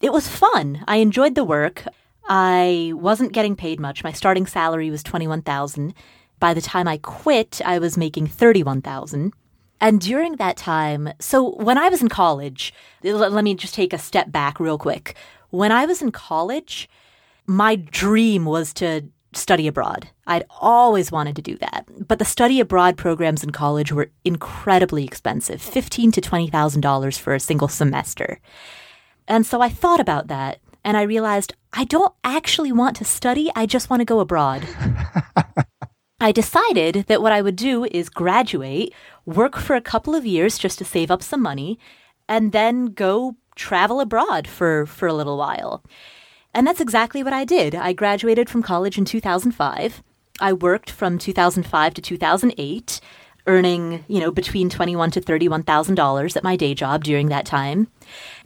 It 0.00 0.12
was 0.12 0.28
fun. 0.28 0.84
I 0.86 0.96
enjoyed 0.96 1.34
the 1.34 1.44
work. 1.44 1.84
I 2.28 2.92
wasn't 2.94 3.32
getting 3.32 3.56
paid 3.56 3.80
much. 3.80 4.04
My 4.04 4.12
starting 4.12 4.46
salary 4.46 4.90
was 4.90 5.02
21000 5.02 5.94
By 6.38 6.54
the 6.54 6.60
time 6.60 6.86
I 6.86 6.98
quit, 6.98 7.60
I 7.64 7.78
was 7.78 7.98
making 7.98 8.28
31000 8.28 9.32
And 9.80 10.00
during 10.00 10.36
that 10.36 10.56
time, 10.56 11.12
so 11.18 11.56
when 11.56 11.76
I 11.76 11.88
was 11.88 12.00
in 12.00 12.08
college, 12.08 12.72
let, 13.02 13.32
let 13.32 13.44
me 13.44 13.54
just 13.54 13.74
take 13.74 13.92
a 13.92 13.98
step 13.98 14.30
back 14.30 14.60
real 14.60 14.78
quick. 14.78 15.16
When 15.50 15.72
I 15.72 15.84
was 15.86 16.00
in 16.00 16.12
college, 16.12 16.88
my 17.46 17.74
dream 17.74 18.44
was 18.44 18.72
to 18.74 19.08
study 19.32 19.66
abroad. 19.66 20.08
I'd 20.26 20.44
always 20.60 21.12
wanted 21.12 21.36
to 21.36 21.42
do 21.42 21.56
that. 21.58 21.86
But 22.06 22.18
the 22.18 22.24
study 22.24 22.60
abroad 22.60 22.96
programs 22.96 23.44
in 23.44 23.50
college 23.50 23.92
were 23.92 24.10
incredibly 24.24 25.04
expensive, 25.04 25.60
fifteen 25.62 26.12
to 26.12 26.20
twenty 26.20 26.48
thousand 26.48 26.80
dollars 26.80 27.18
for 27.18 27.34
a 27.34 27.40
single 27.40 27.68
semester. 27.68 28.40
And 29.28 29.46
so 29.46 29.60
I 29.60 29.68
thought 29.68 30.00
about 30.00 30.28
that 30.28 30.60
and 30.84 30.96
I 30.96 31.02
realized 31.02 31.54
I 31.72 31.84
don't 31.84 32.14
actually 32.24 32.72
want 32.72 32.96
to 32.96 33.04
study, 33.04 33.50
I 33.54 33.66
just 33.66 33.90
want 33.90 34.00
to 34.00 34.04
go 34.04 34.20
abroad. 34.20 34.66
I 36.20 36.32
decided 36.32 37.06
that 37.08 37.22
what 37.22 37.32
I 37.32 37.42
would 37.42 37.56
do 37.56 37.84
is 37.84 38.10
graduate, 38.10 38.92
work 39.24 39.56
for 39.56 39.74
a 39.74 39.80
couple 39.80 40.14
of 40.14 40.26
years 40.26 40.58
just 40.58 40.78
to 40.78 40.84
save 40.84 41.10
up 41.10 41.22
some 41.22 41.40
money, 41.40 41.78
and 42.28 42.52
then 42.52 42.86
go 42.86 43.36
travel 43.56 44.00
abroad 44.00 44.46
for, 44.46 44.86
for 44.86 45.08
a 45.08 45.14
little 45.14 45.38
while. 45.38 45.82
And 46.52 46.66
that's 46.66 46.80
exactly 46.80 47.22
what 47.22 47.32
I 47.32 47.44
did. 47.44 47.74
I 47.74 47.92
graduated 47.92 48.50
from 48.50 48.62
college 48.62 48.98
in 48.98 49.04
2005. 49.04 50.02
I 50.40 50.52
worked 50.52 50.90
from 50.90 51.18
2005 51.18 51.94
to 51.94 52.02
2008, 52.02 53.00
earning, 53.46 54.04
you 54.08 54.20
know, 54.20 54.30
between 54.30 54.68
21 54.68 55.10
to 55.12 55.20
$31,000 55.20 56.36
at 56.36 56.44
my 56.44 56.56
day 56.56 56.74
job 56.74 57.04
during 57.04 57.28
that 57.28 57.46
time. 57.46 57.88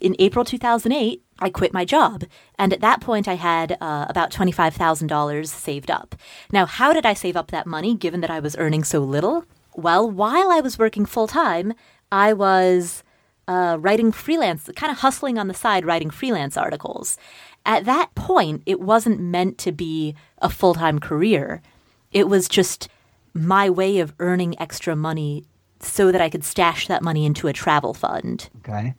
In 0.01 0.17
April 0.19 0.45
2008, 0.45 1.23
I 1.39 1.51
quit 1.51 1.73
my 1.73 1.85
job. 1.85 2.25
And 2.59 2.73
at 2.73 2.81
that 2.81 3.01
point, 3.01 3.27
I 3.27 3.35
had 3.35 3.77
uh, 3.81 4.07
about 4.09 4.31
$25,000 4.31 5.47
saved 5.47 5.91
up. 5.91 6.15
Now, 6.53 6.67
how 6.67 6.93
did 6.93 7.07
I 7.07 7.15
save 7.15 7.37
up 7.37 7.51
that 7.51 7.67
money 7.67 7.95
given 7.95 8.21
that 8.21 8.31
I 8.31 8.41
was 8.41 8.57
earning 8.57 8.85
so 8.85 9.01
little? 9.01 9.45
Well, 9.75 10.09
while 10.09 10.51
I 10.51 10.61
was 10.61 10.79
working 10.79 11.07
full 11.07 11.27
time, 11.27 11.75
I 12.13 12.33
was 12.33 13.03
uh, 13.49 13.77
writing 13.81 14.13
freelance, 14.13 14.71
kind 14.77 14.93
of 14.93 14.99
hustling 14.99 15.39
on 15.39 15.49
the 15.49 15.55
side, 15.55 15.85
writing 15.85 16.11
freelance 16.11 16.57
articles. 16.57 17.19
At 17.67 17.85
that 17.87 18.15
point, 18.15 18.63
it 18.67 18.81
wasn't 18.81 19.21
meant 19.21 19.59
to 19.59 19.73
be 19.73 20.15
a 20.39 20.51
full 20.51 20.75
time 20.75 20.99
career. 20.99 21.63
It 22.13 22.29
was 22.29 22.49
just 22.49 22.89
my 23.33 23.69
way 23.69 23.99
of 23.99 24.15
earning 24.19 24.59
extra 24.61 24.95
money 24.95 25.45
so 25.81 26.13
that 26.13 26.21
I 26.21 26.31
could 26.31 26.45
stash 26.45 26.87
that 26.87 27.03
money 27.03 27.27
into 27.27 27.49
a 27.49 27.53
travel 27.53 27.95
fund. 27.95 28.49
Okay. 28.59 28.95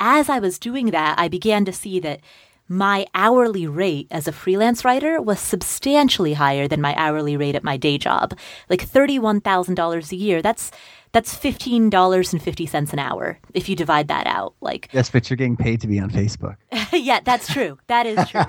As 0.00 0.28
I 0.28 0.38
was 0.38 0.58
doing 0.58 0.90
that, 0.90 1.18
I 1.18 1.28
began 1.28 1.64
to 1.64 1.72
see 1.72 2.00
that 2.00 2.20
my 2.68 3.06
hourly 3.14 3.66
rate 3.66 4.08
as 4.10 4.26
a 4.26 4.32
freelance 4.32 4.84
writer 4.84 5.22
was 5.22 5.38
substantially 5.38 6.34
higher 6.34 6.66
than 6.66 6.80
my 6.80 6.94
hourly 6.96 7.36
rate 7.36 7.54
at 7.54 7.62
my 7.62 7.76
day 7.76 7.96
job. 7.96 8.36
Like 8.68 8.86
$31,000 8.86 10.12
a 10.12 10.16
year. 10.16 10.42
That's 10.42 10.72
that's 11.16 11.34
$15.50 11.34 12.92
an 12.92 12.98
hour 12.98 13.38
if 13.54 13.70
you 13.70 13.74
divide 13.74 14.08
that 14.08 14.26
out. 14.26 14.54
Like 14.60 14.90
Yes, 14.92 15.08
but 15.08 15.30
you're 15.30 15.38
getting 15.38 15.56
paid 15.56 15.80
to 15.80 15.86
be 15.86 15.98
on 15.98 16.10
Facebook. 16.10 16.56
yeah, 16.92 17.20
that's 17.24 17.50
true. 17.50 17.78
That 17.86 18.04
is 18.04 18.28
true. 18.28 18.42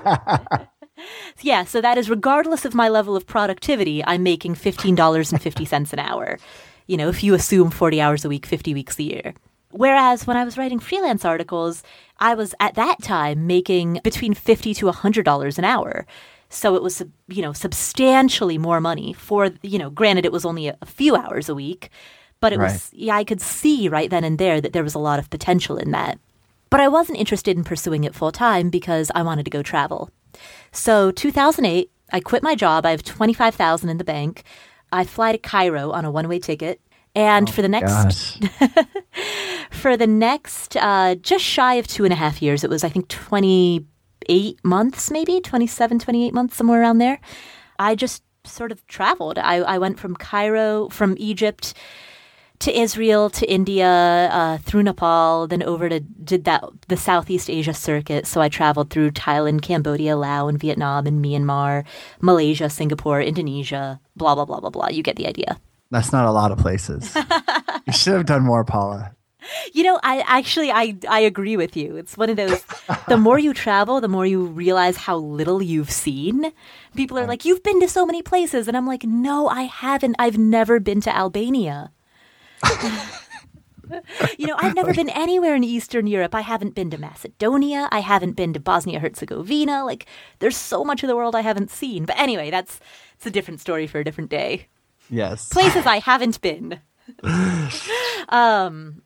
yeah, 1.40 1.64
so 1.64 1.80
that 1.80 1.96
is 1.96 2.10
regardless 2.10 2.66
of 2.66 2.74
my 2.74 2.90
level 2.90 3.16
of 3.16 3.26
productivity, 3.26 4.04
I'm 4.04 4.22
making 4.22 4.54
$15.50 4.54 5.92
an 5.94 5.98
hour. 5.98 6.38
You 6.86 6.98
know, 6.98 7.08
if 7.08 7.24
you 7.24 7.32
assume 7.32 7.70
40 7.70 8.02
hours 8.02 8.26
a 8.26 8.28
week, 8.28 8.44
50 8.44 8.74
weeks 8.74 8.98
a 8.98 9.02
year. 9.02 9.32
Whereas 9.70 10.26
when 10.26 10.36
I 10.36 10.44
was 10.44 10.58
writing 10.58 10.78
freelance 10.78 11.24
articles, 11.24 11.82
I 12.18 12.34
was 12.34 12.54
at 12.60 12.74
that 12.74 13.02
time 13.02 13.46
making 13.46 14.00
between 14.04 14.34
50 14.34 14.74
to 14.74 14.86
$100 14.92 15.58
an 15.58 15.64
hour. 15.64 16.06
So 16.50 16.74
it 16.74 16.82
was, 16.82 17.02
you 17.28 17.40
know, 17.40 17.54
substantially 17.54 18.58
more 18.58 18.80
money 18.80 19.14
for, 19.14 19.52
you 19.62 19.78
know, 19.78 19.88
granted 19.88 20.26
it 20.26 20.32
was 20.32 20.44
only 20.44 20.68
a 20.68 20.76
few 20.84 21.16
hours 21.16 21.48
a 21.48 21.54
week, 21.54 21.88
but 22.40 22.52
it 22.52 22.58
was, 22.58 22.90
yeah, 22.92 23.16
I 23.16 23.24
could 23.24 23.40
see 23.40 23.88
right 23.88 24.10
then 24.10 24.24
and 24.24 24.38
there 24.38 24.60
that 24.60 24.72
there 24.72 24.84
was 24.84 24.94
a 24.94 24.98
lot 25.00 25.18
of 25.18 25.30
potential 25.30 25.76
in 25.76 25.90
that. 25.90 26.18
But 26.70 26.80
I 26.80 26.88
wasn't 26.88 27.18
interested 27.18 27.56
in 27.56 27.64
pursuing 27.64 28.04
it 28.04 28.14
full 28.14 28.32
time 28.32 28.70
because 28.70 29.10
I 29.14 29.22
wanted 29.22 29.44
to 29.44 29.50
go 29.50 29.62
travel. 29.62 30.10
So 30.70 31.10
2008, 31.10 31.90
I 32.12 32.20
quit 32.20 32.42
my 32.42 32.54
job. 32.54 32.86
I 32.86 32.90
have 32.90 33.02
25,000 33.02 33.88
in 33.88 33.98
the 33.98 34.04
bank. 34.04 34.44
I 34.92 35.04
fly 35.04 35.32
to 35.32 35.38
Cairo 35.38 35.90
on 35.90 36.04
a 36.04 36.10
one-way 36.10 36.38
ticket. 36.38 36.80
And 37.14 37.50
for 37.50 37.62
the 37.62 37.68
next 37.68 38.44
for 39.70 39.96
the 39.96 40.06
next 40.06 40.76
uh, 40.76 41.16
just 41.16 41.44
shy 41.44 41.74
of 41.74 41.86
two 41.86 42.04
and 42.04 42.12
a 42.12 42.16
half 42.16 42.40
years, 42.40 42.62
it 42.62 42.70
was 42.70 42.84
I 42.84 42.88
think 42.88 43.08
28 43.08 44.64
months, 44.64 45.10
maybe 45.10 45.40
27, 45.40 45.98
28 45.98 46.34
months, 46.34 46.56
somewhere 46.56 46.80
around 46.80 46.98
there. 46.98 47.18
I 47.78 47.94
just 47.94 48.22
sort 48.44 48.72
of 48.72 48.86
traveled. 48.86 49.38
I, 49.38 49.56
I 49.56 49.78
went 49.78 49.98
from 49.98 50.16
Cairo, 50.16 50.88
from 50.90 51.16
Egypt 51.18 51.74
to 52.60 52.76
Israel, 52.76 53.30
to 53.30 53.50
India, 53.50 53.86
uh, 54.32 54.58
through 54.58 54.82
Nepal, 54.82 55.46
then 55.46 55.62
over 55.62 55.88
to 55.88 56.00
did 56.00 56.44
that 56.44 56.64
the 56.88 56.96
Southeast 56.96 57.48
Asia 57.48 57.74
circuit. 57.74 58.26
So 58.26 58.40
I 58.40 58.48
traveled 58.48 58.90
through 58.90 59.12
Thailand, 59.12 59.62
Cambodia, 59.62 60.16
Laos, 60.16 60.48
and 60.48 60.58
Vietnam, 60.58 61.06
and 61.06 61.24
Myanmar, 61.24 61.84
Malaysia, 62.20 62.68
Singapore, 62.68 63.22
Indonesia, 63.22 64.00
blah 64.16 64.34
blah 64.34 64.44
blah 64.44 64.60
blah 64.60 64.70
blah. 64.70 64.88
You 64.88 65.02
get 65.02 65.16
the 65.16 65.26
idea. 65.26 65.60
That's 65.90 66.12
not 66.12 66.26
a 66.26 66.32
lot 66.32 66.52
of 66.52 66.58
places. 66.58 67.16
you 67.86 67.92
should 67.92 68.14
have 68.14 68.26
done 68.26 68.42
more, 68.42 68.64
Paula. 68.64 69.14
You 69.72 69.82
know, 69.82 69.98
I 70.02 70.22
actually 70.26 70.70
I 70.70 70.96
I 71.08 71.20
agree 71.20 71.56
with 71.56 71.76
you. 71.76 71.96
It's 71.96 72.16
one 72.16 72.28
of 72.28 72.36
those 72.36 72.62
the 73.06 73.16
more 73.16 73.38
you 73.38 73.54
travel, 73.54 74.00
the 74.00 74.08
more 74.08 74.26
you 74.26 74.44
realize 74.44 74.96
how 74.96 75.16
little 75.16 75.62
you've 75.62 75.90
seen. 75.90 76.52
People 76.96 77.18
are 77.18 77.26
like, 77.26 77.44
"You've 77.44 77.62
been 77.62 77.80
to 77.80 77.88
so 77.88 78.04
many 78.04 78.20
places." 78.20 78.68
And 78.68 78.76
I'm 78.76 78.86
like, 78.86 79.04
"No, 79.04 79.48
I 79.48 79.62
haven't. 79.62 80.16
I've 80.18 80.36
never 80.36 80.80
been 80.80 81.00
to 81.02 81.16
Albania." 81.16 81.92
You 84.38 84.46
know, 84.46 84.56
I've 84.58 84.74
never 84.74 84.92
been 84.92 85.08
anywhere 85.10 85.54
in 85.54 85.64
Eastern 85.64 86.06
Europe. 86.06 86.34
I 86.34 86.42
haven't 86.42 86.74
been 86.74 86.90
to 86.90 86.98
Macedonia. 86.98 87.88
I 87.90 88.00
haven't 88.00 88.32
been 88.32 88.52
to 88.52 88.60
Bosnia 88.60 88.98
Herzegovina. 89.00 89.84
Like, 89.84 90.06
there's 90.38 90.56
so 90.56 90.84
much 90.84 91.02
of 91.02 91.08
the 91.08 91.16
world 91.16 91.34
I 91.34 91.40
haven't 91.40 91.70
seen. 91.70 92.04
But 92.04 92.18
anyway, 92.18 92.50
that's 92.50 92.80
it's 93.14 93.26
a 93.26 93.30
different 93.30 93.60
story 93.60 93.86
for 93.86 93.98
a 93.98 94.04
different 94.04 94.30
day. 94.30 94.66
Yes. 95.10 95.48
Places 95.48 95.86
I 95.86 95.98
haven't 95.98 96.40
been. 96.40 96.80
um. 98.28 99.02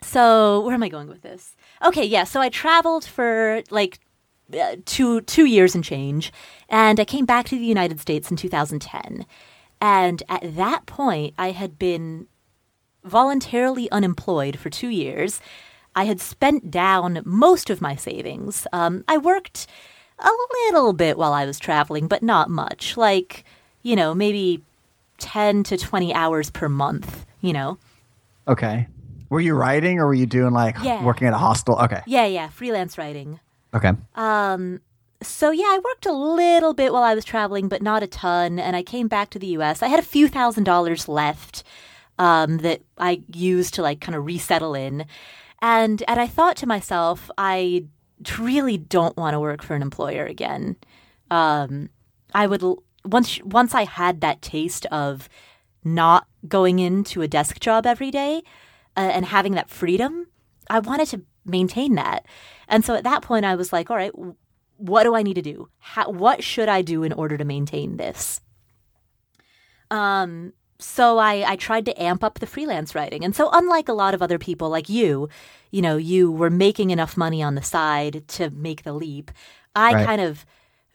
So 0.00 0.62
where 0.62 0.74
am 0.74 0.82
I 0.82 0.88
going 0.88 1.08
with 1.08 1.22
this? 1.22 1.54
Okay, 1.84 2.04
yeah. 2.04 2.24
So 2.24 2.40
I 2.40 2.48
traveled 2.48 3.04
for 3.04 3.62
like 3.70 4.00
uh, 4.52 4.76
two 4.84 5.20
two 5.22 5.44
years 5.44 5.74
and 5.74 5.84
change, 5.84 6.32
and 6.68 6.98
I 6.98 7.04
came 7.04 7.24
back 7.24 7.46
to 7.46 7.58
the 7.58 7.64
United 7.64 8.00
States 8.00 8.30
in 8.30 8.36
2010. 8.36 9.24
And 9.82 10.22
at 10.28 10.54
that 10.56 10.86
point, 10.86 11.34
I 11.36 11.50
had 11.50 11.76
been 11.76 12.28
voluntarily 13.02 13.90
unemployed 13.90 14.56
for 14.56 14.70
two 14.70 14.88
years. 14.88 15.40
I 15.96 16.04
had 16.04 16.20
spent 16.20 16.70
down 16.70 17.20
most 17.24 17.68
of 17.68 17.80
my 17.82 17.96
savings. 17.96 18.64
Um, 18.72 19.02
I 19.08 19.18
worked 19.18 19.66
a 20.20 20.30
little 20.70 20.92
bit 20.92 21.18
while 21.18 21.32
I 21.32 21.44
was 21.44 21.58
traveling, 21.58 22.06
but 22.06 22.22
not 22.22 22.48
much. 22.48 22.96
Like, 22.96 23.44
you 23.82 23.96
know, 23.96 24.14
maybe 24.14 24.62
10 25.18 25.64
to 25.64 25.76
20 25.76 26.14
hours 26.14 26.48
per 26.48 26.68
month, 26.68 27.26
you 27.40 27.52
know? 27.52 27.76
Okay. 28.46 28.86
Were 29.30 29.40
you 29.40 29.54
writing 29.54 29.98
or 29.98 30.06
were 30.06 30.14
you 30.14 30.26
doing 30.26 30.52
like 30.52 30.76
Yeah. 30.80 31.02
working 31.02 31.26
at 31.26 31.34
a 31.34 31.38
hostel? 31.38 31.76
Okay. 31.80 32.02
Yeah, 32.06 32.26
yeah, 32.26 32.48
freelance 32.50 32.96
writing. 32.98 33.40
Okay. 33.74 33.90
Um, 34.14 34.80
so 35.22 35.50
yeah, 35.50 35.64
I 35.64 35.80
worked 35.84 36.06
a 36.06 36.12
little 36.12 36.74
bit 36.74 36.92
while 36.92 37.02
I 37.02 37.14
was 37.14 37.24
traveling, 37.24 37.68
but 37.68 37.82
not 37.82 38.02
a 38.02 38.06
ton. 38.06 38.58
And 38.58 38.76
I 38.76 38.82
came 38.82 39.08
back 39.08 39.30
to 39.30 39.38
the 39.38 39.48
U.S. 39.48 39.82
I 39.82 39.88
had 39.88 39.98
a 39.98 40.02
few 40.02 40.28
thousand 40.28 40.64
dollars 40.64 41.08
left 41.08 41.64
um, 42.18 42.58
that 42.58 42.82
I 42.98 43.22
used 43.32 43.74
to 43.74 43.82
like 43.82 44.00
kind 44.00 44.14
of 44.14 44.26
resettle 44.26 44.74
in, 44.74 45.06
and 45.60 46.02
and 46.06 46.20
I 46.20 46.26
thought 46.26 46.56
to 46.58 46.66
myself, 46.66 47.30
I 47.38 47.86
really 48.38 48.78
don't 48.78 49.16
want 49.16 49.34
to 49.34 49.40
work 49.40 49.62
for 49.62 49.74
an 49.74 49.82
employer 49.82 50.24
again. 50.24 50.76
Um, 51.30 51.90
I 52.34 52.46
would 52.46 52.62
once 53.04 53.40
once 53.42 53.74
I 53.74 53.84
had 53.84 54.20
that 54.20 54.42
taste 54.42 54.86
of 54.86 55.28
not 55.84 56.26
going 56.46 56.78
into 56.78 57.22
a 57.22 57.28
desk 57.28 57.58
job 57.60 57.86
every 57.86 58.10
day 58.10 58.42
uh, 58.96 59.00
and 59.00 59.26
having 59.26 59.52
that 59.54 59.70
freedom, 59.70 60.26
I 60.70 60.78
wanted 60.78 61.08
to 61.08 61.22
maintain 61.44 61.94
that. 61.96 62.24
And 62.68 62.84
so 62.84 62.94
at 62.94 63.04
that 63.04 63.22
point, 63.22 63.44
I 63.44 63.56
was 63.56 63.72
like, 63.72 63.90
all 63.90 63.96
right, 63.96 64.12
what 64.82 65.04
do 65.04 65.14
I 65.14 65.22
need 65.22 65.34
to 65.34 65.42
do? 65.42 65.68
How, 65.78 66.10
what 66.10 66.42
should 66.42 66.68
I 66.68 66.82
do 66.82 67.02
in 67.04 67.12
order 67.12 67.36
to 67.38 67.44
maintain 67.44 67.96
this? 67.96 68.40
Um, 69.90 70.52
so 70.78 71.18
I, 71.18 71.44
I 71.52 71.56
tried 71.56 71.86
to 71.86 72.02
amp 72.02 72.24
up 72.24 72.38
the 72.40 72.46
freelance 72.46 72.94
writing. 72.94 73.24
And 73.24 73.36
so, 73.36 73.48
unlike 73.52 73.88
a 73.88 73.92
lot 73.92 74.14
of 74.14 74.22
other 74.22 74.38
people 74.38 74.68
like 74.68 74.88
you, 74.88 75.28
you 75.70 75.82
know, 75.82 75.96
you 75.96 76.30
were 76.32 76.50
making 76.50 76.90
enough 76.90 77.16
money 77.16 77.42
on 77.42 77.54
the 77.54 77.62
side 77.62 78.26
to 78.28 78.50
make 78.50 78.82
the 78.82 78.92
leap. 78.92 79.30
I 79.76 79.92
Right. 79.94 80.06
kind 80.06 80.20
of 80.20 80.44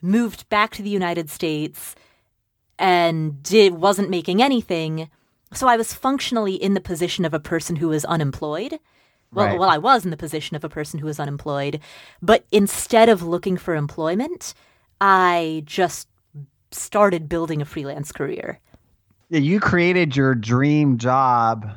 moved 0.02 0.48
back 0.48 0.72
to 0.72 0.82
the 0.82 0.90
United 0.90 1.30
States 1.30 1.94
and 2.78 3.42
did 3.42 3.74
wasn't 3.74 4.10
making 4.10 4.42
anything. 4.42 5.08
So 5.54 5.66
I 5.66 5.76
was 5.76 5.94
functionally 5.94 6.54
in 6.54 6.74
the 6.74 6.80
position 6.80 7.24
of 7.24 7.32
a 7.32 7.40
person 7.40 7.76
who 7.76 7.88
was 7.88 8.04
unemployed. 8.04 8.78
Well, 9.32 9.46
Right. 9.46 9.58
well, 9.58 9.68
I 9.68 9.78
was 9.78 10.04
in 10.04 10.10
the 10.10 10.16
position 10.16 10.56
of 10.56 10.64
a 10.64 10.68
person 10.68 10.98
who 11.00 11.06
was 11.06 11.20
unemployed, 11.20 11.80
but 12.22 12.44
instead 12.50 13.08
of 13.08 13.22
looking 13.22 13.56
for 13.56 13.74
employment, 13.74 14.54
I 15.00 15.62
just 15.66 16.08
started 16.70 17.28
building 17.28 17.60
a 17.62 17.64
freelance 17.64 18.12
career. 18.12 18.58
Yeah, 19.30 19.40
you 19.40 19.60
created 19.60 20.16
your 20.16 20.34
dream 20.34 20.96
job 20.98 21.70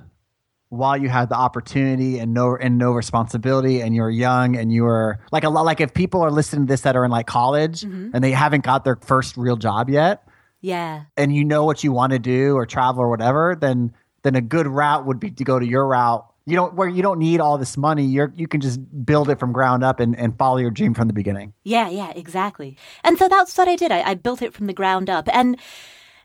while 0.70 0.96
you 0.96 1.10
had 1.10 1.28
the 1.28 1.36
opportunity 1.36 2.18
and 2.20 2.34
no 2.34 2.56
and 2.56 2.78
no 2.78 2.94
responsibility 2.94 3.82
and 3.82 3.94
you're 3.94 4.10
young 4.10 4.56
and 4.56 4.72
you 4.72 4.84
were 4.84 5.20
like 5.34 5.44
a 5.44 5.50
lot 5.50 5.66
like 5.66 5.82
if 5.82 5.94
people 5.94 6.22
are 6.22 6.32
listening 6.32 6.66
to 6.66 6.72
this 6.72 6.82
that 6.82 6.96
are 6.96 7.04
in 7.04 7.12
like 7.12 7.28
college 7.28 7.82
Mm-hmm. 7.82 8.12
and 8.14 8.24
they 8.24 8.32
haven't 8.32 8.64
got 8.64 8.86
their 8.86 8.96
first 8.96 9.36
real 9.36 9.58
job 9.58 9.90
yet 9.90 10.26
Yeah. 10.62 11.04
and 11.18 11.36
you 11.36 11.44
know 11.44 11.66
what 11.66 11.84
you 11.84 11.92
want 11.92 12.14
to 12.14 12.20
do 12.20 12.56
or 12.56 12.66
travel 12.66 13.02
or 13.04 13.10
whatever 13.10 13.54
then 13.60 13.94
then 14.24 14.36
a 14.36 14.42
good 14.42 14.66
route 14.66 15.06
would 15.06 15.20
be 15.20 15.30
to 15.32 15.44
go 15.44 15.60
to 15.60 15.66
your 15.66 15.86
route 15.86 16.26
you 16.46 16.56
don't 16.56 16.74
where 16.74 16.90
you 16.90 17.02
don't 17.02 17.20
need 17.20 17.40
all 17.40 17.58
this 17.58 17.78
money 17.78 18.04
you're 18.04 18.34
you 18.36 18.48
can 18.48 18.62
just 18.62 18.80
build 19.06 19.30
it 19.30 19.40
from 19.40 19.52
ground 19.52 19.84
up 19.84 20.00
and, 20.00 20.18
and 20.18 20.38
follow 20.38 20.58
your 20.58 20.72
dream 20.72 20.94
from 20.94 21.08
the 21.08 21.14
beginning 21.14 21.54
Yeah, 21.64 21.90
yeah, 21.90 22.12
exactly. 22.16 22.78
And 23.04 23.18
so 23.18 23.28
that's 23.28 23.58
what 23.58 23.68
I 23.68 23.76
did. 23.76 23.92
I, 23.92 24.02
I 24.02 24.14
built 24.14 24.42
it 24.42 24.54
from 24.54 24.68
the 24.68 24.74
ground 24.74 25.10
up. 25.10 25.30
And 25.32 25.58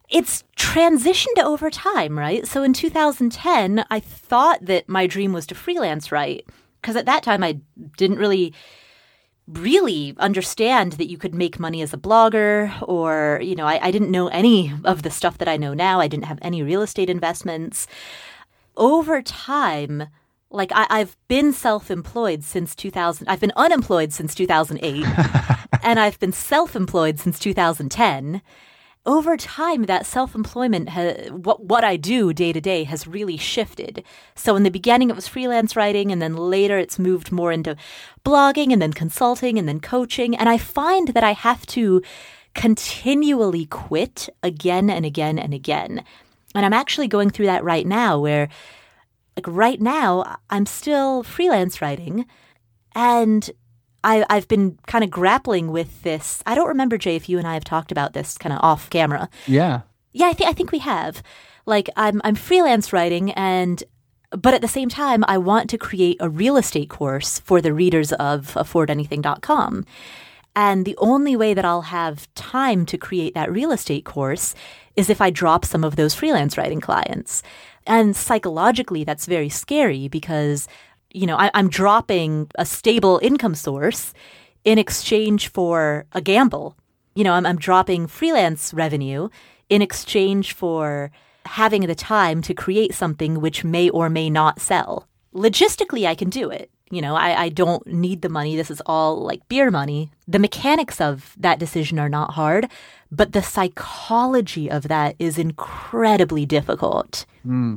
it's 0.08 0.44
transitioned 0.56 1.38
over 1.42 1.70
time, 1.70 2.18
right? 2.18 2.46
So 2.46 2.62
in 2.62 2.72
2010, 2.72 3.84
I 3.90 4.00
thought 4.00 4.64
that 4.64 4.88
my 4.88 5.06
dream 5.06 5.32
was 5.32 5.46
to 5.48 5.54
freelance 5.54 6.12
write. 6.12 6.46
Because 6.80 6.96
at 6.96 7.06
that 7.06 7.22
time, 7.22 7.42
I 7.42 7.60
didn't 7.96 8.18
really 8.18 8.54
really 9.48 10.12
understand 10.18 10.94
that 10.94 11.08
you 11.08 11.16
could 11.16 11.32
make 11.32 11.60
money 11.60 11.80
as 11.80 11.92
a 11.92 11.96
blogger 11.96 12.72
or 12.82 13.38
you 13.40 13.54
know 13.54 13.64
I, 13.64 13.78
I 13.80 13.90
didn't 13.92 14.10
know 14.10 14.26
any 14.26 14.72
of 14.84 15.04
the 15.04 15.10
stuff 15.10 15.38
that 15.38 15.46
i 15.46 15.56
know 15.56 15.72
now 15.72 16.00
i 16.00 16.08
didn't 16.08 16.24
have 16.24 16.40
any 16.42 16.64
real 16.64 16.82
estate 16.82 17.08
investments 17.08 17.86
over 18.76 19.22
time 19.22 20.08
like 20.50 20.70
I, 20.72 20.86
i've 20.90 21.16
been 21.28 21.52
self-employed 21.52 22.44
since 22.44 22.74
2000 22.74 23.28
i've 23.28 23.40
been 23.40 23.52
unemployed 23.56 24.12
since 24.12 24.34
2008 24.34 25.04
and 25.82 25.98
i've 25.98 26.18
been 26.18 26.32
self-employed 26.32 27.18
since 27.18 27.38
2010 27.38 28.42
over 29.06 29.36
time 29.36 29.84
that 29.84 30.04
self-employment 30.04 30.90
ha- 30.90 31.30
what 31.30 31.64
what 31.64 31.84
I 31.84 31.96
do 31.96 32.32
day 32.32 32.52
to 32.52 32.60
day 32.60 32.84
has 32.84 33.06
really 33.06 33.36
shifted. 33.36 34.04
So 34.34 34.56
in 34.56 34.64
the 34.64 34.70
beginning 34.70 35.08
it 35.08 35.16
was 35.16 35.28
freelance 35.28 35.76
writing 35.76 36.10
and 36.10 36.20
then 36.20 36.36
later 36.36 36.76
it's 36.76 36.98
moved 36.98 37.30
more 37.30 37.52
into 37.52 37.76
blogging 38.24 38.72
and 38.72 38.82
then 38.82 38.92
consulting 38.92 39.58
and 39.58 39.68
then 39.68 39.80
coaching 39.80 40.36
and 40.36 40.48
I 40.48 40.58
find 40.58 41.08
that 41.08 41.22
I 41.22 41.32
have 41.32 41.64
to 41.66 42.02
continually 42.54 43.66
quit 43.66 44.28
again 44.42 44.90
and 44.90 45.06
again 45.06 45.38
and 45.38 45.54
again. 45.54 46.04
And 46.56 46.66
I'm 46.66 46.72
actually 46.72 47.08
going 47.08 47.30
through 47.30 47.46
that 47.46 47.64
right 47.64 47.86
now 47.86 48.18
where 48.18 48.48
like 49.36 49.46
right 49.46 49.80
now 49.80 50.38
I'm 50.50 50.66
still 50.66 51.22
freelance 51.22 51.82
writing 51.82 52.26
and 52.94 53.50
I, 54.02 54.24
I've 54.30 54.48
been 54.48 54.78
kind 54.86 55.04
of 55.04 55.10
grappling 55.10 55.70
with 55.70 56.02
this. 56.02 56.42
I 56.46 56.54
don't 56.54 56.68
remember, 56.68 56.96
Jay, 56.96 57.16
if 57.16 57.28
you 57.28 57.38
and 57.38 57.46
I 57.46 57.54
have 57.54 57.64
talked 57.64 57.92
about 57.92 58.12
this 58.12 58.38
kind 58.38 58.52
of 58.52 58.60
off 58.62 58.88
camera. 58.88 59.28
yeah 59.46 59.82
Yeah, 60.12 60.28
I 60.28 60.32
think 60.32 60.50
I 60.50 60.52
think 60.52 60.72
we 60.72 60.78
have. 60.78 61.22
Like 61.66 61.90
I'm 61.96 62.20
I'm 62.24 62.36
freelance 62.36 62.92
writing 62.92 63.32
and 63.32 63.82
but 64.30 64.54
at 64.54 64.60
the 64.60 64.68
same 64.68 64.88
time 64.88 65.24
I 65.28 65.38
want 65.38 65.68
to 65.70 65.78
create 65.78 66.16
a 66.20 66.28
real 66.28 66.56
estate 66.56 66.88
course 66.88 67.40
for 67.40 67.60
the 67.60 67.74
readers 67.74 68.12
of 68.12 68.54
affordanything.com. 68.54 69.84
And 70.56 70.84
the 70.84 70.96
only 70.98 71.36
way 71.36 71.54
that 71.54 71.64
I'll 71.64 71.82
have 71.82 72.32
time 72.34 72.86
to 72.86 72.98
create 72.98 73.34
that 73.34 73.52
real 73.52 73.70
estate 73.70 74.04
course 74.04 74.54
is 74.96 75.10
if 75.10 75.20
I 75.20 75.30
drop 75.30 75.64
some 75.64 75.84
of 75.84 75.94
those 75.94 76.14
freelance 76.14 76.56
writing 76.58 76.80
clients. 76.80 77.42
And 77.86 78.16
psychologically 78.16 79.04
that's 79.04 79.26
very 79.26 79.50
scary 79.50 80.08
because 80.08 80.66
you 81.16 81.26
know, 81.26 81.36
I, 81.36 81.50
I'm 81.54 81.70
dropping 81.70 82.50
a 82.56 82.66
stable 82.66 83.18
income 83.22 83.54
source 83.54 84.12
in 84.64 84.78
exchange 84.78 85.48
for 85.48 86.04
a 86.12 86.20
gamble. 86.20 86.76
You 87.14 87.24
know, 87.24 87.32
I'm, 87.32 87.46
I'm 87.46 87.56
dropping 87.56 88.06
freelance 88.06 88.74
revenue 88.74 89.30
in 89.70 89.80
exchange 89.80 90.52
for 90.52 91.10
having 91.46 91.86
the 91.86 91.94
time 91.94 92.42
to 92.42 92.52
create 92.52 92.92
something 92.92 93.40
which 93.40 93.64
may 93.64 93.88
or 93.88 94.10
may 94.10 94.28
not 94.28 94.60
sell. 94.60 95.08
Logistically, 95.34 96.06
I 96.06 96.14
can 96.14 96.28
do 96.28 96.50
it. 96.50 96.70
You 96.90 97.02
know, 97.02 97.16
I, 97.16 97.42
I 97.44 97.48
don't 97.48 97.84
need 97.86 98.22
the 98.22 98.28
money. 98.28 98.54
This 98.54 98.70
is 98.70 98.80
all 98.86 99.20
like 99.22 99.48
beer 99.48 99.70
money. 99.70 100.12
The 100.28 100.38
mechanics 100.38 101.00
of 101.00 101.34
that 101.36 101.58
decision 101.58 101.98
are 101.98 102.08
not 102.08 102.32
hard, 102.34 102.68
but 103.10 103.32
the 103.32 103.42
psychology 103.42 104.70
of 104.70 104.86
that 104.88 105.16
is 105.18 105.36
incredibly 105.36 106.46
difficult. 106.46 107.26
Hmm. 107.42 107.76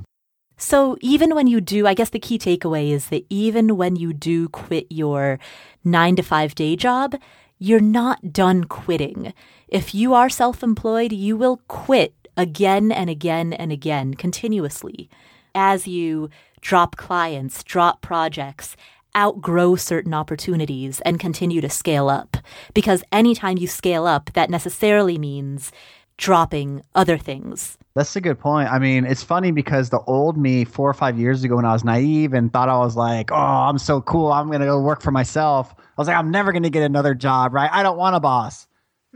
So 0.57 0.97
even 1.01 1.33
when 1.33 1.47
you 1.47 1.61
do, 1.61 1.87
I 1.87 1.93
guess 1.93 2.09
the 2.09 2.19
key 2.19 2.37
takeaway 2.37 2.91
is 2.91 3.07
that 3.07 3.25
even 3.29 3.77
when 3.77 3.95
you 3.95 4.13
do 4.13 4.49
quit 4.49 4.87
your 4.89 5.39
nine 5.83 6.15
to 6.17 6.21
five 6.21 6.53
day 6.53 6.75
job, 6.75 7.15
you're 7.57 7.79
not 7.79 8.31
done 8.31 8.65
quitting. 8.65 9.33
If 9.67 9.95
you 9.95 10.13
are 10.13 10.29
self 10.29 10.61
employed, 10.61 11.13
you 11.13 11.35
will 11.35 11.61
quit 11.67 12.13
again 12.37 12.91
and 12.91 13.09
again 13.09 13.53
and 13.53 13.71
again 13.71 14.13
continuously 14.13 15.09
as 15.55 15.87
you 15.87 16.29
drop 16.61 16.95
clients, 16.95 17.63
drop 17.63 18.01
projects, 18.01 18.75
outgrow 19.15 19.75
certain 19.75 20.13
opportunities, 20.13 20.99
and 21.01 21.19
continue 21.19 21.61
to 21.61 21.69
scale 21.69 22.09
up. 22.09 22.37
Because 22.73 23.03
anytime 23.11 23.57
you 23.57 23.67
scale 23.67 24.05
up, 24.05 24.31
that 24.33 24.49
necessarily 24.49 25.17
means 25.17 25.71
dropping 26.17 26.81
other 26.95 27.17
things. 27.17 27.77
That's 27.95 28.15
a 28.15 28.21
good 28.21 28.39
point. 28.39 28.71
I 28.71 28.77
mean, 28.77 29.05
it's 29.05 29.23
funny 29.23 29.51
because 29.51 29.89
the 29.89 30.01
old 30.01 30.37
me 30.37 30.63
four 30.63 30.89
or 30.89 30.93
five 30.93 31.17
years 31.19 31.43
ago 31.43 31.55
when 31.55 31.65
I 31.65 31.73
was 31.73 31.83
naive 31.83 32.33
and 32.33 32.51
thought 32.53 32.69
I 32.69 32.77
was 32.77 32.95
like, 32.95 33.31
oh, 33.31 33.35
I'm 33.35 33.77
so 33.77 34.01
cool. 34.01 34.31
I'm 34.31 34.47
going 34.47 34.61
to 34.61 34.67
go 34.67 34.79
work 34.79 35.01
for 35.01 35.11
myself. 35.11 35.73
I 35.77 35.83
was 35.97 36.07
like, 36.07 36.15
I'm 36.15 36.29
never 36.31 36.51
going 36.51 36.63
to 36.63 36.69
get 36.69 36.83
another 36.83 37.15
job, 37.15 37.53
right? 37.53 37.69
I 37.73 37.83
don't 37.83 37.97
want 37.97 38.15
a 38.15 38.19
boss. 38.19 38.67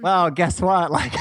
Well, 0.01 0.29
guess 0.31 0.59
what? 0.61 0.91
Like, 0.91 1.13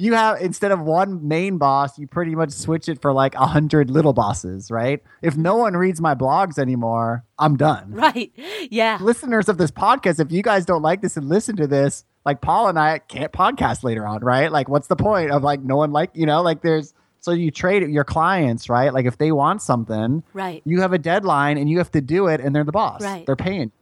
you 0.00 0.14
have 0.14 0.40
instead 0.40 0.72
of 0.72 0.80
one 0.80 1.26
main 1.28 1.58
boss, 1.58 1.98
you 1.98 2.06
pretty 2.06 2.34
much 2.34 2.50
switch 2.50 2.88
it 2.88 3.00
for 3.00 3.12
like 3.12 3.34
a 3.34 3.46
hundred 3.46 3.90
little 3.90 4.12
bosses, 4.12 4.70
right? 4.70 5.02
If 5.22 5.36
no 5.36 5.56
one 5.56 5.74
reads 5.76 6.00
my 6.00 6.14
blogs 6.14 6.58
anymore, 6.58 7.24
I'm 7.38 7.56
done. 7.56 7.92
Right. 7.98 8.32
Yeah. 8.70 8.98
Listeners 9.00 9.48
of 9.48 9.58
this 9.58 9.70
podcast, 9.70 10.20
if 10.20 10.32
you 10.32 10.42
guys 10.42 10.64
don't 10.64 10.82
like 10.82 11.02
this 11.02 11.16
and 11.16 11.28
listen 11.28 11.56
to 11.56 11.66
this, 11.66 12.04
like 12.24 12.40
Paul 12.40 12.68
and 12.68 12.78
I 12.78 12.98
can't 12.98 13.32
podcast 13.32 13.82
later 13.84 14.06
on, 14.06 14.20
right? 14.20 14.50
Like, 14.50 14.68
what's 14.68 14.88
the 14.88 14.96
point 14.96 15.30
of 15.30 15.42
like 15.42 15.60
no 15.62 15.76
one 15.76 15.92
like 15.92 16.10
you 16.14 16.26
know 16.26 16.42
like 16.42 16.62
there's 16.62 16.94
so 17.20 17.32
you 17.32 17.50
trade 17.50 17.88
your 17.90 18.04
clients, 18.04 18.68
right? 18.68 18.92
Like 18.92 19.06
if 19.06 19.18
they 19.18 19.32
want 19.32 19.60
something, 19.62 20.22
Right. 20.32 20.62
you 20.64 20.80
have 20.82 20.92
a 20.92 20.98
deadline 20.98 21.58
and 21.58 21.68
you 21.68 21.78
have 21.78 21.90
to 21.92 22.00
do 22.00 22.26
it, 22.28 22.40
and 22.40 22.54
they're 22.54 22.64
the 22.64 22.72
boss. 22.72 23.02
Right. 23.02 23.24
They're 23.26 23.36
paying. 23.36 23.72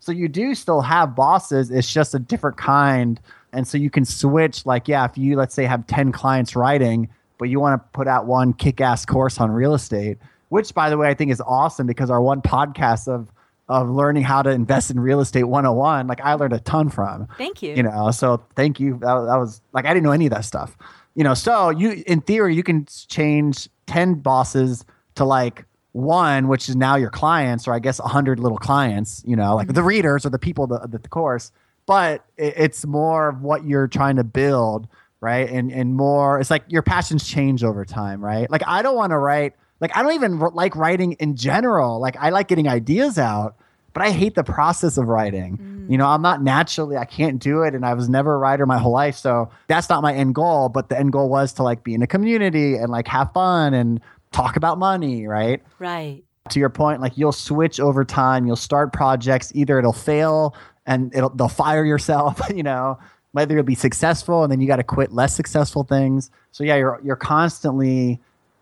So 0.00 0.12
you 0.12 0.28
do 0.28 0.54
still 0.54 0.80
have 0.80 1.14
bosses. 1.14 1.70
It's 1.70 1.92
just 1.92 2.14
a 2.14 2.18
different 2.18 2.56
kind. 2.56 3.20
And 3.52 3.66
so 3.66 3.78
you 3.78 3.90
can 3.90 4.04
switch. 4.04 4.64
Like, 4.66 4.88
yeah, 4.88 5.04
if 5.04 5.18
you 5.18 5.36
let's 5.36 5.54
say 5.54 5.64
have 5.64 5.86
ten 5.86 6.12
clients 6.12 6.54
writing, 6.56 7.08
but 7.38 7.48
you 7.48 7.60
want 7.60 7.80
to 7.80 7.88
put 7.92 8.06
out 8.06 8.26
one 8.26 8.52
kick-ass 8.52 9.06
course 9.06 9.40
on 9.40 9.50
real 9.50 9.74
estate, 9.74 10.18
which 10.50 10.74
by 10.74 10.90
the 10.90 10.96
way 10.96 11.08
I 11.08 11.14
think 11.14 11.30
is 11.30 11.40
awesome 11.40 11.86
because 11.86 12.10
our 12.10 12.20
one 12.20 12.42
podcast 12.42 13.08
of 13.08 13.32
of 13.70 13.88
learning 13.88 14.24
how 14.24 14.42
to 14.42 14.50
invest 14.50 14.90
in 14.90 14.98
real 14.98 15.20
estate 15.20 15.44
101 15.44 16.08
like 16.08 16.20
i 16.22 16.34
learned 16.34 16.52
a 16.52 16.58
ton 16.58 16.90
from 16.90 17.28
Thank 17.38 17.62
you. 17.62 17.72
you 17.76 17.84
know 17.84 18.10
so 18.10 18.42
thank 18.56 18.80
you 18.80 18.94
that, 18.94 19.14
that 19.14 19.36
was 19.36 19.62
like 19.72 19.86
i 19.86 19.94
didn't 19.94 20.02
know 20.02 20.10
any 20.10 20.26
of 20.26 20.32
that 20.32 20.44
stuff 20.44 20.76
you 21.14 21.22
know 21.22 21.34
so 21.34 21.70
you 21.70 22.02
in 22.06 22.20
theory 22.20 22.56
you 22.56 22.64
can 22.64 22.84
change 23.06 23.68
10 23.86 24.14
bosses 24.16 24.84
to 25.14 25.24
like 25.24 25.64
one 25.92 26.48
which 26.48 26.68
is 26.68 26.74
now 26.74 26.96
your 26.96 27.10
clients 27.10 27.68
or 27.68 27.72
i 27.72 27.78
guess 27.78 28.00
100 28.00 28.40
little 28.40 28.58
clients 28.58 29.22
you 29.24 29.36
know 29.36 29.54
like 29.54 29.68
the 29.68 29.74
mm-hmm. 29.74 29.86
readers 29.86 30.26
or 30.26 30.30
the 30.30 30.38
people 30.38 30.66
that 30.66 30.90
the, 30.90 30.98
the 30.98 31.08
course 31.08 31.52
but 31.86 32.24
it's 32.36 32.86
more 32.86 33.28
of 33.28 33.42
what 33.42 33.64
you're 33.64 33.88
trying 33.88 34.16
to 34.16 34.24
build 34.24 34.88
right 35.20 35.48
and 35.50 35.70
and 35.70 35.96
more 35.96 36.40
it's 36.40 36.50
like 36.50 36.64
your 36.68 36.82
passions 36.82 37.28
change 37.28 37.62
over 37.62 37.84
time 37.84 38.24
right 38.24 38.50
like 38.50 38.62
i 38.66 38.82
don't 38.82 38.96
want 38.96 39.10
to 39.10 39.18
write 39.18 39.54
like 39.80 39.96
i 39.96 40.02
don't 40.02 40.14
even 40.14 40.38
like 40.38 40.74
writing 40.76 41.12
in 41.12 41.36
general 41.36 42.00
like 42.00 42.16
i 42.18 42.30
like 42.30 42.48
getting 42.48 42.68
ideas 42.68 43.18
out 43.18 43.56
but 43.92 44.02
I 44.02 44.10
hate 44.10 44.34
the 44.34 44.44
process 44.44 44.96
of 44.96 45.08
writing. 45.08 45.86
You 45.90 45.98
know, 45.98 46.06
I'm 46.06 46.22
not 46.22 46.42
naturally, 46.42 46.96
I 46.96 47.04
can't 47.04 47.40
do 47.40 47.62
it. 47.62 47.74
And 47.74 47.84
I 47.84 47.94
was 47.94 48.08
never 48.08 48.34
a 48.34 48.38
writer 48.38 48.64
my 48.66 48.78
whole 48.78 48.92
life. 48.92 49.16
So 49.16 49.50
that's 49.66 49.88
not 49.88 50.02
my 50.02 50.14
end 50.14 50.34
goal. 50.34 50.68
But 50.68 50.88
the 50.88 50.98
end 50.98 51.12
goal 51.12 51.28
was 51.28 51.52
to 51.54 51.62
like 51.62 51.82
be 51.82 51.94
in 51.94 52.02
a 52.02 52.06
community 52.06 52.76
and 52.76 52.90
like 52.92 53.08
have 53.08 53.32
fun 53.32 53.74
and 53.74 54.00
talk 54.30 54.56
about 54.56 54.78
money, 54.78 55.26
right? 55.26 55.62
Right. 55.78 56.22
To 56.50 56.60
your 56.60 56.70
point, 56.70 57.00
like 57.00 57.18
you'll 57.18 57.32
switch 57.32 57.80
over 57.80 58.04
time, 58.04 58.46
you'll 58.46 58.56
start 58.56 58.92
projects, 58.92 59.52
either 59.54 59.78
it'll 59.78 59.92
fail 59.92 60.54
and 60.86 61.14
it'll 61.14 61.30
they'll 61.30 61.48
fire 61.48 61.84
yourself, 61.84 62.40
you 62.54 62.62
know, 62.62 62.98
whether 63.32 63.54
you'll 63.54 63.62
be 63.62 63.74
successful 63.74 64.42
and 64.42 64.50
then 64.50 64.60
you 64.60 64.66
got 64.66 64.76
to 64.76 64.84
quit 64.84 65.12
less 65.12 65.34
successful 65.34 65.84
things. 65.84 66.30
So 66.52 66.64
yeah, 66.64 66.76
you're 66.76 67.00
you're 67.02 67.16
constantly 67.16 68.20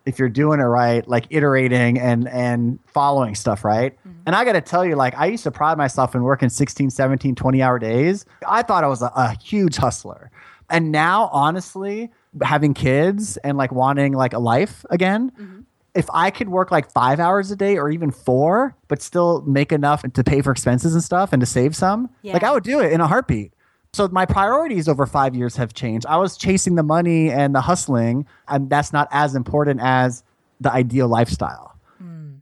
if 0.09 0.19
you're 0.19 0.31
doing 0.31 0.59
it 0.59 0.65
right, 0.65 1.07
like 1.07 1.27
iterating 1.29 1.99
and 1.99 2.29
and 2.29 2.79
following 2.87 3.35
stuff, 3.35 3.65
right? 3.65 3.95
Mm-hmm. 3.99 4.21
And 4.27 4.35
I 4.35 4.45
got 4.45 4.53
to 4.53 4.63
tell 4.63 4.85
you, 4.85 4.97
like 4.97 5.15
I 5.17 5.27
used 5.27 5.45
to 5.45 5.51
pride 5.51 5.77
myself 5.77 6.15
in 6.15 6.23
working 6.23 6.49
16, 6.49 6.91
17, 6.91 7.35
20 7.35 7.63
hour 7.63 7.79
days. 7.79 8.25
I 8.47 8.63
thought 8.63 8.85
I 8.85 8.89
was 8.89 9.03
a, 9.03 9.13
a 9.15 9.37
huge 9.43 9.77
hustler. 9.77 10.31
And 10.71 10.93
now, 10.93 11.29
honestly, 11.33 12.11
having 12.43 12.75
kids 12.75 13.37
and 13.39 13.59
like 13.59 13.73
wanting 13.73 14.13
like 14.13 14.33
a 14.33 14.39
life 14.39 14.85
again, 14.91 15.31
mm-hmm. 15.31 15.61
If 15.99 16.07
I 16.15 16.31
could 16.31 16.49
work 16.49 16.71
like 16.71 16.91
five 16.93 17.19
hours 17.19 17.51
a 17.51 17.57
day 17.57 17.77
or 17.77 17.91
even 17.91 18.11
four, 18.13 18.77
but 18.87 19.03
still 19.03 19.43
make 19.43 19.73
enough 19.73 20.03
to 20.03 20.23
pay 20.25 20.41
for 20.43 20.53
expenses 20.53 20.95
and 20.95 21.03
stuff 21.03 21.33
and 21.33 21.41
to 21.41 21.47
save 21.47 21.75
some, 21.75 22.09
like 22.35 22.45
I 22.45 22.53
would 22.53 22.63
do 22.63 22.79
it 22.81 22.93
in 22.93 23.01
a 23.01 23.07
heartbeat. 23.09 23.53
So 23.93 24.07
my 24.09 24.25
priorities 24.25 24.87
over 24.87 25.07
five 25.07 25.35
years 25.35 25.57
have 25.57 25.75
changed. 25.75 26.07
I 26.07 26.17
was 26.19 26.37
chasing 26.37 26.77
the 26.77 26.83
money 26.85 27.31
and 27.31 27.55
the 27.55 27.61
hustling, 27.63 28.27
and 28.47 28.71
that's 28.71 28.93
not 28.93 29.09
as 29.11 29.35
important 29.35 29.81
as 29.83 30.23
the 30.61 30.73
ideal 30.73 31.09
lifestyle. 31.09 31.75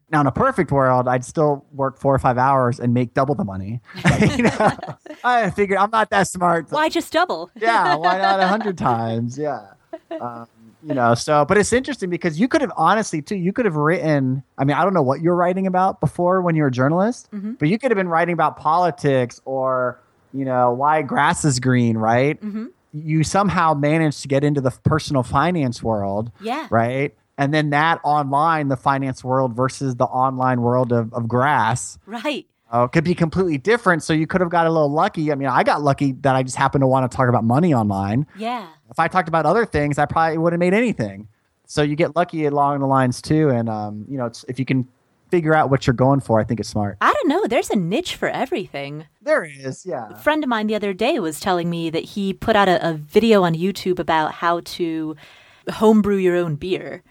Now, 0.09 0.21
in 0.21 0.27
a 0.29 0.33
perfect 0.33 0.71
world, 0.71 1.09
I'd 1.09 1.25
still 1.25 1.65
work 1.73 1.99
four 1.99 2.15
or 2.15 2.19
five 2.21 2.39
hours 2.39 2.79
and 2.79 2.95
make 2.95 3.13
double 3.13 3.35
the 3.35 3.45
money. 3.45 3.81
you 4.21 4.45
know? 4.45 4.71
I 5.25 5.51
figured 5.51 5.79
I'm 5.79 5.91
not 5.91 6.11
that 6.11 6.29
smart. 6.29 6.71
Why 6.71 6.89
just 6.89 7.13
double? 7.13 7.51
yeah, 7.57 7.97
why 7.97 8.19
not 8.19 8.39
a 8.39 8.47
hundred 8.47 8.79
times? 8.93 9.37
Yeah. 9.37 9.67
Um, 10.21 10.47
you 10.83 10.95
know, 10.95 11.15
so 11.15 11.45
but 11.45 11.59
it's 11.59 11.73
interesting 11.73 12.11
because 12.11 12.39
you 12.39 12.49
could 12.49 12.61
have 12.61 12.73
honestly 12.77 13.23
too, 13.23 13.37
you 13.37 13.53
could 13.53 13.65
have 13.65 13.77
written. 13.77 14.43
I 14.59 14.65
mean, 14.65 14.77
I 14.77 14.83
don't 14.85 14.95
know 14.95 15.03
what 15.03 15.21
you're 15.21 15.35
writing 15.37 15.67
about 15.67 16.01
before 16.01 16.43
when 16.43 16.55
you're 16.57 16.69
a 16.69 16.73
journalist, 16.73 17.31
mm-hmm. 17.33 17.53
but 17.55 17.69
you 17.69 17.79
could 17.79 17.91
have 17.91 17.97
been 17.97 18.09
writing 18.09 18.33
about 18.35 18.57
politics 18.57 19.41
or 19.45 20.01
you 20.33 20.45
know 20.45 20.73
why 20.73 21.03
grass 21.03 21.45
is 21.45 21.61
green, 21.61 21.97
right? 21.97 22.41
Mm-hmm. 22.41 22.67
You 22.93 23.25
somehow 23.25 23.75
managed 23.75 24.23
to 24.23 24.29
get 24.29 24.43
into 24.45 24.61
the 24.61 24.71
personal 24.85 25.23
finance 25.23 25.83
world, 25.83 26.31
Yeah. 26.41 26.67
right? 26.71 27.15
And 27.39 27.53
then 27.53 27.71
that 27.71 28.01
online, 28.03 28.69
the 28.69 28.77
finance 28.79 29.23
world 29.23 29.55
versus 29.55 29.97
the 29.97 30.07
online 30.07 30.63
world 30.63 30.93
of, 30.93 31.13
of 31.13 31.29
grass, 31.29 31.99
Right. 32.07 32.47
Uh, 32.71 32.87
could 32.89 33.05
be 33.05 33.15
completely 33.15 33.59
different. 33.59 34.03
So 34.03 34.13
you 34.13 34.27
could 34.27 34.41
have 34.41 34.51
got 34.51 34.67
a 34.67 34.71
little 34.71 34.91
lucky. 34.91 35.31
I 35.33 35.35
mean, 35.35 35.49
I 35.49 35.63
got 35.63 35.83
lucky 35.83 36.13
that 36.13 36.35
I 36.35 36.43
just 36.43 36.57
happened 36.57 36.83
to 36.83 36.87
want 36.87 37.11
to 37.11 37.17
talk 37.17 37.29
about 37.29 37.45
money 37.45 37.73
online. 37.73 38.27
Yeah. 38.37 38.69
If 38.91 38.99
I 38.99 39.09
talked 39.09 39.29
about 39.29 39.47
other 39.47 39.65
things, 39.65 39.99
I 39.99 40.07
probably 40.07 40.39
wouldn't 40.39 40.63
have 40.63 40.73
made 40.73 40.77
anything. 40.77 41.29
So 41.67 41.83
you 41.83 41.97
get 41.97 42.15
lucky 42.17 42.45
along 42.45 42.81
the 42.81 42.87
lines 42.87 43.21
too. 43.21 43.51
And, 43.51 43.69
um, 43.69 44.05
you 44.09 44.17
know, 44.17 44.27
it's, 44.27 44.45
if 44.49 44.59
you 44.59 44.65
can 44.65 44.87
figure 45.31 45.55
out 45.55 45.71
what 45.71 45.87
you're 45.87 45.95
going 45.95 46.21
for, 46.21 46.41
I 46.41 46.45
think 46.45 46.61
it's 46.61 46.69
smart. 46.69 46.97
I 47.01 47.13
don't 47.13 47.29
know. 47.29 47.47
There's 47.47 47.71
a 47.71 47.77
niche 47.77 48.15
for 48.15 48.29
everything. 48.29 49.07
There 49.21 49.45
is, 49.45 49.85
yeah. 49.85 50.11
A 50.11 50.17
friend 50.17 50.45
of 50.45 50.49
mine 50.49 50.69
the 50.69 50.77
other 50.77 50.93
day 50.93 51.19
was 51.19 51.41
telling 51.41 51.69
me 51.69 51.91
that 51.91 52.05
he 52.05 52.33
put 52.33 52.55
out 52.55 52.69
a, 52.69 52.91
a 52.91 52.95
video 52.95 53.43
on 53.43 53.55
YouTube 53.55 53.99
about 53.99 54.35
how 54.35 54.61
to 54.61 55.17
homebrew 55.69 56.17
your 56.17 56.37
own 56.37 56.55
beer. 56.55 57.03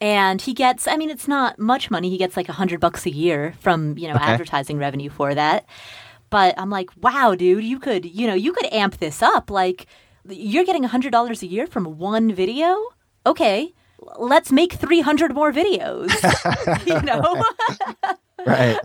And 0.00 0.40
he 0.40 0.54
gets, 0.54 0.86
I 0.86 0.96
mean, 0.96 1.10
it's 1.10 1.26
not 1.28 1.58
much 1.58 1.90
money. 1.90 2.08
He 2.10 2.18
gets 2.18 2.36
like 2.36 2.48
a 2.48 2.52
hundred 2.52 2.78
bucks 2.80 3.04
a 3.06 3.10
year 3.10 3.54
from, 3.60 3.98
you 3.98 4.06
know, 4.08 4.14
Okay. 4.14 4.24
advertising 4.24 4.78
revenue 4.78 5.10
for 5.10 5.34
that. 5.34 5.64
But 6.30 6.54
I'm 6.58 6.70
like, 6.70 6.90
wow, 7.00 7.34
dude, 7.34 7.64
you 7.64 7.78
could, 7.80 8.04
you 8.04 8.26
know, 8.26 8.34
you 8.34 8.52
could 8.52 8.72
amp 8.72 8.98
this 8.98 9.22
up. 9.22 9.50
Like, 9.50 9.86
you're 10.28 10.64
getting 10.64 10.84
a 10.84 10.88
hundred 10.88 11.10
dollars 11.10 11.42
a 11.42 11.46
year 11.46 11.66
from 11.66 11.98
one 11.98 12.32
video. 12.32 12.76
Okay, 13.26 13.72
let's 14.18 14.52
make 14.52 14.74
300 14.74 15.34
more 15.34 15.52
videos, 15.52 16.10
you 16.86 17.00
know? 17.02 17.42
Right. 18.46 18.78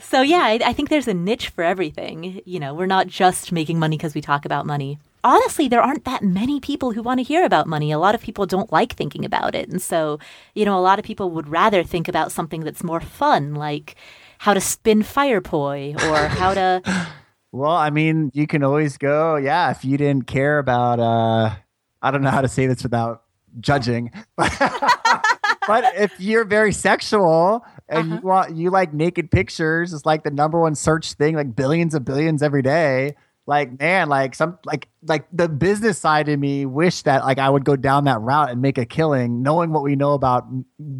So 0.00 0.22
yeah, 0.22 0.44
I, 0.44 0.60
I 0.64 0.72
think 0.72 0.88
there's 0.88 1.08
a 1.08 1.14
niche 1.14 1.50
for 1.50 1.62
everything. 1.62 2.40
You 2.46 2.58
know, 2.60 2.74
we're 2.74 2.86
not 2.86 3.06
just 3.06 3.52
making 3.52 3.78
money 3.78 3.96
because 3.96 4.14
we 4.14 4.20
talk 4.20 4.44
about 4.44 4.64
money. 4.66 4.98
Honestly, 5.24 5.68
there 5.68 5.82
aren't 5.82 6.04
that 6.04 6.22
many 6.22 6.60
people 6.60 6.92
who 6.92 7.02
want 7.02 7.18
to 7.18 7.24
hear 7.24 7.44
about 7.44 7.66
money. 7.66 7.90
A 7.90 7.98
lot 7.98 8.14
of 8.14 8.20
people 8.22 8.46
don't 8.46 8.72
like 8.72 8.94
thinking 8.94 9.24
about 9.24 9.54
it. 9.54 9.68
And 9.68 9.82
so, 9.82 10.18
you 10.54 10.64
know, 10.64 10.78
a 10.78 10.80
lot 10.80 10.98
of 10.98 11.04
people 11.04 11.30
would 11.30 11.48
rather 11.48 11.82
think 11.82 12.08
about 12.08 12.32
something 12.32 12.62
that's 12.62 12.84
more 12.84 13.00
fun, 13.00 13.54
like 13.54 13.96
how 14.38 14.54
to 14.54 14.60
spin 14.60 15.02
fire 15.02 15.40
poi 15.40 15.94
or 16.04 16.16
how 16.28 16.54
to 16.54 16.82
Well, 17.52 17.72
I 17.72 17.90
mean, 17.90 18.30
you 18.34 18.46
can 18.46 18.62
always 18.62 18.98
go, 18.98 19.36
yeah, 19.36 19.70
if 19.70 19.84
you 19.84 19.96
didn't 19.96 20.26
care 20.26 20.58
about 20.58 21.00
uh 21.00 21.54
I 22.00 22.10
don't 22.10 22.22
know 22.22 22.30
how 22.30 22.42
to 22.42 22.48
say 22.48 22.66
this 22.66 22.82
without 22.82 23.24
judging. 23.60 24.12
but 24.36 25.94
if 25.96 26.12
you're 26.18 26.44
very 26.44 26.72
sexual 26.72 27.64
and 27.88 28.10
you 28.10 28.16
want 28.18 28.54
you 28.54 28.70
like 28.70 28.92
naked 28.92 29.30
pictures, 29.30 29.92
it's 29.92 30.06
like 30.06 30.22
the 30.22 30.30
number 30.30 30.60
one 30.60 30.74
search 30.74 31.14
thing, 31.14 31.34
like 31.34 31.56
billions 31.56 31.94
of 31.94 32.04
billions 32.04 32.42
every 32.42 32.62
day. 32.62 33.16
Like, 33.48 33.80
man, 33.80 34.10
like 34.10 34.34
some 34.34 34.58
like 34.66 34.88
like 35.02 35.24
the 35.32 35.48
business 35.48 35.98
side 35.98 36.28
of 36.28 36.38
me 36.38 36.66
wish 36.66 37.00
that 37.04 37.24
like 37.24 37.38
I 37.38 37.48
would 37.48 37.64
go 37.64 37.76
down 37.76 38.04
that 38.04 38.20
route 38.20 38.50
and 38.50 38.60
make 38.60 38.76
a 38.76 38.84
killing, 38.84 39.42
knowing 39.42 39.70
what 39.72 39.82
we 39.82 39.96
know 39.96 40.12
about 40.12 40.44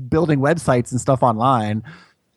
building 0.09 0.39
websites 0.39 0.91
and 0.91 0.99
stuff 0.99 1.23
online. 1.23 1.83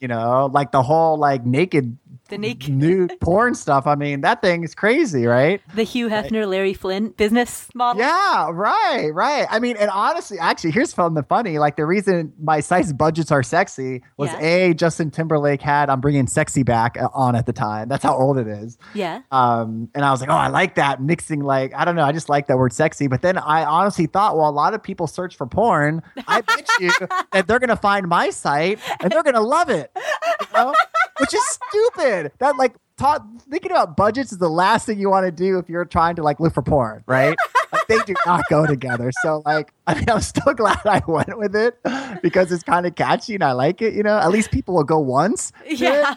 You 0.02 0.10
know, 0.10 0.50
like 0.52 0.74
the 0.74 0.84
whole 0.84 1.18
like 1.18 1.46
naked 1.46 1.98
The 2.32 2.38
naked, 2.38 2.70
nude 2.74 3.20
porn 3.22 3.54
stuff. 3.54 3.86
I 3.86 3.96
mean, 3.96 4.22
that 4.22 4.42
thing 4.42 4.64
is 4.64 4.74
crazy, 4.74 5.26
right? 5.28 5.62
the 5.76 5.84
Hugh 5.84 6.08
Hefner, 6.10 6.48
Larry 6.50 6.74
Flynt 6.74 7.18
business 7.18 7.68
model. 7.76 8.02
Yeah, 8.02 8.50
right, 8.52 9.10
right. 9.14 9.46
I 9.50 9.60
mean, 9.60 9.76
and 9.78 9.90
honestly, 9.92 10.40
actually, 10.40 10.72
here's 10.72 10.94
from 10.94 11.14
the 11.14 11.24
funny. 11.24 11.60
Like 11.60 11.76
the 11.76 11.86
reason 11.86 12.34
my 12.42 12.60
site's 12.62 12.94
budgets 12.94 13.32
are 13.32 13.44
sexy 13.44 14.02
was 14.18 14.30
Yeah. 14.32 14.40
a 14.42 14.74
Justin 14.74 15.12
Timberlake 15.12 15.62
had 15.62 15.90
"I'm 15.90 16.02
Bringing 16.02 16.26
Sexy 16.28 16.64
Back" 16.64 16.98
uh, 17.00 17.10
on 17.14 17.36
at 17.36 17.46
the 17.46 17.54
time. 17.54 17.90
That's 17.90 18.04
how 18.04 18.16
old 18.16 18.38
it 18.38 18.48
is. 18.48 18.78
Yeah. 18.94 19.22
Um, 19.32 19.90
and 19.94 20.06
I 20.06 20.12
was 20.12 20.22
like, 20.22 20.30
oh, 20.30 20.34
I 20.34 20.48
like 20.48 20.76
that 20.76 21.02
mixing. 21.02 21.42
Like, 21.42 21.74
I 21.76 21.84
don't 21.86 21.96
know, 21.96 22.04
I 22.06 22.12
just 22.14 22.30
like 22.30 22.48
that 22.48 22.58
word 22.58 22.74
"sexy." 22.74 23.08
But 23.08 23.22
then 23.22 23.38
I 23.38 23.66
honestly 23.66 24.06
thought, 24.06 24.38
well, 24.38 24.50
a 24.50 24.52
lot 24.52 24.74
of 24.74 24.82
people 24.82 25.08
search 25.08 25.36
for 25.36 25.46
porn. 25.48 26.02
I 26.28 26.42
bet 26.42 26.68
you 26.80 26.92
that 27.34 27.48
they're 27.48 27.60
gonna 27.60 27.76
find 27.76 28.08
my 28.08 28.30
site 28.30 28.80
and 29.02 29.12
they're 29.12 29.24
gonna 29.24 29.42
love 29.42 29.70
it. 29.70 29.92
You 29.96 30.48
know? 30.56 30.74
Which 31.20 31.34
is 31.34 31.44
stupid. 31.70 32.21
That 32.40 32.58
like 32.58 32.76
ta- 32.98 33.26
thinking 33.50 33.72
about 33.72 33.96
budgets 33.98 34.32
is 34.32 34.38
the 34.38 34.50
last 34.50 34.86
thing 34.86 35.00
you 35.00 35.10
want 35.10 35.26
to 35.26 35.32
do 35.32 35.58
if 35.58 35.70
you're 35.70 35.86
trying 35.86 36.16
to 36.18 36.24
like 36.24 36.40
look 36.40 36.54
for 36.54 36.62
porn, 36.64 37.04
right? 37.08 37.38
Like, 37.74 37.88
they 37.88 38.00
do 38.00 38.14
not 38.26 38.44
go 38.50 38.68
together. 38.68 39.12
So 39.24 39.42
like, 39.46 39.72
I 39.88 39.94
mean, 39.96 40.10
I'm 40.10 40.20
still 40.20 40.54
glad 40.54 40.82
I 40.84 41.02
went 41.08 41.38
with 41.38 41.56
it 41.56 41.80
because 42.22 42.52
it's 42.52 42.64
kind 42.64 42.86
of 42.86 42.96
catchy 42.96 43.34
and 43.34 43.42
I 43.46 43.54
like 43.54 43.82
it. 43.82 43.94
You 43.94 44.04
know, 44.04 44.18
at 44.18 44.30
least 44.30 44.52
people 44.52 44.76
will 44.76 44.84
go 44.84 45.00
once. 45.00 45.52
to 45.52 45.70
it, 45.72 45.80
Yeah. 45.80 46.16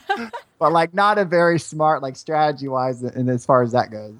but 0.58 0.72
like 0.72 0.92
not 0.94 1.16
a 1.16 1.24
very 1.24 1.60
smart 1.60 2.02
like 2.02 2.16
strategy 2.16 2.66
wise, 2.66 3.04
and 3.04 3.30
as 3.30 3.46
far 3.46 3.62
as 3.62 3.70
that 3.70 3.92
goes. 3.92 4.16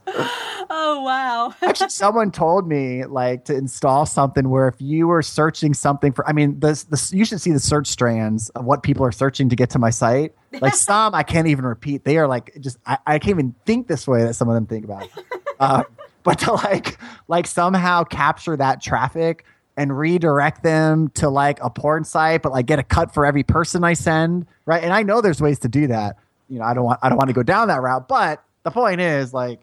Oh 0.70 1.03
wow. 1.05 1.53
Actually, 1.68 1.91
someone 1.91 2.30
told 2.30 2.68
me 2.68 3.05
like 3.05 3.47
to 3.47 3.57
install 3.57 4.07
something 4.07 4.49
where 4.49 4.68
if 4.68 4.76
you 4.80 5.09
were 5.09 5.22
searching 5.22 5.74
something 5.74 6.12
for, 6.12 6.24
I 6.28 6.32
mean, 6.32 6.61
this, 6.61 6.85
this 6.85 7.12
you 7.12 7.24
should 7.24 7.41
see 7.41 7.51
the 7.51 7.59
search 7.61 7.89
strands 7.89 8.49
of 8.51 8.64
what 8.64 8.85
people 8.85 9.05
are 9.05 9.12
searching 9.12 9.49
to 9.49 9.57
get 9.57 9.70
to 9.70 9.80
my 9.80 9.91
site. 9.91 10.35
Like 10.61 10.75
some 10.75 11.15
I 11.15 11.23
can't 11.23 11.47
even 11.49 11.65
repeat. 11.65 12.05
They 12.05 12.19
are 12.19 12.27
like 12.27 12.55
just 12.61 12.79
I, 12.87 12.99
I 13.07 13.19
can't 13.19 13.31
even 13.31 13.55
think 13.67 13.87
this 13.89 14.07
way 14.07 14.23
that 14.25 14.35
some 14.35 14.49
of 14.49 14.55
them 14.55 14.67
think 14.67 14.85
about. 14.85 15.09
Uh, 15.61 15.85
but 16.25 16.41
to 16.41 16.53
like 16.53 16.99
like 17.29 17.47
somehow 17.47 18.03
capture 18.03 18.57
that 18.57 18.83
traffic 18.83 19.45
and 19.77 19.97
redirect 19.97 20.65
them 20.65 21.09
to 21.11 21.29
like 21.29 21.59
a 21.63 21.71
porn 21.71 22.03
site, 22.03 22.43
but 22.43 22.51
like 22.51 22.67
get 22.67 22.81
a 22.81 22.83
cut 22.83 23.15
for 23.15 23.25
every 23.25 23.45
person 23.45 23.85
I 23.85 23.93
send, 23.93 24.47
right? 24.67 24.83
And 24.83 24.93
I 24.93 25.05
know 25.05 25.21
there's 25.21 25.41
ways 25.41 25.61
to 25.61 25.69
do 25.69 25.87
that. 25.87 26.17
You 26.49 26.59
know, 26.59 26.65
I 26.65 26.75
don't 26.75 26.85
want 26.85 26.99
I 27.03 27.09
don't 27.09 27.19
want 27.19 27.29
to 27.29 27.35
go 27.35 27.45
down 27.45 27.69
that 27.69 27.83
route, 27.83 28.09
but 28.09 28.43
the 28.65 28.71
point 28.71 29.01
is 29.01 29.33
like 29.33 29.61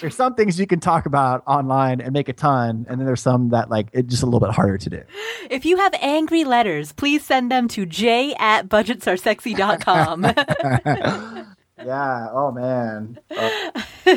there's 0.00 0.14
some 0.14 0.34
things 0.34 0.58
you 0.58 0.66
can 0.66 0.80
talk 0.80 1.06
about 1.06 1.42
online 1.46 2.00
and 2.00 2.12
make 2.12 2.28
a 2.28 2.32
ton, 2.32 2.86
and 2.88 2.98
then 2.98 3.06
there's 3.06 3.20
some 3.20 3.50
that 3.50 3.68
like 3.68 3.88
it's 3.92 4.08
just 4.08 4.22
a 4.22 4.26
little 4.26 4.40
bit 4.40 4.50
harder 4.50 4.78
to 4.78 4.90
do. 4.90 5.02
If 5.50 5.66
you 5.66 5.76
have 5.76 5.92
angry 6.00 6.44
letters, 6.44 6.92
please 6.92 7.24
send 7.24 7.50
them 7.50 7.68
to 7.68 7.84
j 7.84 8.34
at 8.38 8.68
budgetsaresexy.com. 8.68 11.44
Yeah. 11.84 12.28
Oh 12.32 12.52
man. 12.52 13.18
Oh. 13.30 13.70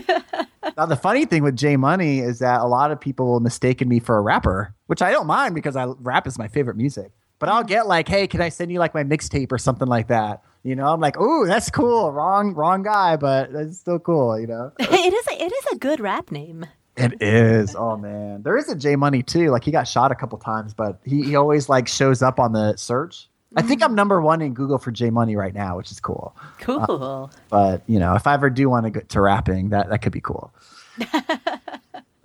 now 0.78 0.86
the 0.86 0.96
funny 0.96 1.26
thing 1.26 1.44
with 1.44 1.56
J 1.56 1.76
Money 1.76 2.20
is 2.20 2.40
that 2.40 2.62
a 2.62 2.68
lot 2.68 2.92
of 2.92 3.02
people 3.02 3.28
will 3.28 3.40
mistaken 3.40 3.90
me 3.90 4.00
for 4.00 4.18
a 4.18 4.22
rapper, 4.22 4.76
which 4.86 5.02
I 5.02 5.12
don't 5.12 5.28
mind 5.28 5.56
because 5.56 5.76
I 5.76 5.86
rap 5.86 6.28
is 6.28 6.38
my 6.38 6.48
favorite 6.48 6.78
music. 6.78 7.12
But 7.40 7.50
I'll 7.50 7.64
get 7.64 7.88
like, 7.88 8.08
hey, 8.08 8.28
can 8.28 8.42
I 8.42 8.50
send 8.50 8.72
you 8.72 8.80
like 8.80 8.94
my 8.94 9.04
mixtape 9.04 9.52
or 9.52 9.58
something 9.58 9.88
like 9.88 10.08
that? 10.08 10.44
You 10.68 10.76
know, 10.76 10.88
I'm 10.88 11.00
like, 11.00 11.18
ooh, 11.18 11.48
that's 11.48 11.70
cool. 11.70 12.12
Wrong, 12.12 12.54
wrong 12.54 12.84
guy, 12.84 13.16
but 13.16 13.54
that's 13.54 13.78
still 13.78 14.00
cool. 14.00 14.38
You 14.38 14.48
know. 14.48 14.74
it 14.80 15.14
is 15.14 15.28
a, 15.28 15.42
it 15.42 15.54
is 15.54 15.66
a 15.72 15.78
good 15.78 16.02
rap 16.02 16.30
name. 16.30 16.66
It 16.98 17.22
is. 17.22 17.74
Oh 17.74 17.96
man, 17.96 18.44
there 18.44 18.58
is 18.58 18.68
a 18.68 18.76
J 18.76 18.98
Money 18.98 19.24
too. 19.24 19.50
Like 19.50 19.64
he 19.64 19.72
got 19.72 19.88
shot 19.88 20.12
a 20.12 20.16
couple 20.16 20.38
times, 20.40 20.74
but 20.74 21.00
he, 21.06 21.24
he 21.24 21.36
always 21.38 21.70
like 21.70 21.88
shows 21.88 22.22
up 22.22 22.38
on 22.38 22.52
the 22.52 22.76
search. 22.76 23.30
I 23.56 23.62
think 23.62 23.82
I'm 23.82 23.96
number 23.96 24.22
one 24.22 24.42
in 24.42 24.54
Google 24.54 24.78
for 24.78 24.92
J 24.92 25.10
Money 25.10 25.38
right 25.38 25.54
now, 25.54 25.78
which 25.78 25.90
is 25.90 26.02
cool. 26.02 26.36
Cool. 26.60 27.32
But 27.48 27.84
you 27.88 27.98
know, 27.98 28.16
if 28.16 28.28
I 28.28 28.34
ever 28.34 28.50
do 28.50 28.70
want 28.70 28.88
to 28.88 28.90
get 28.90 29.08
to 29.10 29.22
rapping, 29.22 29.70
that 29.70 29.88
that 29.90 30.02
could 30.02 30.12
be 30.12 30.20
cool. 30.20 30.54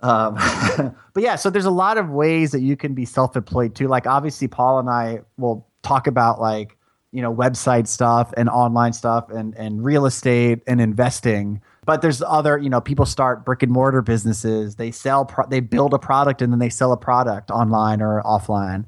um, 0.01 0.35
but 1.13 1.23
yeah, 1.23 1.37
so 1.37 1.49
there's 1.49 1.63
a 1.63 1.71
lot 1.71 1.97
of 1.97 2.09
ways 2.09 2.51
that 2.51 2.59
you 2.59 2.75
can 2.75 2.93
be 2.93 3.05
self-employed 3.05 3.73
too. 3.73 3.87
Like 3.87 4.05
obviously, 4.05 4.49
Paul 4.49 4.79
and 4.79 4.89
I 4.89 5.21
will 5.37 5.65
talk 5.81 6.07
about 6.07 6.41
like 6.41 6.77
you 7.13 7.21
know 7.21 7.33
website 7.33 7.87
stuff 7.87 8.33
and 8.35 8.49
online 8.49 8.91
stuff 8.91 9.29
and 9.29 9.55
and 9.55 9.85
real 9.85 10.05
estate 10.05 10.59
and 10.67 10.81
investing. 10.81 11.61
But 11.85 12.01
there's 12.01 12.21
other 12.21 12.57
you 12.57 12.69
know 12.69 12.81
people 12.81 13.05
start 13.05 13.45
brick 13.45 13.63
and 13.63 13.71
mortar 13.71 14.01
businesses. 14.01 14.75
They 14.75 14.91
sell 14.91 15.25
pro- 15.25 15.47
they 15.47 15.59
build 15.59 15.93
a 15.93 15.99
product 15.99 16.41
and 16.41 16.51
then 16.51 16.59
they 16.59 16.69
sell 16.69 16.91
a 16.91 16.97
product 16.97 17.51
online 17.51 18.01
or 18.01 18.21
offline. 18.23 18.85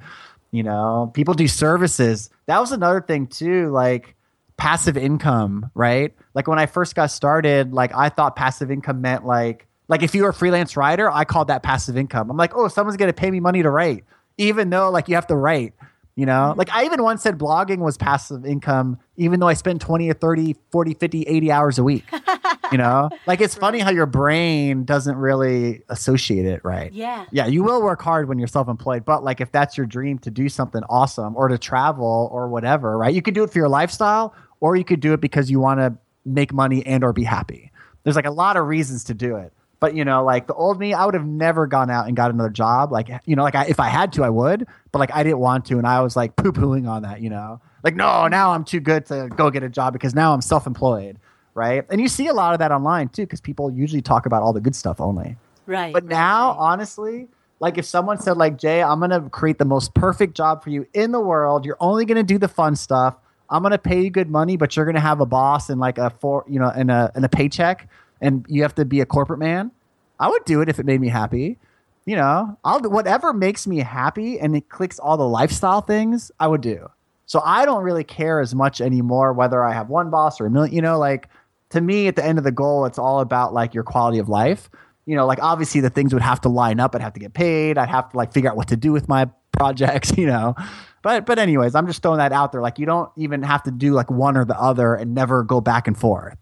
You 0.51 0.63
know, 0.63 1.11
people 1.13 1.33
do 1.33 1.47
services. 1.47 2.29
That 2.47 2.59
was 2.59 2.71
another 2.71 3.01
thing 3.01 3.27
too. 3.27 3.69
Like 3.69 4.15
passive 4.57 4.97
income, 4.97 5.69
right? 5.75 6.13
Like 6.33 6.47
when 6.47 6.59
I 6.59 6.65
first 6.65 6.95
got 6.95 7.11
started, 7.11 7.73
like 7.73 7.93
I 7.93 8.09
thought 8.09 8.35
passive 8.35 8.71
income 8.71 9.01
meant 9.01 9.25
like 9.25 9.67
like 9.87 10.01
if 10.01 10.15
you 10.15 10.23
were 10.23 10.29
a 10.29 10.33
freelance 10.33 10.75
writer, 10.75 11.11
I 11.11 11.25
called 11.25 11.49
that 11.49 11.61
passive 11.61 11.95
income. 11.95 12.31
I'm 12.31 12.37
like, 12.37 12.55
oh, 12.55 12.67
someone's 12.69 12.97
gonna 12.97 13.13
pay 13.13 13.29
me 13.29 13.39
money 13.39 13.61
to 13.61 13.69
write, 13.69 14.03
even 14.37 14.71
though 14.71 14.89
like 14.89 15.07
you 15.07 15.15
have 15.15 15.27
to 15.27 15.35
write. 15.35 15.73
You 16.15 16.25
know, 16.25 16.49
mm-hmm. 16.49 16.59
like 16.59 16.69
I 16.71 16.85
even 16.85 17.03
once 17.03 17.21
said 17.21 17.37
blogging 17.37 17.79
was 17.79 17.97
passive 17.97 18.45
income, 18.45 18.97
even 19.17 19.41
though 19.41 19.49
I 19.49 19.53
spend 19.53 19.81
20 19.81 20.09
or 20.09 20.13
30, 20.13 20.55
40, 20.71 20.93
50, 20.93 21.23
80 21.23 21.51
hours 21.51 21.77
a 21.77 21.83
week. 21.83 22.05
you 22.71 22.77
know, 22.77 23.09
like 23.27 23.41
it's 23.41 23.55
funny 23.55 23.79
how 23.79 23.91
your 23.91 24.05
brain 24.05 24.85
doesn't 24.85 25.17
really 25.17 25.83
associate 25.89 26.45
it, 26.45 26.61
right? 26.63 26.93
Yeah. 26.93 27.25
Yeah, 27.31 27.47
you 27.47 27.63
will 27.63 27.81
work 27.81 28.01
hard 28.01 28.29
when 28.29 28.39
you're 28.39 28.47
self-employed, 28.47 29.03
but 29.03 29.25
like 29.25 29.41
if 29.41 29.51
that's 29.51 29.75
your 29.77 29.85
dream 29.85 30.17
to 30.19 30.31
do 30.31 30.47
something 30.47 30.83
awesome 30.89 31.35
or 31.35 31.49
to 31.49 31.57
travel 31.57 32.29
or 32.31 32.47
whatever, 32.47 32.97
right? 32.97 33.13
You 33.13 33.21
could 33.21 33.33
do 33.33 33.43
it 33.43 33.49
for 33.49 33.59
your 33.59 33.69
lifestyle 33.69 34.33
or 34.61 34.77
you 34.77 34.85
could 34.85 35.01
do 35.01 35.11
it 35.11 35.19
because 35.19 35.51
you 35.51 35.59
want 35.59 35.81
to 35.81 35.97
make 36.23 36.53
money 36.53 36.85
and 36.85 37.03
or 37.03 37.11
be 37.11 37.23
happy. 37.23 37.71
There's 38.03 38.15
like 38.15 38.25
a 38.25 38.31
lot 38.31 38.55
of 38.55 38.67
reasons 38.67 39.03
to 39.05 39.13
do 39.13 39.35
it. 39.35 39.51
But 39.79 39.95
you 39.95 40.05
know, 40.05 40.23
like 40.23 40.47
the 40.47 40.53
old 40.53 40.79
me, 40.79 40.93
I 40.93 41.05
would 41.05 41.13
have 41.13 41.25
never 41.25 41.67
gone 41.67 41.89
out 41.89 42.07
and 42.07 42.15
got 42.15 42.31
another 42.31 42.49
job. 42.49 42.91
Like 42.91 43.09
you 43.25 43.35
know, 43.35 43.43
like 43.43 43.55
I, 43.55 43.65
if 43.65 43.79
I 43.79 43.89
had 43.89 44.13
to, 44.13 44.23
I 44.23 44.29
would. 44.29 44.67
But 44.91 44.99
like 44.99 45.13
I 45.13 45.23
didn't 45.23 45.39
want 45.39 45.65
to, 45.65 45.77
and 45.77 45.85
I 45.85 46.01
was 46.01 46.15
like 46.15 46.35
poo 46.35 46.51
pooing 46.51 46.87
on 46.87 47.03
that. 47.03 47.21
You 47.21 47.29
know, 47.29 47.61
like 47.83 47.95
no, 47.95 48.27
now 48.27 48.51
I'm 48.51 48.63
too 48.63 48.79
good 48.79 49.05
to 49.07 49.29
go 49.35 49.51
get 49.51 49.63
a 49.63 49.69
job 49.69 49.93
because 49.93 50.15
now 50.15 50.33
I'm 50.33 50.41
self 50.41 50.65
employed, 50.65 51.19
right? 51.53 51.85
And 51.89 51.99
you 52.01 52.07
see 52.07 52.27
a 52.27 52.33
lot 52.33 52.53
of 52.53 52.59
that 52.59 52.71
online 52.71 53.09
too, 53.09 53.23
because 53.23 53.41
people 53.41 53.71
usually 53.71 54.01
talk 54.01 54.25
about 54.25 54.41
all 54.41 54.53
the 54.53 54.61
good 54.61 54.75
stuff 54.75 54.99
only. 55.01 55.37
Right. 55.65 55.93
But 55.93 56.05
now, 56.05 56.49
right. 56.51 56.57
honestly, 56.59 57.27
like 57.59 57.77
if 57.77 57.85
someone 57.85 58.19
said 58.19 58.37
like 58.37 58.57
Jay, 58.57 58.81
I'm 58.83 58.99
gonna 58.99 59.29
create 59.29 59.57
the 59.57 59.65
most 59.65 59.93
perfect 59.93 60.35
job 60.35 60.63
for 60.63 60.69
you 60.69 60.87
in 60.93 61.11
the 61.11 61.19
world. 61.19 61.65
You're 61.65 61.77
only 61.79 62.05
gonna 62.05 62.23
do 62.23 62.37
the 62.37 62.47
fun 62.47 62.75
stuff. 62.75 63.15
I'm 63.49 63.63
gonna 63.63 63.77
pay 63.77 64.01
you 64.01 64.09
good 64.09 64.29
money, 64.29 64.57
but 64.57 64.75
you're 64.75 64.85
gonna 64.85 64.99
have 64.99 65.21
a 65.21 65.25
boss 65.25 65.69
and 65.69 65.79
like 65.79 65.97
a 65.97 66.09
four, 66.09 66.43
you 66.47 66.59
know, 66.59 66.71
and 66.75 66.91
a 66.91 67.11
and 67.15 67.23
a 67.23 67.29
paycheck, 67.29 67.87
and 68.21 68.45
you 68.47 68.61
have 68.61 68.75
to 68.75 68.85
be 68.85 69.01
a 69.01 69.05
corporate 69.05 69.39
man. 69.39 69.71
I 70.19 70.29
would 70.29 70.45
do 70.45 70.61
it 70.61 70.69
if 70.69 70.79
it 70.79 70.85
made 70.85 71.01
me 71.01 71.09
happy. 71.09 71.57
You 72.05 72.15
know, 72.15 72.57
I'll 72.63 72.79
do 72.79 72.89
whatever 72.89 73.33
makes 73.33 73.65
me 73.65 73.79
happy 73.79 74.39
and 74.39 74.55
it 74.55 74.69
clicks 74.69 74.99
all 74.99 75.17
the 75.17 75.27
lifestyle 75.27 75.81
things. 75.81 76.31
I 76.39 76.47
would 76.47 76.61
do. 76.61 76.89
So 77.25 77.41
I 77.43 77.65
don't 77.65 77.83
really 77.83 78.03
care 78.03 78.39
as 78.39 78.53
much 78.53 78.81
anymore 78.81 79.33
whether 79.33 79.63
I 79.63 79.73
have 79.73 79.89
one 79.89 80.09
boss 80.11 80.39
or 80.39 80.45
a 80.45 80.51
million. 80.51 80.73
You 80.75 80.81
know, 80.81 80.99
like 80.99 81.29
to 81.69 81.81
me, 81.81 82.07
at 82.07 82.15
the 82.15 82.23
end 82.23 82.37
of 82.37 82.43
the 82.43 82.51
goal, 82.51 82.85
it's 82.85 82.99
all 82.99 83.19
about 83.19 83.53
like 83.53 83.73
your 83.73 83.83
quality 83.83 84.19
of 84.19 84.29
life. 84.29 84.69
You 85.05 85.15
know, 85.15 85.25
like 85.25 85.39
obviously 85.41 85.81
the 85.81 85.89
things 85.89 86.13
would 86.13 86.21
have 86.21 86.41
to 86.41 86.49
line 86.49 86.79
up. 86.79 86.95
I'd 86.95 87.01
have 87.01 87.13
to 87.13 87.19
get 87.19 87.33
paid. 87.33 87.77
I'd 87.77 87.89
have 87.89 88.11
to 88.11 88.17
like 88.17 88.33
figure 88.33 88.49
out 88.49 88.55
what 88.55 88.67
to 88.69 88.77
do 88.77 88.91
with 88.91 89.07
my 89.07 89.29
projects. 89.51 90.15
You 90.17 90.27
know, 90.27 90.55
but 91.01 91.25
but 91.25 91.39
anyways, 91.39 91.73
I'm 91.73 91.87
just 91.87 92.03
throwing 92.03 92.19
that 92.19 92.31
out 92.31 92.51
there. 92.51 92.61
Like 92.61 92.77
you 92.77 92.85
don't 92.85 93.09
even 93.17 93.41
have 93.41 93.63
to 93.63 93.71
do 93.71 93.93
like 93.93 94.11
one 94.11 94.37
or 94.37 94.45
the 94.45 94.59
other 94.59 94.93
and 94.93 95.15
never 95.15 95.43
go 95.43 95.59
back 95.61 95.87
and 95.87 95.97
forth. 95.97 96.37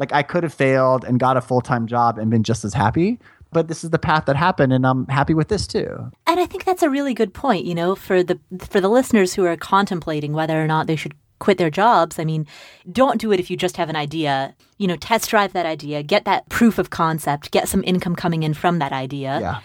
Like 0.00 0.12
I 0.12 0.24
could 0.24 0.42
have 0.42 0.54
failed 0.54 1.04
and 1.04 1.20
got 1.20 1.36
a 1.36 1.40
full 1.40 1.60
time 1.60 1.86
job 1.86 2.18
and 2.18 2.30
been 2.30 2.42
just 2.42 2.64
as 2.64 2.74
happy. 2.74 3.20
But 3.52 3.68
this 3.68 3.84
is 3.84 3.90
the 3.90 3.98
path 3.98 4.26
that 4.26 4.36
happened, 4.36 4.72
and 4.72 4.86
I'm 4.86 5.06
happy 5.08 5.34
with 5.34 5.48
this 5.48 5.66
too. 5.66 6.10
And 6.26 6.40
I 6.40 6.46
think 6.46 6.64
that's 6.64 6.82
a 6.82 6.90
really 6.90 7.14
good 7.14 7.34
point, 7.34 7.66
you 7.66 7.74
know, 7.74 7.94
for 7.94 8.22
the 8.22 8.40
for 8.58 8.80
the 8.80 8.88
listeners 8.88 9.34
who 9.34 9.44
are 9.44 9.56
contemplating 9.56 10.32
whether 10.32 10.62
or 10.62 10.66
not 10.66 10.86
they 10.86 10.96
should 10.96 11.14
quit 11.40 11.58
their 11.58 11.70
jobs. 11.70 12.18
I 12.18 12.24
mean, 12.24 12.46
don't 12.90 13.20
do 13.20 13.32
it 13.32 13.40
if 13.40 13.50
you 13.50 13.56
just 13.56 13.76
have 13.76 13.88
an 13.88 13.96
idea. 13.96 14.54
You 14.78 14.86
know, 14.86 14.96
test 14.96 15.28
drive 15.28 15.52
that 15.52 15.66
idea, 15.66 16.02
get 16.02 16.24
that 16.24 16.48
proof 16.48 16.78
of 16.78 16.90
concept, 16.90 17.50
get 17.50 17.68
some 17.68 17.84
income 17.84 18.16
coming 18.16 18.42
in 18.42 18.54
from 18.54 18.78
that 18.78 18.92
idea. 18.92 19.38
Yeah. 19.40 19.60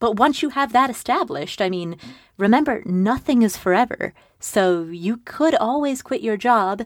But 0.00 0.16
once 0.16 0.42
you 0.42 0.50
have 0.50 0.72
that 0.72 0.90
established, 0.90 1.60
I 1.60 1.70
mean, 1.70 1.96
remember, 2.36 2.82
nothing 2.84 3.42
is 3.42 3.56
forever. 3.56 4.12
So 4.40 4.84
you 4.84 5.18
could 5.24 5.54
always 5.54 6.02
quit 6.02 6.22
your 6.22 6.36
job, 6.36 6.82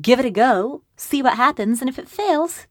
give 0.00 0.18
it 0.18 0.26
a 0.26 0.30
go, 0.30 0.82
see 0.96 1.22
what 1.22 1.36
happens, 1.36 1.80
and 1.80 1.88
if 1.88 1.98
it 1.98 2.08
fails, 2.08 2.66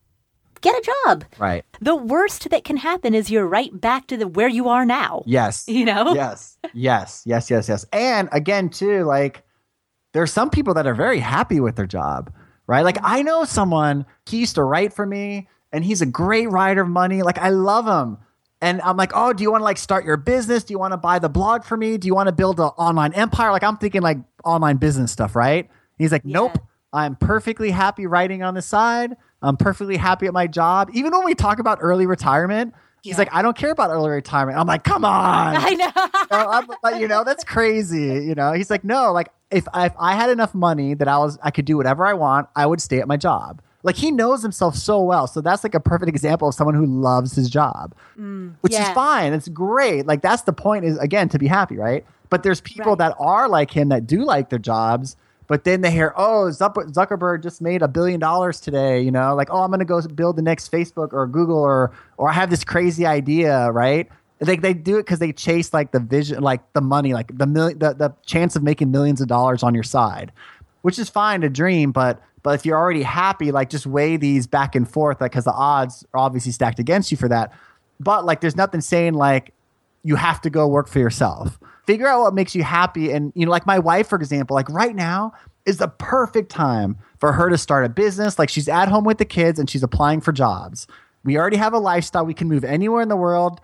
get 0.62 0.76
a 0.76 0.92
job. 1.06 1.26
Right. 1.38 1.64
The 1.82 1.96
worst 1.96 2.50
that 2.50 2.64
can 2.64 2.78
happen 2.78 3.14
is 3.14 3.30
you're 3.30 3.48
right 3.48 3.70
back 3.80 4.08
to 4.08 4.18
the 4.18 4.28
where 4.28 4.48
you 4.48 4.70
are 4.70 4.86
now. 4.86 5.24
Yes. 5.26 5.66
You 5.74 5.86
know? 5.86 6.14
yes. 6.14 6.58
Yes. 6.74 7.24
Yes. 7.26 7.50
Yes. 7.52 7.70
Yes. 7.70 7.86
And 7.92 8.30
again, 8.32 8.70
too, 8.70 9.04
like 9.04 9.44
there 10.14 10.24
are 10.24 10.28
some 10.28 10.50
people 10.50 10.74
that 10.76 10.88
are 10.88 10.94
very 10.94 11.20
happy 11.20 11.60
with 11.60 11.76
their 11.76 11.88
job, 11.88 12.32
right? 12.68 12.84
Like 12.84 12.98
I 13.04 13.22
know 13.22 13.44
someone, 13.44 14.06
he 14.26 14.38
used 14.38 14.56
to 14.56 14.64
write 14.64 14.94
for 14.94 15.06
me 15.06 15.48
and 15.72 15.84
he's 15.84 16.02
a 16.02 16.06
great 16.06 16.50
writer 16.50 16.82
of 16.82 16.90
money. 16.90 17.22
Like 17.22 17.38
I 17.40 17.50
love 17.50 17.86
him. 17.86 18.18
And 18.62 18.82
I'm 18.82 18.96
like, 18.96 19.12
oh, 19.14 19.34
do 19.34 19.44
you 19.44 19.52
want 19.52 19.60
to 19.60 19.66
like 19.66 19.78
start 19.78 20.06
your 20.06 20.16
business? 20.16 20.64
Do 20.64 20.74
you 20.74 20.80
want 20.80 20.94
to 20.94 20.98
buy 20.98 21.20
the 21.20 21.28
blog 21.28 21.66
for 21.66 21.76
me? 21.76 21.98
Do 21.98 22.08
you 22.08 22.16
want 22.16 22.28
to 22.28 22.32
build 22.34 22.60
an 22.62 22.68
online 22.78 23.12
empire? 23.14 23.52
Like 23.52 23.64
I'm 23.64 23.78
thinking 23.78 24.02
like 24.02 24.20
online 24.46 24.78
business 24.78 25.12
stuff, 25.12 25.36
right? 25.36 25.70
He's 25.98 26.14
like, 26.14 26.24
nope, 26.24 26.58
I'm 26.94 27.16
perfectly 27.16 27.72
happy 27.72 28.06
writing 28.06 28.44
on 28.44 28.54
the 28.54 28.62
side. 28.62 29.18
I'm 29.42 29.58
perfectly 29.58 29.98
happy 29.98 30.28
at 30.28 30.34
my 30.34 30.48
job. 30.48 30.90
Even 30.94 31.12
when 31.12 31.26
we 31.26 31.34
talk 31.36 31.60
about 31.60 31.80
early 31.82 32.06
retirement, 32.06 32.74
he's 33.02 33.18
like, 33.18 33.34
I 33.34 33.42
don't 33.42 33.58
care 33.58 33.72
about 33.72 33.90
early 33.90 34.10
retirement. 34.12 34.58
I'm 34.58 34.68
like, 34.68 34.84
come 34.84 35.04
on. 35.04 35.56
I 35.60 35.74
know. 35.74 36.76
like, 36.84 37.02
you 37.02 37.08
know, 37.08 37.24
that's 37.24 37.44
crazy. 37.44 38.24
You 38.26 38.36
know, 38.36 38.54
he's 38.54 38.70
like, 38.70 38.84
no, 38.84 39.12
like 39.12 39.30
if 39.52 39.68
I, 39.74 39.88
if 39.88 39.94
I 40.00 40.16
had 40.16 40.30
enough 40.30 40.54
money 40.54 40.94
that 40.94 41.08
I 41.08 41.18
was, 41.18 41.38
I 41.42 41.52
could 41.52 41.66
do 41.66 41.76
whatever 41.78 42.06
I 42.06 42.14
want, 42.14 42.48
I 42.56 42.66
would 42.66 42.80
stay 42.82 43.00
at 43.00 43.08
my 43.08 43.18
job. 43.18 43.62
Like 43.86 43.98
he 43.98 44.12
knows 44.12 44.42
himself 44.42 44.76
so 44.76 45.02
well. 45.04 45.28
So 45.28 45.42
that's 45.42 45.64
like 45.64 45.76
a 45.76 45.80
perfect 45.82 46.08
example 46.08 46.48
of 46.48 46.56
someone 46.56 46.76
who 46.76 46.86
loves 46.86 47.36
his 47.36 47.50
job, 47.50 47.94
mm, 48.18 48.54
which 48.62 48.72
is 48.72 48.90
fine. 48.94 49.34
It's 49.34 49.50
great. 49.50 50.06
Like 50.06 50.22
that's 50.22 50.44
the 50.44 50.54
point 50.54 50.86
is 50.86 50.98
again, 51.00 51.28
to 51.30 51.38
be 51.40 51.48
happy, 51.48 51.76
right? 51.76 52.06
But 52.30 52.44
there's 52.44 52.62
people 52.62 52.92
Right. 52.94 53.00
that 53.00 53.16
are 53.20 53.50
like 53.50 53.72
him 53.72 53.90
that 53.90 54.08
do 54.08 54.24
like 54.24 54.50
their 54.50 54.58
jobs. 54.60 55.18
But 55.48 55.64
then 55.64 55.82
they 55.82 55.92
hear, 55.92 56.14
oh, 56.16 56.50
Zuckerberg 56.52 57.44
just 57.44 57.62
made 57.62 57.82
a 57.82 57.88
billion 57.88 58.20
dollars 58.20 58.60
today. 58.60 59.02
You 59.02 59.12
know, 59.12 59.36
like, 59.36 59.50
oh, 59.52 59.62
I'm 59.62 59.70
going 59.70 59.80
to 59.80 59.86
go 59.86 60.02
build 60.02 60.36
the 60.36 60.42
next 60.42 60.72
Facebook 60.72 61.14
or 61.14 61.28
Google 61.28 61.60
or, 61.60 61.92
or 62.18 62.30
I 62.30 62.34
have 62.34 62.50
this 62.50 62.64
crazy 62.64 63.06
idea, 63.06 63.72
right? 63.72 64.10
They, 64.40 64.58
they 64.58 64.74
do 64.74 64.98
it 64.98 65.04
because 65.04 65.20
they 65.20 65.32
chase 65.32 65.74
like 65.74 65.92
the 65.92 66.00
vision, 66.00 66.42
like 66.42 66.74
the 66.74 66.82
money, 66.82 67.14
like 67.14 67.38
the 67.38 67.46
million, 67.46 67.80
the, 67.80 67.94
the 67.94 68.14
chance 68.26 68.56
of 68.56 68.64
making 68.64 68.92
millions 68.92 69.22
of 69.22 69.28
dollars 69.28 69.64
on 69.64 69.74
your 69.74 69.84
side, 69.84 70.32
which 70.82 71.00
is 71.00 71.10
fine 71.10 71.42
to 71.42 71.50
dream. 71.50 71.92
But 71.92 72.22
but 72.44 72.56
if 72.56 72.66
you're 72.66 72.78
already 72.78 73.04
happy, 73.04 73.52
like 73.52 73.70
just 73.70 73.86
weigh 73.86 74.18
these 74.18 74.48
back 74.48 74.76
and 74.76 74.90
forth, 74.90 75.22
like 75.22 75.32
because 75.32 75.46
the 75.46 75.54
odds 75.54 76.06
are 76.14 76.20
obviously 76.20 76.52
stacked 76.52 76.78
against 76.78 77.10
you 77.10 77.18
for 77.18 77.30
that. 77.30 77.54
But 78.00 78.26
like, 78.26 78.42
there's 78.42 78.58
nothing 78.58 78.82
saying 78.82 79.14
like 79.14 79.54
you 80.04 80.16
have 80.18 80.42
to 80.42 80.50
go 80.50 80.68
work 80.68 80.90
for 80.90 81.00
yourself. 81.00 81.58
Figure 81.86 82.08
out 82.08 82.22
what 82.22 82.34
makes 82.34 82.56
you 82.56 82.64
happy. 82.64 83.12
And, 83.12 83.32
you 83.36 83.46
know, 83.46 83.52
like 83.52 83.66
my 83.66 83.80
wife, 83.80 84.08
for 84.08 84.16
example, 84.16 84.56
like 84.56 84.70
right 84.70 84.96
now 84.96 85.34
is 85.66 85.78
the 85.78 85.88
perfect 85.88 86.50
time 86.50 86.98
for 87.20 87.34
her 87.34 87.50
to 87.50 87.58
start 87.58 87.86
a 87.86 87.90
business. 87.90 88.40
Like 88.40 88.50
she's 88.50 88.70
at 88.70 88.88
home 88.88 89.04
with 89.04 89.18
the 89.18 89.26
kids 89.26 89.60
and 89.60 89.70
she's 89.70 89.84
applying 89.84 90.22
for 90.22 90.32
jobs. 90.32 90.88
We 91.24 91.38
already 91.38 91.58
have 91.58 91.74
a 91.74 91.80
lifestyle. 91.80 92.26
We 92.26 92.34
can 92.34 92.48
move 92.48 92.64
anywhere 92.64 93.02
in 93.02 93.10
the 93.10 93.16
world. 93.16 93.62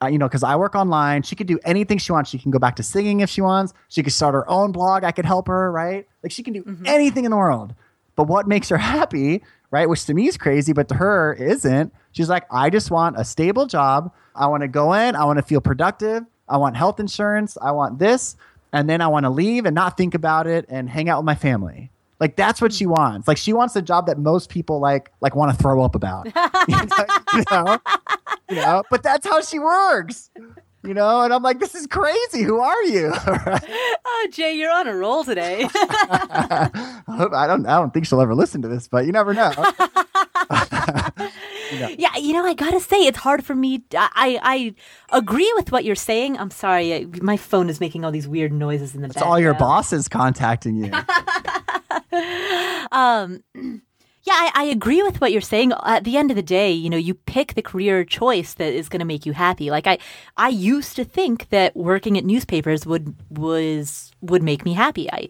Uh, 0.00 0.06
you 0.06 0.16
know, 0.16 0.28
because 0.28 0.44
I 0.44 0.54
work 0.54 0.76
online. 0.76 1.22
She 1.22 1.34
could 1.34 1.48
do 1.48 1.58
anything 1.64 1.98
she 1.98 2.12
wants. 2.12 2.30
She 2.30 2.38
can 2.38 2.52
go 2.52 2.60
back 2.60 2.76
to 2.76 2.84
singing 2.84 3.18
if 3.20 3.28
she 3.28 3.40
wants. 3.40 3.74
She 3.88 4.02
could 4.02 4.12
start 4.12 4.32
her 4.32 4.48
own 4.48 4.70
blog. 4.70 5.02
I 5.02 5.10
could 5.10 5.24
help 5.24 5.48
her, 5.48 5.72
right? 5.72 6.06
Like 6.22 6.30
she 6.30 6.44
can 6.44 6.52
do 6.52 6.78
anything 6.84 7.24
in 7.24 7.32
the 7.32 7.36
world. 7.36 7.74
But 8.14 8.28
what 8.28 8.46
makes 8.46 8.68
her 8.68 8.76
happy, 8.78 9.42
right? 9.72 9.88
Which 9.88 10.04
to 10.06 10.14
me 10.14 10.28
is 10.28 10.36
crazy, 10.36 10.72
but 10.72 10.88
to 10.88 10.94
her 10.94 11.32
isn't. 11.34 11.92
She's 12.12 12.28
like, 12.28 12.44
I 12.50 12.70
just 12.70 12.90
want 12.90 13.18
a 13.18 13.24
stable 13.24 13.66
job. 13.66 14.12
I 14.36 14.46
want 14.46 14.62
to 14.62 14.68
go 14.68 14.92
in. 14.92 15.16
I 15.16 15.24
want 15.24 15.38
to 15.38 15.42
feel 15.42 15.60
productive. 15.60 16.24
I 16.48 16.56
want 16.56 16.76
health 16.76 17.00
insurance. 17.00 17.56
I 17.60 17.72
want 17.72 17.98
this. 17.98 18.36
And 18.72 18.88
then 18.88 19.00
I 19.00 19.06
want 19.06 19.24
to 19.24 19.30
leave 19.30 19.64
and 19.64 19.74
not 19.74 19.96
think 19.96 20.14
about 20.14 20.46
it 20.46 20.66
and 20.68 20.88
hang 20.90 21.08
out 21.08 21.18
with 21.18 21.24
my 21.24 21.34
family. 21.34 21.90
Like 22.20 22.36
that's 22.36 22.60
what 22.60 22.72
she 22.72 22.84
hmm. 22.84 22.90
wants. 22.90 23.28
Like 23.28 23.36
she 23.36 23.52
wants 23.52 23.76
a 23.76 23.82
job 23.82 24.06
that 24.06 24.18
most 24.18 24.50
people 24.50 24.80
like 24.80 25.10
like 25.20 25.34
want 25.34 25.56
to 25.56 25.62
throw 25.62 25.82
up 25.82 25.94
about. 25.94 26.26
you 26.68 27.44
know? 27.50 27.78
You 28.50 28.56
know? 28.56 28.82
But 28.90 29.02
that's 29.02 29.26
how 29.26 29.40
she 29.40 29.58
works. 29.58 30.30
You 30.84 30.94
know, 30.94 31.22
and 31.22 31.34
I'm 31.34 31.42
like, 31.42 31.58
this 31.58 31.74
is 31.74 31.88
crazy. 31.88 32.42
Who 32.42 32.60
are 32.60 32.82
you? 32.84 33.12
Right? 33.26 33.64
Oh, 34.04 34.28
Jay, 34.30 34.54
you're 34.54 34.70
on 34.70 34.86
a 34.86 34.94
roll 34.94 35.24
today. 35.24 35.68
I 35.72 37.02
hope- 37.08 37.34
I 37.34 37.46
don't. 37.46 37.66
I 37.66 37.78
don't 37.78 37.92
think 37.92 38.06
she'll 38.06 38.20
ever 38.20 38.34
listen 38.34 38.62
to 38.62 38.68
this, 38.68 38.88
but 38.88 39.04
you 39.04 39.12
never 39.12 39.34
know. 39.34 39.52
Yeah, 41.72 42.16
you 42.16 42.32
know, 42.32 42.44
I 42.44 42.54
gotta 42.54 42.80
say, 42.80 43.06
it's 43.06 43.18
hard 43.18 43.44
for 43.44 43.54
me. 43.54 43.82
I 43.94 44.38
I 44.42 44.74
agree 45.16 45.52
with 45.56 45.72
what 45.72 45.84
you're 45.84 45.94
saying. 45.94 46.38
I'm 46.38 46.50
sorry, 46.50 46.94
I, 46.94 47.06
my 47.20 47.36
phone 47.36 47.68
is 47.68 47.80
making 47.80 48.04
all 48.04 48.10
these 48.10 48.28
weird 48.28 48.52
noises 48.52 48.94
in 48.94 49.02
the 49.02 49.08
background. 49.08 49.10
It's 49.10 49.14
background. 49.16 49.32
all 49.32 49.40
your 49.40 49.54
bosses 49.54 50.08
contacting 50.08 50.84
you. 50.84 50.92
Um, 52.90 53.42
yeah, 54.28 54.34
I, 54.34 54.50
I 54.54 54.64
agree 54.64 55.02
with 55.02 55.20
what 55.20 55.32
you're 55.32 55.40
saying. 55.40 55.72
At 55.84 56.04
the 56.04 56.16
end 56.16 56.30
of 56.30 56.36
the 56.36 56.42
day, 56.42 56.70
you 56.72 56.90
know, 56.90 56.96
you 56.96 57.14
pick 57.14 57.54
the 57.54 57.62
career 57.62 58.04
choice 58.04 58.54
that 58.54 58.72
is 58.72 58.88
going 58.88 59.00
to 59.00 59.06
make 59.06 59.24
you 59.24 59.32
happy. 59.32 59.70
Like 59.70 59.86
I, 59.86 59.98
I 60.36 60.48
used 60.48 60.96
to 60.96 61.04
think 61.04 61.48
that 61.48 61.76
working 61.76 62.18
at 62.18 62.24
newspapers 62.24 62.86
would 62.86 63.14
was 63.30 64.12
would 64.20 64.42
make 64.42 64.64
me 64.64 64.74
happy. 64.74 65.10
I 65.12 65.28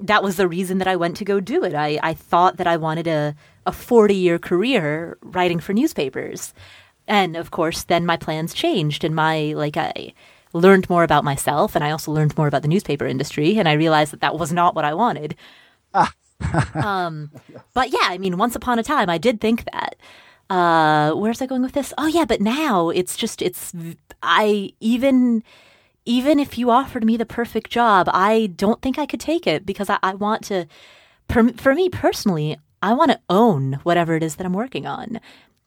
that 0.00 0.22
was 0.22 0.36
the 0.36 0.48
reason 0.48 0.78
that 0.78 0.88
I 0.88 0.96
went 0.96 1.16
to 1.18 1.24
go 1.24 1.40
do 1.40 1.64
it. 1.64 1.74
I, 1.74 1.98
I 2.02 2.14
thought 2.14 2.56
that 2.56 2.66
I 2.66 2.76
wanted 2.76 3.06
a 3.06 3.34
a 3.66 3.72
40 3.72 4.14
year 4.14 4.38
career 4.38 5.18
writing 5.22 5.60
for 5.60 5.72
newspapers, 5.72 6.54
and 7.06 7.36
of 7.36 7.50
course, 7.50 7.84
then 7.84 8.06
my 8.06 8.16
plans 8.16 8.54
changed, 8.54 9.04
and 9.04 9.14
my 9.14 9.52
like 9.54 9.76
I 9.76 10.14
learned 10.52 10.88
more 10.90 11.04
about 11.04 11.24
myself, 11.24 11.74
and 11.74 11.84
I 11.84 11.90
also 11.90 12.12
learned 12.12 12.36
more 12.36 12.48
about 12.48 12.62
the 12.62 12.68
newspaper 12.68 13.06
industry, 13.06 13.58
and 13.58 13.68
I 13.68 13.74
realized 13.74 14.12
that 14.12 14.20
that 14.20 14.38
was 14.38 14.52
not 14.52 14.74
what 14.74 14.84
I 14.84 14.94
wanted. 14.94 15.36
um, 16.74 17.30
but 17.74 17.90
yeah, 17.90 17.98
I 18.02 18.18
mean, 18.18 18.38
once 18.38 18.56
upon 18.56 18.78
a 18.78 18.82
time, 18.82 19.10
I 19.10 19.18
did 19.18 19.40
think 19.40 19.64
that. 19.72 19.96
Uh, 20.48 21.12
where's 21.12 21.40
I 21.40 21.46
going 21.46 21.62
with 21.62 21.72
this? 21.72 21.94
Oh 21.96 22.08
yeah, 22.08 22.24
but 22.24 22.40
now 22.40 22.88
it's 22.88 23.16
just 23.16 23.40
it's 23.40 23.72
I 24.22 24.72
even 24.80 25.44
even 26.10 26.40
if 26.40 26.58
you 26.58 26.70
offered 26.70 27.04
me 27.04 27.16
the 27.16 27.24
perfect 27.24 27.70
job, 27.70 28.08
I 28.12 28.46
don't 28.56 28.82
think 28.82 28.98
I 28.98 29.06
could 29.06 29.20
take 29.20 29.46
it 29.46 29.64
because 29.64 29.88
I, 29.88 29.98
I 30.02 30.14
want 30.14 30.42
to. 30.46 30.66
Per, 31.28 31.52
for 31.52 31.72
me 31.72 31.88
personally, 31.88 32.58
I 32.82 32.94
want 32.94 33.12
to 33.12 33.20
own 33.30 33.74
whatever 33.84 34.16
it 34.16 34.24
is 34.24 34.34
that 34.34 34.44
I'm 34.44 34.52
working 34.52 34.86
on. 34.86 35.20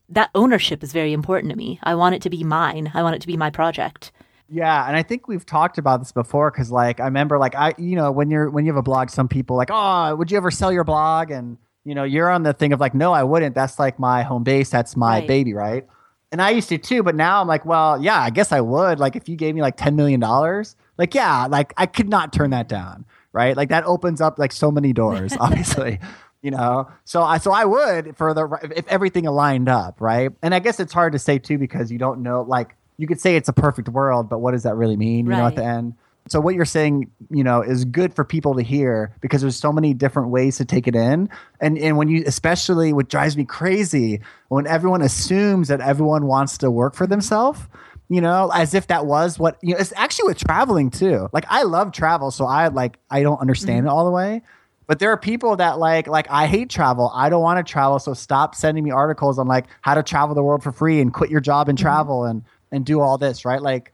That 0.10 0.32
ownership 0.36 0.84
is 0.84 0.92
very 0.92 1.14
important 1.14 1.50
to 1.52 1.58
me. 1.58 1.80
I 1.82 1.96
want 1.96 2.16
it 2.16 2.22
to 2.24 2.30
be 2.30 2.44
mine. 2.44 2.92
I 2.94 3.04
want 3.04 3.16
it 3.16 3.22
to 3.22 3.28
be 3.28 3.38
my 3.38 3.50
project. 3.50 4.12
Yeah, 4.50 4.86
and 4.86 4.98
I 4.98 5.02
think 5.02 5.30
we've 5.30 5.46
talked 5.46 5.78
about 5.78 6.02
this 6.02 6.12
before 6.12 6.52
because, 6.52 6.70
like, 6.70 7.00
I 7.00 7.06
remember, 7.06 7.40
like, 7.40 7.56
I, 7.56 7.74
you 7.78 7.96
know, 7.96 8.12
when 8.12 8.30
you're 8.30 8.50
when 8.50 8.66
you 8.66 8.74
have 8.74 8.78
a 8.78 8.84
blog, 8.84 9.10
some 9.12 9.30
people 9.30 9.56
like, 9.56 9.70
oh, 9.72 10.14
would 10.14 10.30
you 10.30 10.36
ever 10.36 10.52
sell 10.52 10.74
your 10.74 10.84
blog? 10.84 11.32
And 11.32 11.58
you 11.86 11.96
know, 11.96 12.04
you're 12.04 12.30
on 12.30 12.44
the 12.44 12.54
thing 12.54 12.74
of 12.74 12.82
like, 12.82 12.94
no, 12.94 13.14
I 13.14 13.24
wouldn't. 13.24 13.56
That's 13.56 13.80
like 13.80 13.98
my 13.98 14.24
home 14.24 14.44
base. 14.44 14.70
That's 14.70 14.98
my 14.98 15.20
Right. 15.20 15.28
baby, 15.28 15.54
right? 15.54 15.88
And 16.34 16.42
I 16.42 16.50
used 16.50 16.68
to 16.70 16.80
too, 16.80 17.04
but 17.04 17.14
now 17.14 17.40
I'm 17.40 17.48
like, 17.48 17.64
well, 17.64 18.02
yeah, 18.02 18.20
I 18.20 18.32
guess 18.32 18.52
I 18.52 18.60
would. 18.60 19.00
Like, 19.00 19.16
if 19.16 19.30
you 19.30 19.36
gave 19.36 19.54
me 19.54 19.62
like 19.62 19.78
ten 19.78 19.96
million 19.96 20.20
dollars, 20.20 20.76
like, 20.98 21.14
yeah, 21.14 21.46
like 21.46 21.74
I 21.78 21.86
could 21.86 22.10
not 22.10 22.34
turn 22.34 22.50
that 22.50 22.68
down, 22.68 23.06
right? 23.34 23.56
Like 23.56 23.70
that 23.70 23.86
opens 23.86 24.20
up 24.20 24.40
like 24.40 24.52
so 24.52 24.72
many 24.72 24.94
doors, 24.94 25.34
obviously. 25.40 26.00
You 26.42 26.50
know, 26.50 26.90
so 27.06 27.22
I 27.22 27.38
so 27.38 27.52
I 27.52 27.66
would 27.66 28.18
for 28.18 28.34
the 28.34 28.74
if 28.76 28.88
everything 28.88 29.28
aligned 29.28 29.70
up, 29.70 30.02
right? 30.02 30.32
And 30.42 30.56
I 30.56 30.60
guess 30.60 30.80
it's 30.80 30.92
hard 30.92 31.14
to 31.14 31.20
say 31.20 31.38
too 31.38 31.60
because 31.60 31.92
you 31.92 32.00
don't 32.00 32.24
know. 32.24 32.42
Like 32.42 32.76
you 32.98 33.06
could 33.06 33.22
say 33.22 33.36
it's 33.36 33.48
a 33.48 33.54
perfect 33.54 33.88
world, 33.90 34.28
but 34.28 34.40
what 34.40 34.52
does 34.52 34.64
that 34.64 34.76
really 34.76 34.98
mean? 34.98 35.28
You 35.28 35.34
know, 35.34 35.48
at 35.48 35.56
the 35.56 35.64
end. 35.64 35.94
So 36.30 36.40
what 36.40 36.56
you're 36.56 36.66
saying, 36.66 37.12
you 37.30 37.44
know, 37.44 37.62
is 37.62 37.84
good 37.84 38.14
for 38.14 38.24
people 38.24 38.56
to 38.56 38.62
hear 38.62 39.14
because 39.20 39.42
there's 39.42 39.58
so 39.58 39.74
many 39.74 39.94
different 39.94 40.30
ways 40.30 40.58
to 40.58 40.66
take 40.66 40.88
it 40.88 40.96
in. 40.96 41.30
And 41.60 41.78
and 41.78 41.98
when 41.98 42.08
you 42.08 42.24
especially 42.26 42.94
what 42.94 43.10
drives 43.10 43.36
me 43.36 43.44
crazy 43.44 44.22
when 44.48 44.66
everyone 44.66 45.02
assumes 45.02 45.68
that 45.68 45.82
everyone 45.82 46.26
wants 46.26 46.58
to 46.60 46.72
work 46.72 46.96
for 46.96 47.06
themselves, 47.06 47.60
you 48.08 48.22
know, 48.22 48.52
as 48.54 48.74
if 48.74 48.88
that 48.88 49.06
was 49.06 49.38
what 49.38 49.58
you 49.62 49.74
know, 49.74 49.80
it's 49.80 49.94
actually 49.96 50.30
with 50.30 50.38
traveling 50.38 50.90
too. 50.90 51.28
Like 51.34 51.46
I 51.50 51.64
love 51.64 51.92
travel, 51.92 52.32
so 52.32 52.46
I 52.46 52.70
like 52.70 53.00
I 53.10 53.22
don't 53.22 53.40
understand 53.40 53.80
mm-hmm. 53.80 53.88
it 53.88 53.92
all 53.92 54.06
the 54.06 54.12
way. 54.12 54.42
But 54.88 55.00
there 55.00 55.12
are 55.12 55.18
people 55.18 55.56
that 55.58 55.78
like 55.80 56.08
like 56.08 56.28
I 56.30 56.48
hate 56.48 56.70
travel. 56.70 57.12
I 57.14 57.30
don't 57.30 57.42
want 57.42 57.66
to 57.66 57.70
travel, 57.70 58.00
so 58.00 58.14
stop 58.14 58.56
sending 58.56 58.84
me 58.84 58.92
articles 58.92 59.40
on 59.40 59.48
like 59.48 59.66
how 59.82 59.94
to 59.94 60.04
travel 60.04 60.36
the 60.36 60.44
world 60.44 60.64
for 60.64 60.72
free 60.72 61.02
and 61.02 61.14
quit 61.14 61.30
your 61.30 61.42
job 61.42 61.68
and 61.68 61.78
mm-hmm. 61.78 61.86
travel 61.86 62.24
and 62.26 62.44
and 62.72 62.86
do 62.86 63.02
all 63.02 63.18
this, 63.18 63.46
right? 63.46 63.62
Like 63.62 63.94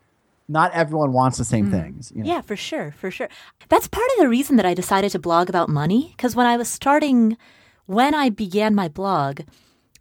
not 0.50 0.74
everyone 0.74 1.14
wants 1.14 1.38
the 1.38 1.46
same 1.46 1.72
things. 1.72 2.12
You 2.16 2.24
know? 2.24 2.30
Yeah, 2.30 2.42
for 2.42 2.56
sure, 2.56 2.92
for 2.92 3.12
sure. 3.12 3.30
That's 3.70 3.88
part 3.88 4.08
of 4.14 4.20
the 4.20 4.28
reason 4.28 4.56
that 4.58 4.66
I 4.66 4.74
decided 4.74 5.12
to 5.12 5.20
blog 5.20 5.48
about 5.48 5.70
money 5.70 6.14
because 6.18 6.36
when 6.36 6.48
I 6.48 6.58
was 6.58 6.68
starting, 6.68 7.38
when 7.86 8.16
I 8.16 8.30
began 8.30 8.76
my 8.76 8.88
blog, 8.88 9.42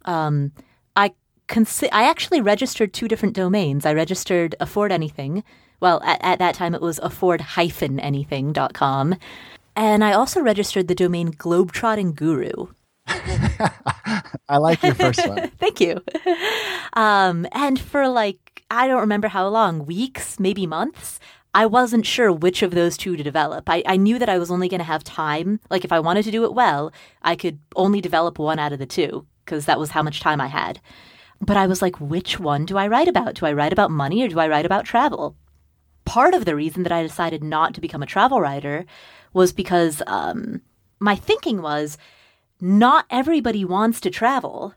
um, 0.05 0.51
I 0.95 1.11
consi- 1.47 1.89
I 1.91 2.09
actually 2.09 2.41
registered 2.41 2.93
two 2.93 3.07
different 3.07 3.35
domains. 3.35 3.85
I 3.85 3.93
registered 3.93 4.55
afford 4.59 4.91
anything. 4.91 5.43
Well, 5.79 6.01
at, 6.03 6.19
at 6.21 6.39
that 6.39 6.55
time 6.55 6.75
it 6.75 6.81
was 6.81 6.99
afford-anything.com. 6.99 9.15
And 9.75 10.03
I 10.03 10.13
also 10.13 10.41
registered 10.41 10.87
the 10.89 10.95
domain 10.95 11.31
Globetrotting 11.31 12.15
Guru. 12.15 12.67
I 13.07 14.57
like 14.57 14.83
your 14.83 14.93
first 14.93 15.25
one. 15.25 15.49
Thank 15.59 15.79
you. 15.79 16.03
Um, 16.93 17.47
and 17.53 17.79
for 17.79 18.09
like, 18.09 18.48
I 18.71 18.87
don't 18.87 18.99
remember 19.01 19.27
how 19.27 19.47
long, 19.47 19.85
weeks, 19.85 20.39
maybe 20.39 20.67
months, 20.67 21.19
I 21.53 21.65
wasn't 21.65 22.05
sure 22.05 22.31
which 22.31 22.61
of 22.61 22.71
those 22.71 22.95
two 22.95 23.15
to 23.15 23.23
develop. 23.23 23.69
I, 23.69 23.81
I 23.85 23.97
knew 23.97 24.19
that 24.19 24.29
I 24.29 24.37
was 24.37 24.51
only 24.51 24.69
going 24.69 24.79
to 24.79 24.85
have 24.85 25.03
time. 25.03 25.59
Like, 25.69 25.83
if 25.83 25.91
I 25.91 25.99
wanted 25.99 26.23
to 26.23 26.31
do 26.31 26.43
it 26.43 26.53
well, 26.53 26.91
I 27.23 27.35
could 27.35 27.59
only 27.75 28.01
develop 28.01 28.37
one 28.37 28.59
out 28.59 28.71
of 28.71 28.79
the 28.79 28.85
two 28.85 29.25
because 29.43 29.65
that 29.65 29.79
was 29.79 29.91
how 29.91 30.03
much 30.03 30.19
time 30.19 30.39
I 30.39 30.47
had. 30.47 30.79
But 31.41 31.57
I 31.57 31.65
was 31.65 31.81
like, 31.81 31.99
which 31.99 32.39
one 32.39 32.65
do 32.65 32.77
I 32.77 32.87
write 32.87 33.07
about? 33.07 33.35
Do 33.35 33.45
I 33.45 33.53
write 33.53 33.73
about 33.73 33.91
money 33.91 34.21
or 34.23 34.27
do 34.27 34.39
I 34.39 34.47
write 34.47 34.65
about 34.65 34.85
travel? 34.85 35.35
Part 36.05 36.33
of 36.33 36.45
the 36.45 36.55
reason 36.55 36.83
that 36.83 36.91
I 36.91 37.01
decided 37.01 37.43
not 37.43 37.73
to 37.73 37.81
become 37.81 38.03
a 38.03 38.07
travel 38.07 38.41
writer 38.41 38.85
was 39.33 39.53
because 39.53 40.03
um, 40.05 40.61
my 40.99 41.15
thinking 41.15 41.61
was 41.61 41.97
not 42.61 43.05
everybody 43.09 43.63
wants 43.63 44.01
to 44.01 44.09
travel, 44.09 44.75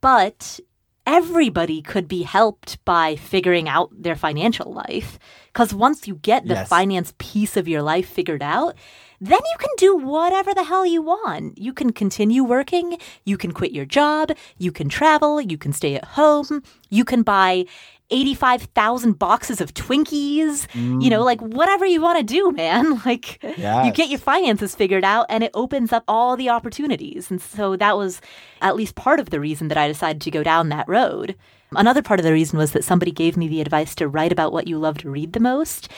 but 0.00 0.60
everybody 1.06 1.82
could 1.82 2.08
be 2.08 2.22
helped 2.22 2.82
by 2.84 3.16
figuring 3.16 3.68
out 3.68 3.90
their 3.92 4.16
financial 4.16 4.72
life. 4.72 5.18
Because 5.52 5.74
once 5.74 6.08
you 6.08 6.16
get 6.16 6.46
the 6.46 6.54
Yes. 6.54 6.68
finance 6.68 7.12
piece 7.18 7.56
of 7.56 7.68
your 7.68 7.82
life 7.82 8.08
figured 8.08 8.42
out, 8.42 8.74
then 9.20 9.38
you 9.38 9.56
can 9.58 9.70
do 9.76 9.96
whatever 9.96 10.52
the 10.52 10.64
hell 10.64 10.84
you 10.84 11.00
want. 11.00 11.56
You 11.58 11.72
can 11.72 11.92
continue 11.92 12.42
working, 12.42 12.98
you 13.24 13.36
can 13.38 13.52
quit 13.52 13.72
your 13.72 13.84
job, 13.84 14.32
you 14.58 14.72
can 14.72 14.88
travel, 14.88 15.40
you 15.40 15.56
can 15.56 15.72
stay 15.72 15.94
at 15.94 16.04
home, 16.04 16.62
you 16.90 17.04
can 17.04 17.22
buy 17.22 17.66
85,000 18.10 19.18
boxes 19.18 19.60
of 19.60 19.72
Twinkies, 19.74 20.68
you 20.74 21.10
know, 21.10 21.22
mm. 21.22 21.24
like 21.24 21.40
whatever 21.40 21.86
you 21.86 22.00
want 22.00 22.18
to 22.18 22.24
do, 22.24 22.52
man. 22.52 22.84
Like 23.04 23.42
you 23.42 23.92
get 23.92 24.08
your 24.08 24.18
finances 24.18 24.74
figured 24.74 25.04
out 25.04 25.26
and 25.28 25.44
it 25.44 25.50
opens 25.52 25.92
up 25.92 26.04
all 26.08 26.36
the 26.36 26.48
opportunities. 26.48 27.30
And 27.30 27.40
so 27.40 27.76
that 27.76 27.96
was 27.96 28.20
at 28.62 28.76
least 28.76 28.94
part 28.94 29.20
of 29.20 29.30
the 29.30 29.40
reason 29.40 29.68
that 29.68 29.76
I 29.76 29.88
decided 29.88 30.22
to 30.22 30.30
go 30.30 30.42
down 30.42 30.70
that 30.70 30.88
road. 30.88 31.34
Another 31.72 32.02
part 32.02 32.20
of 32.20 32.24
the 32.24 32.32
reason 32.32 32.58
was 32.58 32.72
that 32.72 32.84
somebody 32.84 33.10
gave 33.10 33.36
me 33.36 33.48
the 33.48 33.60
advice 33.60 33.94
to 33.96 34.08
write 34.08 34.32
about 34.32 34.52
what 34.52 34.68
you 34.68 34.78
love 34.78 34.98
to 34.98 35.10
read 35.10 35.32
the 35.32 35.40
most. 35.40 35.88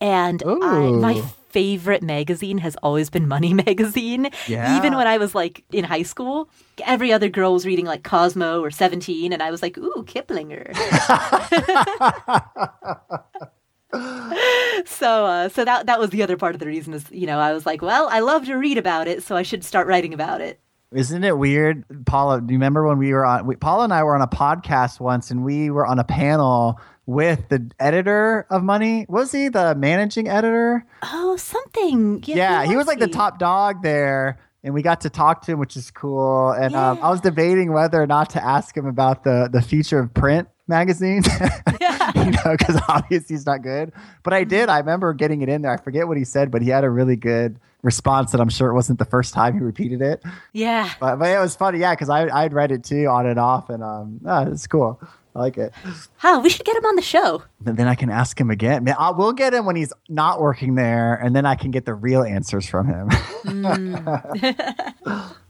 And 0.00 0.42
I, 0.46 0.90
my 0.90 1.22
favorite 1.50 2.02
magazine 2.02 2.58
has 2.58 2.76
always 2.76 3.10
been 3.10 3.28
Money 3.28 3.52
Magazine. 3.54 4.30
Yeah. 4.46 4.78
Even 4.78 4.96
when 4.96 5.06
I 5.06 5.18
was 5.18 5.34
like 5.34 5.64
in 5.72 5.84
high 5.84 6.02
school, 6.02 6.48
every 6.86 7.12
other 7.12 7.28
girl 7.28 7.52
was 7.52 7.66
reading 7.66 7.84
like 7.84 8.02
Cosmo 8.02 8.62
or 8.62 8.70
17, 8.70 9.32
and 9.32 9.42
I 9.42 9.50
was 9.50 9.62
like, 9.62 9.76
ooh, 9.78 10.04
Kiplinger. 10.06 10.74
so 14.86 15.26
uh, 15.26 15.48
so 15.48 15.64
that 15.64 15.86
that 15.86 15.98
was 15.98 16.10
the 16.10 16.22
other 16.22 16.36
part 16.36 16.54
of 16.54 16.60
the 16.60 16.66
reason 16.66 16.94
is 16.94 17.10
you 17.10 17.26
know 17.26 17.40
I 17.40 17.52
was 17.52 17.66
like 17.66 17.82
well 17.82 18.08
I 18.08 18.20
love 18.20 18.46
to 18.46 18.54
read 18.54 18.78
about 18.78 19.08
it 19.08 19.24
so 19.24 19.34
I 19.34 19.42
should 19.42 19.64
start 19.64 19.88
writing 19.88 20.14
about 20.14 20.40
it 20.40 20.60
Isn't 20.92 21.22
it 21.22 21.38
weird, 21.38 21.84
Paula? 22.04 22.40
Do 22.40 22.52
you 22.52 22.58
remember 22.58 22.86
when 22.86 22.98
we 22.98 23.12
were 23.12 23.24
on? 23.24 23.46
We, 23.46 23.54
Paula 23.54 23.84
and 23.84 23.92
I 23.92 24.02
were 24.02 24.14
on 24.14 24.22
a 24.22 24.26
podcast 24.26 24.98
once, 24.98 25.30
and 25.30 25.44
we 25.44 25.70
were 25.70 25.86
on 25.86 26.00
a 26.00 26.04
panel 26.04 26.80
with 27.06 27.48
the 27.48 27.70
editor 27.78 28.44
of 28.50 28.64
Money. 28.64 29.06
Was 29.08 29.30
he 29.30 29.48
the 29.48 29.76
managing 29.76 30.28
editor? 30.28 30.84
oh 31.02 31.36
something 31.36 32.22
yeah, 32.26 32.62
Yeah, 32.62 32.68
he 32.68 32.76
was 32.76 32.88
like 32.88 32.98
the 32.98 33.06
top 33.06 33.38
dog 33.38 33.82
there, 33.82 34.40
and 34.64 34.74
we 34.74 34.82
got 34.82 35.02
to 35.02 35.10
talk 35.10 35.42
to 35.42 35.52
him, 35.52 35.60
which 35.60 35.76
is 35.76 35.92
cool. 35.92 36.50
And 36.50 36.74
um, 36.74 36.98
I 37.00 37.10
was 37.10 37.20
debating 37.20 37.72
whether 37.72 38.02
or 38.02 38.08
not 38.08 38.30
to 38.30 38.44
ask 38.44 38.76
him 38.76 38.86
about 38.86 39.22
the 39.22 39.48
the 39.50 39.62
future 39.62 40.00
of 40.00 40.12
print 40.12 40.48
magazines, 40.70 41.26
you 42.14 42.30
know, 42.30 42.56
because 42.56 42.80
obviously 42.88 43.34
he's 43.36 43.44
not 43.44 43.60
good. 43.62 43.92
But 44.22 44.32
I 44.32 44.44
did. 44.44 44.70
I 44.70 44.78
remember 44.78 45.12
getting 45.12 45.42
it 45.42 45.50
in 45.50 45.60
there. 45.60 45.72
I 45.72 45.76
forget 45.76 46.08
what 46.08 46.16
he 46.16 46.24
said, 46.24 46.50
but 46.50 46.62
he 46.62 46.70
had 46.70 46.84
a 46.84 46.90
really 46.90 47.16
good 47.16 47.60
response 47.82 48.32
that 48.32 48.40
I'm 48.40 48.48
sure 48.48 48.70
it 48.70 48.74
wasn't 48.74 48.98
the 48.98 49.04
first 49.04 49.34
time 49.34 49.54
he 49.54 49.60
repeated 49.60 50.00
it. 50.02 50.22
yeah 50.52 50.90
But, 51.00 51.16
but 51.16 51.28
it 51.28 51.38
was 51.38 51.54
funny, 51.56 51.78
yeah, 51.80 51.92
because 51.94 52.08
I 52.08 52.28
I'd 52.28 52.52
read 52.54 52.72
it 52.72 52.84
too 52.84 53.06
on 53.06 53.26
and 53.26 53.38
off, 53.38 53.68
and 53.68 53.82
um, 53.82 54.20
ah, 54.26 54.46
it's 54.46 54.66
cool. 54.66 54.98
I 55.34 55.38
like 55.38 55.58
it. 55.58 55.72
huh 56.16 56.40
we 56.42 56.50
should 56.50 56.66
get 56.66 56.76
him 56.76 56.84
on 56.84 56.96
the 56.96 57.02
show 57.02 57.44
And 57.64 57.76
then 57.76 57.86
I 57.86 57.94
can 57.94 58.10
ask 58.10 58.38
him 58.40 58.50
again. 58.50 58.82
Man, 58.82 58.96
I, 58.98 59.12
we'll 59.12 59.32
get 59.32 59.54
him 59.54 59.64
when 59.64 59.76
he's 59.76 59.92
not 60.08 60.40
working 60.40 60.74
there, 60.74 61.14
and 61.14 61.34
then 61.36 61.46
I 61.46 61.54
can 61.54 61.70
get 61.70 61.84
the 61.84 61.94
real 61.94 62.22
answers 62.24 62.68
from 62.68 62.86
him. 62.88 63.08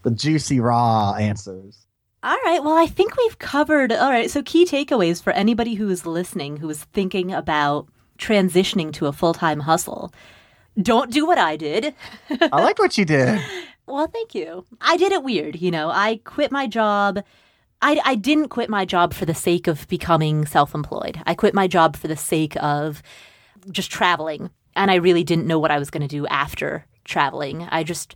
the 0.03 0.11
juicy, 0.15 0.61
raw 0.61 1.15
answers. 1.15 1.87
All 2.23 2.37
right 2.45 2.63
well 2.63 2.77
I 2.77 2.87
think 2.87 3.17
we've 3.17 3.39
covered 3.39 3.93
all 3.93 4.11
right 4.11 4.31
so 4.31 4.43
key 4.43 4.65
takeaways 4.67 5.23
for 5.23 5.33
anybody 5.33 5.75
who 5.75 5.89
is 5.89 6.07
listening 6.07 6.59
who 6.59 6.69
is 6.71 6.85
thinking 6.85 7.33
about 7.33 7.89
transitioning 8.19 8.93
to 8.95 9.07
a 9.07 9.13
full-time 9.13 9.61
hustle 9.61 10.13
don't 10.81 11.11
do 11.11 11.27
what 11.27 11.39
I 11.39 11.57
did 11.57 11.95
I 12.31 12.63
like 12.63 12.79
what 12.79 12.97
you 12.99 13.05
did. 13.05 13.41
Well, 13.91 14.07
thank 14.07 14.37
you. 14.37 14.65
I 14.81 14.97
did 14.97 15.11
it 15.11 15.25
weird, 15.25 15.61
you 15.61 15.71
know. 15.71 15.91
I 15.91 16.21
quit 16.25 16.53
my 16.53 16.69
job. 16.69 17.25
I, 17.83 18.01
I 18.05 18.15
didn't 18.15 18.49
quit 18.49 18.71
my 18.71 18.85
job 18.85 19.13
for 19.13 19.25
the 19.25 19.35
sake 19.35 19.67
of 19.67 19.89
becoming 19.89 20.47
self 20.47 20.75
employed. 20.75 21.21
I 21.27 21.35
quit 21.35 21.55
my 21.55 21.67
job 21.67 21.97
for 21.97 22.07
the 22.07 22.17
sake 22.17 22.55
of 22.63 23.03
just 23.71 23.91
traveling. 23.91 24.51
And 24.77 24.93
I 24.93 24.95
really 24.95 25.25
didn't 25.25 25.49
know 25.49 25.59
what 25.59 25.73
I 25.73 25.79
was 25.81 25.91
going 25.91 26.03
to 26.03 26.09
do 26.09 26.25
after 26.29 26.87
traveling. 27.05 27.67
I 27.71 27.83
just, 27.83 28.15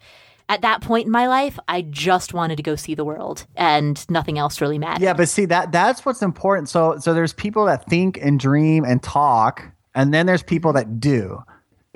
at 0.49 0.63
that 0.63 0.83
point 0.83 1.07
in 1.07 1.13
my 1.13 1.27
life, 1.27 1.59
I 1.69 1.83
just 1.83 2.35
wanted 2.35 2.57
to 2.57 2.63
go 2.63 2.77
see 2.77 2.95
the 2.95 3.05
world 3.05 3.47
and 3.57 4.05
nothing 4.11 4.39
else 4.39 4.61
really 4.61 4.79
mattered. 4.79 5.03
Yeah, 5.03 5.15
but 5.15 5.29
see 5.29 5.47
that 5.47 5.73
that's 5.73 6.05
what's 6.05 6.23
important. 6.23 6.69
So 6.69 6.99
so 6.99 7.15
there's 7.15 7.33
people 7.33 7.65
that 7.67 7.87
think 7.87 8.19
and 8.21 8.39
dream 8.39 8.85
and 8.85 9.03
talk, 9.03 9.65
and 9.95 10.13
then 10.13 10.27
there's 10.27 10.43
people 10.43 10.73
that 10.75 11.01
do. 11.01 11.43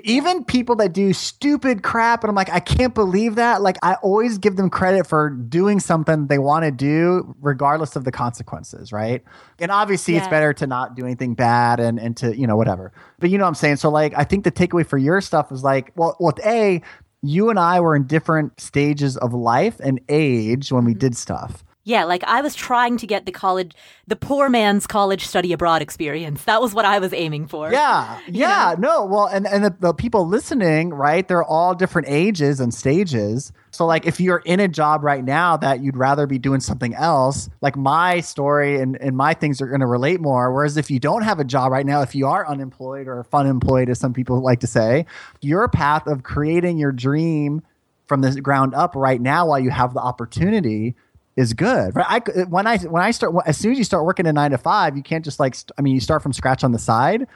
Even 0.03 0.45
people 0.45 0.77
that 0.77 0.93
do 0.93 1.11
stupid 1.11 1.83
crap, 1.83 2.23
and 2.23 2.29
I'm 2.29 2.35
like, 2.35 2.49
I 2.49 2.61
can't 2.61 2.95
believe 2.95 3.35
that. 3.35 3.61
Like, 3.61 3.75
I 3.83 3.95
always 3.95 4.37
give 4.37 4.55
them 4.55 4.69
credit 4.69 5.05
for 5.05 5.29
doing 5.29 5.81
something 5.81 6.27
they 6.27 6.39
want 6.39 6.63
to 6.63 6.71
do, 6.71 7.35
regardless 7.41 7.97
of 7.97 8.05
the 8.05 8.11
consequences, 8.11 8.93
right? 8.93 9.21
And 9.59 9.71
obviously, 9.71 10.15
it's 10.15 10.29
better 10.29 10.53
to 10.53 10.67
not 10.67 10.95
do 10.95 11.03
anything 11.03 11.33
bad 11.33 11.81
and 11.81 11.99
and 11.99 12.15
to 12.17 12.35
you 12.35 12.47
know 12.47 12.55
whatever. 12.55 12.93
But 13.19 13.29
you 13.29 13.37
know 13.37 13.43
what 13.43 13.49
I'm 13.49 13.55
saying. 13.55 13.75
So 13.75 13.89
like, 13.89 14.13
I 14.15 14.23
think 14.23 14.45
the 14.45 14.53
takeaway 14.53 14.85
for 14.87 14.97
your 14.97 15.19
stuff 15.19 15.51
is 15.51 15.63
like, 15.63 15.91
well, 15.97 16.15
well, 16.17 16.33
a 16.45 16.81
you 17.21 17.49
and 17.49 17.59
I 17.59 17.79
were 17.79 17.95
in 17.95 18.05
different 18.05 18.59
stages 18.59 19.17
of 19.17 19.33
life 19.33 19.79
and 19.79 19.99
age 20.09 20.71
when 20.71 20.85
we 20.85 20.91
mm-hmm. 20.91 20.99
did 20.99 21.17
stuff. 21.17 21.63
Yeah, 21.89 22.03
like 22.03 22.23
I 22.25 22.41
was 22.41 22.53
trying 22.53 22.97
to 22.97 23.07
get 23.07 23.25
the 23.25 23.31
college, 23.31 23.71
the 24.05 24.15
poor 24.15 24.47
man's 24.47 24.85
college 24.85 25.25
study 25.25 25.53
abroad 25.53 25.81
experience. 25.81 26.43
That 26.43 26.61
was 26.61 26.71
what 26.71 26.85
I 26.85 26.99
was 26.99 27.13
aiming 27.13 27.47
for. 27.47 27.71
Yeah, 27.71 28.19
yeah, 28.27 28.75
no. 28.77 29.05
Well, 29.05 29.25
and 29.25 29.47
and 29.47 29.65
the, 29.65 29.75
the 29.79 29.93
people 29.95 30.27
listening, 30.27 30.91
right? 30.91 31.27
They're 31.27 31.43
all 31.43 31.73
different 31.73 32.07
ages 32.07 32.59
and 32.59 32.71
stages. 32.71 33.51
So, 33.71 33.87
like, 33.87 34.05
if 34.05 34.19
you're 34.19 34.43
in 34.45 34.59
a 34.59 34.67
job 34.67 35.03
right 35.03 35.25
now 35.25 35.57
that 35.57 35.81
you'd 35.81 35.97
rather 35.97 36.27
be 36.27 36.37
doing 36.37 36.59
something 36.59 36.93
else, 36.93 37.49
like 37.61 37.75
my 37.75 38.19
story 38.19 38.79
and 38.79 38.95
and 39.01 39.17
my 39.17 39.33
things 39.33 39.59
are 39.59 39.67
going 39.67 39.79
to 39.79 39.87
relate 39.87 40.21
more. 40.21 40.53
Whereas 40.53 40.77
if 40.77 40.91
you 40.91 40.99
don't 40.99 41.23
have 41.23 41.39
a 41.39 41.43
job 41.43 41.71
right 41.71 41.87
now, 41.87 42.03
if 42.03 42.13
you 42.13 42.27
are 42.27 42.47
unemployed 42.47 43.07
or 43.07 43.23
fun 43.23 43.47
employed, 43.47 43.89
as 43.89 43.99
some 43.99 44.13
people 44.13 44.43
like 44.43 44.59
to 44.59 44.67
say, 44.67 45.07
your 45.41 45.67
path 45.67 46.05
of 46.05 46.21
creating 46.21 46.77
your 46.77 46.91
dream 46.91 47.63
from 48.05 48.21
the 48.21 48.39
ground 48.41 48.75
up 48.75 48.95
right 48.95 49.19
now, 49.19 49.47
while 49.47 49.59
you 49.59 49.71
have 49.71 49.95
the 49.95 49.99
opportunity, 49.99 50.95
is 51.39 51.53
good. 51.53 51.95
Right? 51.95 52.05
I 52.07 52.17
uh, 52.41 52.45
when 52.45 52.67
I 52.67 52.77
when 52.79 53.01
I 53.01 53.11
start 53.11 53.33
as 53.45 53.57
soon 53.57 53.71
as 53.71 53.77
you 53.77 53.83
start 53.83 54.05
working 54.05 54.27
a 54.27 54.33
nine 54.33 54.51
to 54.51 54.57
five, 54.57 54.95
you 54.97 55.03
can't 55.03 55.23
just 55.25 55.39
like 55.39 55.55
st- 55.55 55.71
I 55.77 55.81
mean 55.81 55.93
you 55.95 56.01
start 56.01 56.21
from 56.21 56.33
scratch 56.33 56.63
on 56.63 56.71
the 56.71 56.79
side, 56.79 57.27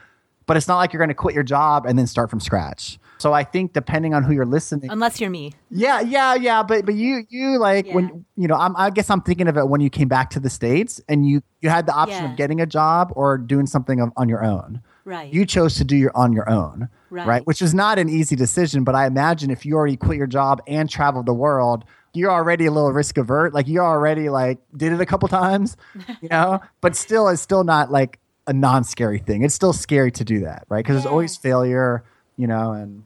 but 0.46 0.56
it's 0.56 0.68
not 0.68 0.76
like 0.76 0.92
you're 0.92 0.98
going 0.98 1.08
to 1.08 1.14
quit 1.14 1.34
your 1.34 1.44
job 1.44 1.86
and 1.86 1.98
then 1.98 2.06
start 2.06 2.30
from 2.30 2.40
scratch. 2.40 2.98
So 3.18 3.32
I 3.32 3.44
think 3.44 3.72
depending 3.72 4.12
on 4.12 4.24
who 4.24 4.32
you're 4.34 4.44
listening, 4.44 4.90
Unless 4.90 5.20
you're 5.20 5.30
me. 5.30 5.52
yeah, 5.70 6.00
yeah, 6.00 6.34
yeah. 6.34 6.62
But 6.62 6.84
but 6.84 6.94
you 6.94 7.22
you 7.30 7.58
like 7.58 7.86
Yeah. 7.86 7.94
when 7.94 8.24
you 8.36 8.46
know 8.48 8.56
I'm, 8.56 8.76
I 8.76 8.90
guess 8.90 9.08
I'm 9.08 9.22
thinking 9.22 9.48
of 9.48 9.56
it 9.56 9.68
when 9.68 9.80
you 9.80 9.88
came 9.88 10.08
back 10.08 10.30
to 10.30 10.40
the 10.40 10.50
states 10.50 11.00
and 11.08 11.26
you 11.26 11.42
you 11.60 11.70
had 11.70 11.86
the 11.86 11.94
option 11.94 12.24
Yeah. 12.24 12.30
of 12.32 12.36
getting 12.36 12.60
a 12.60 12.66
job 12.66 13.12
or 13.16 13.38
doing 13.38 13.66
something 13.66 14.00
of, 14.00 14.10
on 14.16 14.28
your 14.28 14.44
own. 14.44 14.82
Right. 15.06 15.32
You 15.32 15.44
chose 15.46 15.74
to 15.76 15.84
do 15.84 15.96
your 15.96 16.12
on 16.16 16.32
your 16.32 16.48
own, 16.50 16.88
Right. 17.10 17.46
Which 17.46 17.60
is 17.62 17.72
not 17.74 17.98
an 17.98 18.08
easy 18.08 18.36
decision. 18.36 18.84
But 18.84 18.94
I 18.94 19.06
imagine 19.06 19.50
if 19.50 19.64
you 19.66 19.76
already 19.76 19.96
quit 19.96 20.16
your 20.18 20.26
job 20.26 20.60
and 20.66 20.88
traveled 20.90 21.26
the 21.26 21.34
world, 21.34 21.84
you're 22.14 22.30
already 22.30 22.66
a 22.66 22.70
little 22.70 22.92
risk 22.92 23.18
avert. 23.18 23.52
Like 23.52 23.68
you 23.68 23.80
already 23.80 24.28
like 24.28 24.58
did 24.76 24.92
it 24.92 25.00
a 25.00 25.06
couple 25.06 25.28
times, 25.28 25.76
you 26.22 26.28
know. 26.30 26.60
but 26.80 26.96
still, 26.96 27.28
it's 27.28 27.42
still 27.42 27.64
not 27.64 27.90
like 27.90 28.18
a 28.46 28.52
non-scary 28.52 29.18
thing. 29.18 29.42
It's 29.42 29.54
still 29.54 29.72
scary 29.72 30.10
to 30.12 30.24
do 30.24 30.40
that, 30.40 30.64
right? 30.68 30.84
Because 30.84 30.96
there's 30.96 31.06
always 31.10 31.36
failure, 31.36 32.04
you 32.36 32.46
know, 32.46 32.72
and 32.72 33.04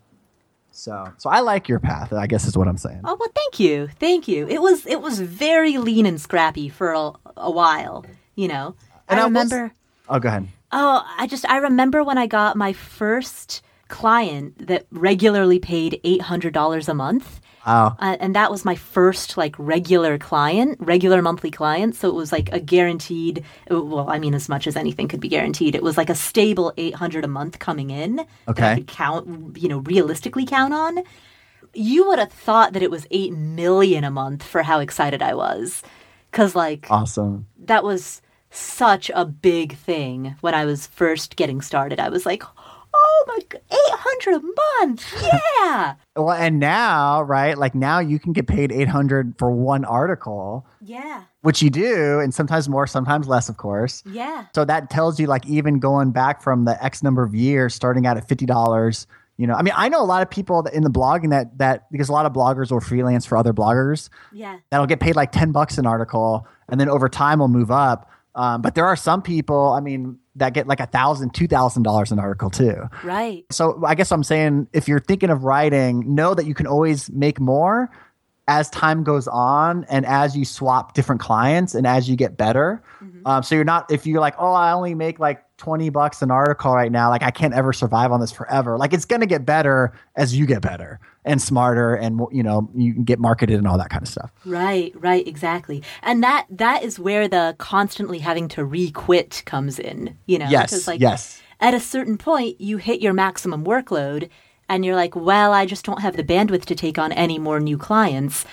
so 0.70 1.12
so 1.16 1.28
I 1.30 1.40
like 1.40 1.68
your 1.68 1.80
path. 1.80 2.12
I 2.12 2.26
guess 2.26 2.46
is 2.46 2.56
what 2.56 2.68
I'm 2.68 2.78
saying. 2.78 3.00
Oh 3.04 3.16
well, 3.18 3.30
thank 3.34 3.58
you, 3.58 3.88
thank 3.98 4.28
you. 4.28 4.46
It 4.46 4.60
was 4.60 4.86
it 4.86 5.00
was 5.00 5.20
very 5.20 5.78
lean 5.78 6.06
and 6.06 6.20
scrappy 6.20 6.68
for 6.68 6.92
a, 6.92 7.12
a 7.36 7.50
while, 7.50 8.04
you 8.36 8.46
know. 8.48 8.74
And 9.08 9.18
I 9.18 9.22
I 9.22 9.26
was- 9.26 9.30
remember. 9.50 9.74
Oh, 10.08 10.18
go 10.18 10.28
ahead. 10.28 10.48
Oh, 10.70 11.02
I 11.18 11.26
just 11.26 11.48
I 11.48 11.56
remember 11.58 12.04
when 12.04 12.18
I 12.18 12.26
got 12.26 12.56
my 12.56 12.72
first 12.74 13.62
client 13.88 14.66
that 14.68 14.86
regularly 14.90 15.58
paid 15.58 15.98
eight 16.04 16.22
hundred 16.22 16.52
dollars 16.54 16.88
a 16.88 16.94
month. 16.94 17.40
Wow. 17.68 17.96
Uh, 17.98 18.16
and 18.18 18.34
that 18.34 18.50
was 18.50 18.64
my 18.64 18.74
first 18.74 19.36
like 19.36 19.54
regular 19.58 20.16
client, 20.18 20.78
regular 20.80 21.20
monthly 21.22 21.50
client. 21.50 21.94
So 21.96 22.08
it 22.08 22.14
was 22.14 22.32
like 22.32 22.48
a 22.52 22.60
guaranteed. 22.60 23.44
Well, 23.70 24.08
I 24.08 24.18
mean, 24.18 24.34
as 24.34 24.48
much 24.48 24.66
as 24.66 24.74
anything 24.76 25.06
could 25.08 25.20
be 25.20 25.28
guaranteed, 25.28 25.74
it 25.74 25.82
was 25.82 25.96
like 25.98 26.08
a 26.10 26.14
stable 26.14 26.72
eight 26.78 26.94
hundred 26.94 27.24
a 27.24 27.28
month 27.28 27.58
coming 27.58 27.90
in. 27.90 28.16
That 28.16 28.26
I 28.46 28.50
Okay. 28.52 28.74
could 28.76 28.86
count, 28.88 29.58
you 29.62 29.68
know, 29.68 29.78
realistically 29.80 30.46
count 30.46 30.72
on. 30.72 31.02
You 31.74 32.08
would 32.08 32.18
have 32.18 32.32
thought 32.32 32.72
that 32.72 32.82
it 32.82 32.90
was 32.90 33.06
eight 33.10 33.32
million 33.34 34.02
a 34.04 34.10
month 34.10 34.42
for 34.42 34.62
how 34.62 34.80
excited 34.80 35.20
I 35.22 35.34
was, 35.34 35.82
because 36.30 36.54
like 36.56 36.86
Awesome. 36.90 37.46
that 37.66 37.84
was 37.84 38.22
such 38.50 39.10
a 39.14 39.26
big 39.26 39.76
thing 39.76 40.34
when 40.40 40.54
I 40.54 40.64
was 40.64 40.86
first 40.86 41.36
getting 41.36 41.60
started. 41.60 42.00
I 42.00 42.08
was 42.08 42.24
like, 42.24 42.42
oh 42.94 43.24
my, 43.28 43.38
g- 43.52 43.58
800 43.70 44.34
a 44.36 44.86
month. 44.86 45.14
Yeah. 45.22 45.94
Well, 46.16 46.32
and 46.32 46.58
now, 46.58 47.22
right? 47.22 47.56
Like 47.56 47.76
now 47.76 48.00
you 48.00 48.18
can 48.18 48.32
get 48.32 48.48
paid 48.48 48.72
800 48.72 49.34
for 49.38 49.52
one 49.52 49.84
article, 49.84 50.66
yeah. 50.80 51.22
which 51.42 51.62
you 51.62 51.70
do, 51.70 52.18
and 52.18 52.34
sometimes 52.34 52.68
more, 52.68 52.88
sometimes 52.88 53.28
less, 53.28 53.48
of 53.48 53.56
course. 53.56 54.02
Yeah. 54.04 54.46
So 54.52 54.64
that 54.64 54.90
tells 54.90 55.20
you 55.20 55.28
like 55.28 55.46
even 55.46 55.78
going 55.78 56.10
back 56.10 56.42
from 56.42 56.64
the 56.64 56.82
X 56.84 57.04
number 57.04 57.22
of 57.22 57.36
years, 57.36 57.72
starting 57.72 58.04
out 58.04 58.16
at 58.16 58.26
$50, 58.26 59.06
you 59.36 59.46
know, 59.46 59.54
I 59.54 59.62
mean, 59.62 59.74
I 59.76 59.88
know 59.88 60.02
a 60.02 60.04
lot 60.04 60.22
of 60.22 60.28
people 60.30 60.60
that 60.64 60.74
in 60.74 60.82
the 60.82 60.90
blogging 60.90 61.30
that, 61.30 61.56
that, 61.58 61.88
because 61.92 62.08
a 62.08 62.12
lot 62.12 62.26
of 62.26 62.32
bloggers 62.32 62.72
will 62.72 62.80
freelance 62.80 63.24
for 63.24 63.38
other 63.38 63.52
bloggers 63.52 64.08
Yeah. 64.32 64.58
that'll 64.70 64.86
get 64.88 64.98
paid 64.98 65.14
like 65.14 65.30
10 65.30 65.52
bucks 65.52 65.78
an 65.78 65.86
article 65.86 66.48
and 66.68 66.80
then 66.80 66.88
over 66.88 67.08
time 67.08 67.38
will 67.38 67.46
move 67.46 67.70
up. 67.70 68.10
Um, 68.34 68.60
but 68.60 68.74
there 68.74 68.86
are 68.86 68.96
some 68.96 69.22
people, 69.22 69.68
I 69.72 69.78
mean, 69.80 70.18
that 70.38 70.54
get 70.54 70.66
like 70.66 70.80
a 70.80 70.86
thousand, 70.86 71.34
two 71.34 71.46
thousand 71.46 71.82
dollars 71.82 72.12
an 72.12 72.18
article 72.18 72.50
too. 72.50 72.88
Right. 73.04 73.44
So 73.50 73.82
I 73.84 73.94
guess 73.94 74.10
I'm 74.10 74.24
saying 74.24 74.68
if 74.72 74.88
you're 74.88 75.00
thinking 75.00 75.30
of 75.30 75.44
writing, 75.44 76.14
know 76.14 76.34
that 76.34 76.46
you 76.46 76.54
can 76.54 76.66
always 76.66 77.10
make 77.10 77.40
more 77.40 77.90
as 78.48 78.70
time 78.70 79.04
goes 79.04 79.28
on 79.28 79.84
and 79.90 80.06
as 80.06 80.34
you 80.34 80.44
swap 80.44 80.94
different 80.94 81.20
clients 81.20 81.74
and 81.74 81.86
as 81.86 82.08
you 82.08 82.16
get 82.16 82.38
better. 82.38 82.82
Um, 83.26 83.42
so 83.42 83.54
you're 83.54 83.64
not 83.64 83.90
if 83.92 84.06
you're 84.06 84.20
like, 84.20 84.34
oh, 84.38 84.52
I 84.52 84.72
only 84.72 84.94
make 84.94 85.18
like 85.18 85.44
20 85.58 85.90
bucks 85.90 86.22
an 86.22 86.30
article 86.30 86.72
right 86.72 86.90
now, 86.90 87.10
like 87.10 87.22
I 87.22 87.30
can't 87.30 87.52
ever 87.52 87.74
survive 87.74 88.10
on 88.10 88.20
this 88.20 88.32
forever. 88.32 88.78
Like 88.78 88.94
it's 88.94 89.04
gonna 89.04 89.26
get 89.26 89.44
better 89.44 89.92
as 90.16 90.34
you 90.34 90.46
get 90.46 90.62
better 90.62 90.98
and 91.28 91.40
smarter 91.40 91.94
and 91.94 92.20
you 92.32 92.42
know, 92.42 92.68
you 92.74 92.94
can 92.94 93.04
get 93.04 93.18
marketed 93.18 93.56
and 93.58 93.66
all 93.68 93.78
that 93.78 93.90
kind 93.90 94.02
of 94.02 94.08
stuff. 94.08 94.32
Right, 94.44 94.92
right, 94.96 95.26
exactly. 95.26 95.82
And 96.02 96.22
that 96.22 96.46
that 96.50 96.82
is 96.82 96.98
where 96.98 97.28
the 97.28 97.54
constantly 97.58 98.18
having 98.18 98.48
to 98.48 98.64
re-quit 98.64 99.42
comes 99.46 99.78
in, 99.78 100.16
you 100.26 100.38
know, 100.38 100.48
Yes, 100.48 100.70
because 100.70 100.88
like 100.88 101.00
yes. 101.00 101.40
at 101.60 101.74
a 101.74 101.80
certain 101.80 102.18
point 102.18 102.60
you 102.60 102.78
hit 102.78 103.00
your 103.00 103.12
maximum 103.12 103.64
workload 103.64 104.28
and 104.68 104.84
you're 104.84 104.96
like, 104.96 105.14
"Well, 105.16 105.52
I 105.52 105.64
just 105.66 105.84
don't 105.84 106.02
have 106.02 106.16
the 106.16 106.24
bandwidth 106.24 106.64
to 106.66 106.74
take 106.74 106.98
on 106.98 107.12
any 107.12 107.38
more 107.38 107.60
new 107.60 107.78
clients 107.78 108.44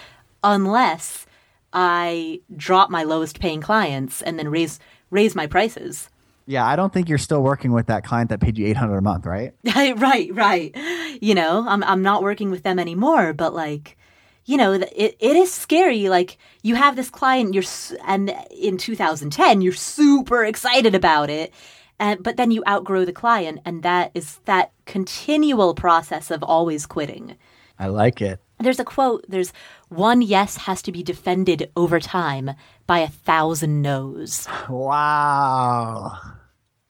unless 0.44 1.26
I 1.74 2.42
drop 2.56 2.90
my 2.90 3.04
lowest 3.04 3.40
paying 3.40 3.62
clients 3.62 4.22
and 4.22 4.38
then 4.40 4.50
raise 4.50 4.80
raise 5.10 5.36
my 5.36 5.48
prices." 5.48 6.10
Yeah, 6.48 6.66
I 6.66 6.76
don't 6.76 6.94
think 6.94 7.10
you're 7.10 7.18
still 7.18 7.42
working 7.42 7.72
with 7.72 7.88
that 7.88 8.04
client 8.04 8.30
that 8.30 8.40
paid 8.40 8.58
you 8.58 8.68
800 8.68 8.98
a 8.98 9.02
month, 9.02 9.26
right? 9.26 9.54
right, 9.76 10.34
right. 10.34 10.76
You 11.22 11.34
know, 11.34 11.66
I'm 11.68 11.84
I'm 11.84 12.02
not 12.02 12.22
working 12.22 12.52
with 12.52 12.64
them 12.64 12.78
anymore, 12.78 13.34
but 13.34 13.54
like, 13.54 13.98
you 14.46 14.58
know, 14.58 14.74
it, 14.74 14.92
it 14.94 15.36
is 15.36 15.52
scary. 15.52 16.08
Like, 16.08 16.38
you 16.62 16.76
have 16.76 16.96
this 16.96 17.10
client, 17.10 17.54
you're 17.56 17.64
and 18.06 18.36
in 18.52 18.78
2010, 18.78 19.62
you're 19.62 19.74
super 19.74 20.46
excited 20.46 20.94
about 20.94 21.32
it, 21.32 21.52
and 22.00 22.22
but 22.22 22.38
then 22.38 22.52
you 22.52 22.64
outgrow 22.68 23.06
the 23.06 23.14
client, 23.14 23.60
and 23.66 23.82
that 23.82 24.12
is 24.14 24.40
that 24.46 24.72
continual 24.86 25.74
process 25.74 26.30
of 26.30 26.44
always 26.44 26.86
quitting. 26.86 27.36
I 27.80 27.88
like 27.88 28.22
it. 28.22 28.40
There's 28.60 28.80
a 28.80 28.86
quote. 28.86 29.26
There's 29.28 29.52
one 29.90 30.22
yes 30.22 30.58
has 30.58 30.82
to 30.84 30.92
be 30.92 31.04
defended 31.04 31.72
over 31.76 32.00
time 32.00 32.52
by 32.88 33.00
a 33.00 33.10
thousand 33.10 33.82
no's. 33.82 34.48
Wow. 34.70 36.18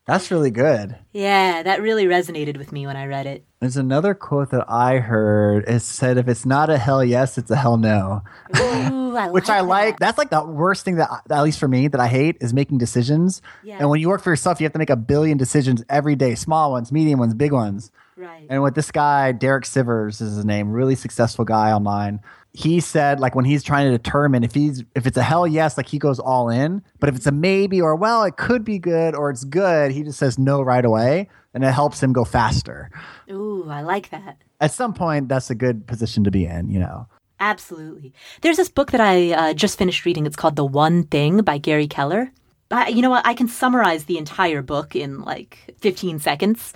That's 0.05 0.29
really 0.29 0.51
good. 0.51 0.95
Yeah, 1.13 1.63
that 1.63 1.81
really 1.81 2.05
resonated 2.05 2.57
with 2.57 2.71
me 2.71 2.85
when 2.85 2.95
I 2.95 3.07
read 3.07 3.25
it. 3.25 3.43
There's 3.59 3.75
another 3.77 4.13
quote 4.13 4.51
that 4.51 4.65
I 4.69 4.99
heard. 4.99 5.63
It 5.67 5.79
said, 5.79 6.19
if 6.19 6.27
it's 6.27 6.45
not 6.45 6.69
a 6.69 6.77
hell 6.77 7.03
yes, 7.03 7.39
it's 7.39 7.49
a 7.49 7.55
hell 7.55 7.77
no. 7.77 8.21
Ooh, 8.55 9.15
I 9.17 9.29
Which 9.31 9.47
like 9.47 9.57
I 9.57 9.61
that. 9.61 9.67
like. 9.67 9.99
That's 9.99 10.17
like 10.19 10.29
the 10.29 10.45
worst 10.45 10.85
thing 10.85 10.97
that, 10.97 11.09
at 11.29 11.41
least 11.41 11.59
for 11.59 11.67
me, 11.67 11.87
that 11.87 11.99
I 11.99 12.07
hate 12.07 12.37
is 12.39 12.53
making 12.53 12.77
decisions. 12.77 13.41
Yeah. 13.63 13.77
And 13.79 13.89
when 13.89 13.99
you 13.99 14.07
work 14.09 14.21
for 14.21 14.29
yourself, 14.29 14.61
you 14.61 14.65
have 14.65 14.73
to 14.73 14.79
make 14.79 14.91
a 14.91 14.95
billion 14.95 15.39
decisions 15.39 15.83
every 15.89 16.15
day 16.15 16.35
small 16.35 16.71
ones, 16.71 16.91
medium 16.91 17.17
ones, 17.19 17.33
big 17.33 17.51
ones. 17.51 17.91
Right. 18.15 18.45
And 18.47 18.61
with 18.61 18.75
this 18.75 18.91
guy, 18.91 19.31
Derek 19.31 19.63
Sivers 19.63 20.21
is 20.21 20.35
his 20.35 20.45
name, 20.45 20.69
really 20.71 20.95
successful 20.95 21.45
guy 21.45 21.71
online. 21.71 22.21
He 22.55 22.79
said, 22.79 23.19
like 23.19 23.35
when 23.35 23.45
he's 23.45 23.63
trying 23.63 23.91
to 23.91 23.97
determine 23.97 24.43
if 24.43 24.53
he's 24.53 24.83
if 24.95 25.05
it's 25.05 25.17
a 25.17 25.23
hell 25.23 25.45
yes, 25.45 25.75
like 25.75 25.87
he 25.87 25.99
goes 25.99 26.19
all 26.19 26.49
in. 26.49 26.81
But 26.99 27.09
if 27.09 27.15
it's 27.15 27.27
a 27.27 27.31
maybe 27.31 27.81
or 27.81 27.95
well, 27.95 28.23
it 28.23 28.37
could 28.37 28.63
be 28.63 28.79
good 28.79 29.13
or 29.13 29.29
it's 29.29 29.43
good, 29.43 29.91
he 29.91 30.03
just 30.03 30.19
says 30.19 30.39
no 30.39 30.61
right 30.61 30.85
away, 30.85 31.29
and 31.53 31.63
it 31.63 31.71
helps 31.71 32.01
him 32.01 32.13
go 32.13 32.23
faster. 32.23 32.89
Ooh, 33.29 33.67
I 33.69 33.81
like 33.81 34.09
that. 34.09 34.37
At 34.61 34.71
some 34.71 34.93
point, 34.93 35.27
that's 35.27 35.49
a 35.49 35.55
good 35.55 35.85
position 35.85 36.23
to 36.23 36.31
be 36.31 36.45
in, 36.45 36.69
you 36.69 36.79
know. 36.79 37.07
Absolutely. 37.39 38.13
There's 38.41 38.57
this 38.57 38.69
book 38.69 38.91
that 38.91 39.01
I 39.01 39.31
uh, 39.33 39.53
just 39.53 39.77
finished 39.77 40.05
reading. 40.05 40.25
It's 40.25 40.37
called 40.37 40.55
The 40.55 40.65
One 40.65 41.03
Thing 41.03 41.39
by 41.41 41.57
Gary 41.57 41.87
Keller. 41.87 42.31
I, 42.71 42.87
you 42.87 43.01
know 43.01 43.09
what? 43.09 43.27
I 43.27 43.33
can 43.33 43.47
summarize 43.47 44.05
the 44.05 44.17
entire 44.17 44.61
book 44.61 44.95
in 44.95 45.19
like 45.19 45.75
15 45.81 46.19
seconds. 46.19 46.73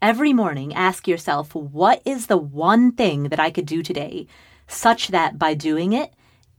Every 0.00 0.32
morning, 0.32 0.74
ask 0.74 1.08
yourself, 1.08 1.54
what 1.54 2.02
is 2.04 2.26
the 2.26 2.36
one 2.36 2.92
thing 2.92 3.24
that 3.24 3.40
I 3.40 3.50
could 3.50 3.66
do 3.66 3.82
today 3.82 4.26
such 4.68 5.08
that 5.08 5.38
by 5.38 5.54
doing 5.54 5.92
it, 5.92 6.12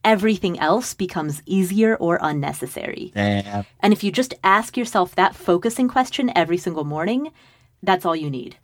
everything 0.03 0.59
else 0.59 0.93
becomes 0.93 1.41
easier 1.45 1.95
or 1.95 2.19
unnecessary? 2.21 3.11
And 3.15 3.93
if 3.93 4.03
you 4.03 4.11
just 4.11 4.33
ask 4.43 4.77
yourself 4.77 5.15
that 5.15 5.35
focusing 5.35 5.87
question 5.87 6.31
every 6.35 6.57
single 6.57 6.85
morning, 6.85 7.31
that's 7.83 8.05
all 8.05 8.15
you 8.15 8.29
need. 8.29 8.57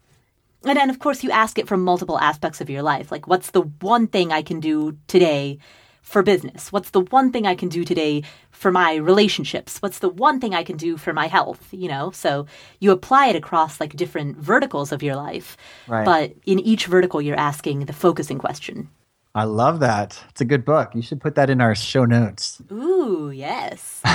And 0.65 0.77
then, 0.77 0.89
of 0.89 0.99
course, 0.99 1.23
you 1.23 1.31
ask 1.31 1.59
it 1.59 1.67
from 1.67 1.83
multiple 1.83 2.17
aspects 2.19 2.61
of 2.61 2.69
your 2.69 2.81
life. 2.81 3.11
Like, 3.11 3.27
what's 3.27 3.51
the 3.51 3.63
one 3.81 4.07
thing 4.07 4.31
I 4.31 4.41
can 4.41 4.61
do 4.61 4.97
today 5.07 5.59
for 6.01 6.23
business? 6.23 6.71
What's 6.71 6.91
the 6.91 7.01
one 7.01 7.33
thing 7.33 7.45
I 7.45 7.55
can 7.55 7.67
do 7.67 7.83
today 7.83 8.23
for 8.51 8.71
my 8.71 8.95
relationships? 8.95 9.81
What's 9.81 9.99
the 9.99 10.07
one 10.07 10.39
thing 10.39 10.55
I 10.55 10.63
can 10.63 10.77
do 10.77 10.95
for 10.95 11.11
my 11.11 11.27
health? 11.27 11.67
You 11.71 11.89
know, 11.89 12.11
so 12.11 12.45
you 12.79 12.91
apply 12.91 13.27
it 13.27 13.35
across 13.35 13.81
like 13.81 13.97
different 13.97 14.37
verticals 14.37 14.93
of 14.93 15.03
your 15.03 15.17
life. 15.17 15.57
Right. 15.87 16.05
But 16.05 16.33
in 16.45 16.59
each 16.59 16.85
vertical, 16.85 17.21
you're 17.21 17.35
asking 17.35 17.85
the 17.85 17.93
focusing 17.93 18.37
question. 18.37 18.87
I 19.35 19.45
love 19.45 19.79
that. 19.79 20.23
It's 20.29 20.41
a 20.41 20.45
good 20.45 20.63
book. 20.63 20.93
You 20.93 21.01
should 21.01 21.19
put 21.19 21.33
that 21.35 21.49
in 21.49 21.59
our 21.59 21.73
show 21.73 22.05
notes. 22.05 22.61
Ooh, 22.71 23.31
yes. 23.33 24.01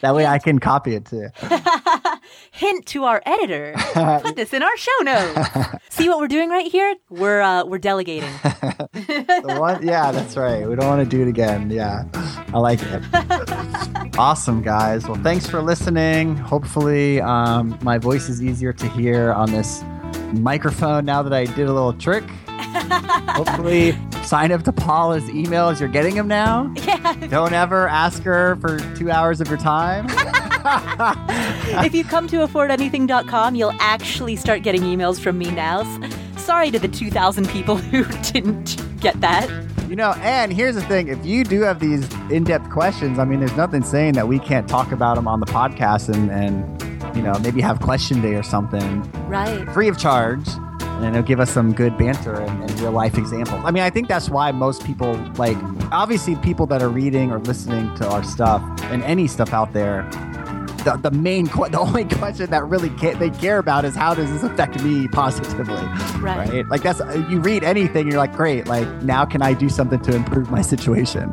That 0.00 0.14
way 0.14 0.26
I 0.26 0.38
can 0.38 0.60
copy 0.60 0.94
it 0.94 1.06
too. 1.06 1.28
Hint 2.52 2.86
to 2.86 3.02
our 3.04 3.20
editor: 3.26 3.74
put 4.22 4.36
this 4.36 4.52
in 4.52 4.62
our 4.62 4.76
show 4.76 4.92
notes. 5.02 5.50
See 5.88 6.08
what 6.08 6.20
we're 6.20 6.28
doing 6.28 6.50
right 6.50 6.70
here? 6.70 6.94
We're 7.10 7.40
uh, 7.40 7.64
we're 7.64 7.78
delegating. 7.78 8.30
The 8.42 9.56
one, 9.58 9.84
yeah, 9.84 10.12
that's 10.12 10.36
right. 10.36 10.68
We 10.68 10.76
don't 10.76 10.86
want 10.86 11.02
to 11.02 11.16
do 11.16 11.22
it 11.22 11.28
again. 11.28 11.68
Yeah, 11.70 12.04
I 12.54 12.58
like 12.58 12.78
it. 12.82 13.02
awesome, 14.18 14.62
guys. 14.62 15.08
Well, 15.08 15.20
thanks 15.20 15.48
for 15.48 15.62
listening. 15.62 16.36
Hopefully, 16.36 17.20
um, 17.22 17.76
my 17.82 17.98
voice 17.98 18.28
is 18.28 18.40
easier 18.40 18.72
to 18.74 18.88
hear 18.90 19.32
on 19.32 19.50
this 19.50 19.82
microphone 20.34 21.06
now 21.06 21.22
that 21.22 21.32
I 21.32 21.44
did 21.44 21.66
a 21.66 21.72
little 21.72 21.94
trick. 21.94 22.22
Hopefully, 22.46 23.98
sign 24.28 24.52
up 24.52 24.62
to 24.64 24.72
Paula's 24.72 25.24
emails. 25.24 25.80
You're 25.80 25.88
getting 25.88 26.14
them 26.14 26.28
now. 26.28 26.72
Yeah. 26.76 27.14
Don't 27.28 27.52
ever 27.52 27.88
ask 27.88 28.22
her 28.24 28.56
for 28.56 28.78
two 28.94 29.10
hours 29.10 29.40
of 29.40 29.48
your 29.48 29.58
time. 29.58 30.06
if 31.84 31.94
you 31.94 32.04
come 32.04 32.26
to 32.28 32.36
affordanything.com, 32.46 33.54
you'll 33.54 33.74
actually 33.80 34.36
start 34.36 34.62
getting 34.62 34.82
emails 34.82 35.18
from 35.20 35.38
me 35.38 35.50
now. 35.50 35.82
Sorry 36.36 36.70
to 36.70 36.78
the 36.78 36.88
2,000 36.88 37.48
people 37.48 37.76
who 37.90 38.04
didn't 38.32 38.82
get 39.00 39.20
that. 39.20 39.48
You 39.88 39.96
know, 39.96 40.12
and 40.18 40.52
here's 40.52 40.74
the 40.74 40.82
thing: 40.82 41.08
if 41.08 41.24
you 41.24 41.44
do 41.44 41.62
have 41.62 41.80
these 41.80 42.06
in-depth 42.30 42.68
questions, 42.70 43.18
I 43.18 43.24
mean, 43.24 43.40
there's 43.40 43.56
nothing 43.56 43.82
saying 43.82 44.12
that 44.14 44.28
we 44.28 44.38
can't 44.38 44.68
talk 44.68 44.92
about 44.92 45.14
them 45.16 45.26
on 45.26 45.40
the 45.40 45.46
podcast 45.46 46.10
and 46.14 46.30
and 46.30 47.16
you 47.16 47.22
know 47.22 47.32
maybe 47.38 47.62
have 47.62 47.80
question 47.80 48.20
day 48.20 48.34
or 48.34 48.42
something 48.42 49.00
Right. 49.28 49.66
free 49.72 49.88
of 49.88 49.96
charge, 49.98 50.46
and 50.98 51.14
it'll 51.16 51.22
give 51.22 51.40
us 51.40 51.50
some 51.50 51.72
good 51.72 51.96
banter 51.96 52.34
and, 52.34 52.62
and 52.70 52.80
real 52.80 52.92
life 52.92 53.16
examples. 53.18 53.62
I 53.64 53.70
mean, 53.70 53.82
I 53.82 53.90
think 53.90 54.08
that's 54.08 54.28
why 54.30 54.52
most 54.52 54.84
people 54.84 55.14
like 55.36 55.56
obviously 55.92 56.36
people 56.36 56.66
that 56.66 56.82
are 56.82 56.88
reading 56.88 57.30
or 57.30 57.38
listening 57.40 57.94
to 57.96 58.08
our 58.08 58.22
stuff 58.24 58.62
and 58.84 59.02
any 59.04 59.26
stuff 59.26 59.52
out 59.52 59.72
there. 59.72 60.08
The, 60.84 60.96
the 61.02 61.10
main 61.10 61.44
the 61.70 61.78
only 61.78 62.04
question 62.04 62.50
that 62.50 62.64
really 62.64 62.90
ca- 62.90 63.14
they 63.14 63.30
care 63.30 63.58
about 63.58 63.84
is 63.84 63.94
how 63.96 64.14
does 64.14 64.30
this 64.30 64.42
affect 64.44 64.82
me 64.82 65.08
positively 65.08 65.74
Right. 66.20 66.48
right? 66.48 66.68
Like 66.68 66.82
that's 66.82 67.00
you 67.30 67.40
read 67.40 67.64
anything, 67.64 68.08
you're 68.08 68.18
like, 68.18 68.32
great. 68.34 68.66
Like 68.66 68.86
now, 69.02 69.24
can 69.24 69.42
I 69.42 69.54
do 69.54 69.68
something 69.68 70.00
to 70.00 70.14
improve 70.14 70.50
my 70.50 70.62
situation? 70.62 71.30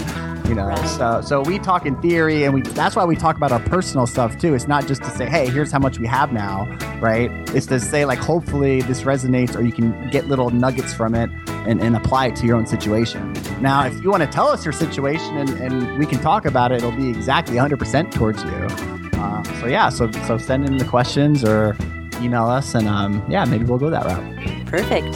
You 0.48 0.56
know. 0.56 0.66
Right. 0.68 0.88
So 0.88 1.22
so 1.22 1.41
we 1.41 1.60
talk 1.60 1.86
in 1.86 2.00
theory, 2.02 2.43
and 2.43 2.54
we 2.54 2.62
that's 2.62 2.96
why 2.96 3.06
we 3.06 3.16
talk 3.16 3.36
about 3.38 3.52
our 3.52 3.60
personal 3.62 4.08
stuff 4.08 4.38
too. 4.38 4.54
It's 4.54 4.68
not 4.68 4.88
just 4.88 5.02
to 5.04 5.10
say, 5.12 5.28
hey, 5.28 5.48
here's 5.50 5.72
how 5.72 5.80
much 5.80 6.00
we 6.00 6.08
have 6.08 6.32
now, 6.32 6.66
right? 7.00 7.30
It's 7.56 7.66
to 7.68 7.80
say 7.80 8.06
like, 8.06 8.20
hopefully 8.20 8.82
this 8.82 9.02
resonates, 9.02 9.56
or 9.56 9.62
you 9.64 9.72
can 9.72 10.10
get 10.10 10.28
little 10.28 10.50
nuggets 10.50 10.93
from 10.93 11.16
it 11.16 11.30
and, 11.68 11.82
and 11.82 11.96
apply 11.96 12.28
it 12.28 12.36
to 12.38 12.46
your 12.46 12.56
own 12.58 12.66
situation. 12.68 13.34
Now, 13.60 13.86
if 13.86 14.02
you 14.04 14.12
want 14.12 14.22
to 14.24 14.28
tell 14.30 14.48
us 14.48 14.64
your 14.64 14.72
situation 14.74 15.38
and, 15.38 15.50
and 15.50 15.98
we 15.98 16.06
can 16.06 16.20
talk 16.20 16.46
about 16.46 16.72
it, 16.72 16.78
it'll 16.78 16.91
be 16.91 17.10
exactly 17.10 17.56
100% 17.58 18.12
towards 18.12 18.43
you. 18.43 19.20
Uh, 19.20 19.43
so 19.60 19.66
yeah, 19.68 19.89
so 19.89 20.12
so 20.28 20.38
send 20.38 20.66
in 20.68 20.78
the 20.78 20.86
questions 20.86 21.43
or 21.43 21.76
email 22.22 22.46
us, 22.46 22.76
and 22.76 22.88
um, 22.88 23.24
yeah, 23.30 23.46
maybe 23.46 23.64
we'll 23.66 23.80
go 23.80 23.89
that 23.89 24.06
route. 24.06 24.66
Perfect. 24.68 25.14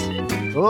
Cool. 0.53 0.65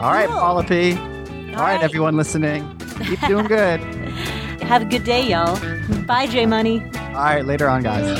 All 0.00 0.10
right, 0.12 0.28
Cool. 0.28 0.38
Paula 0.38 0.64
P. 0.64 0.92
All 0.92 0.98
right, 0.98 1.56
right. 1.56 1.82
everyone 1.82 2.16
listening. 2.16 2.62
Keep 3.04 3.20
doing 3.26 3.46
good. 3.46 3.80
Have 4.62 4.82
a 4.82 4.84
good 4.84 5.04
day, 5.04 5.28
y'all. 5.28 5.58
Bye, 6.04 6.26
J 6.26 6.46
Money. 6.46 6.82
All 6.96 7.24
right, 7.24 7.44
later 7.44 7.68
on, 7.68 7.82
guys. 7.82 8.18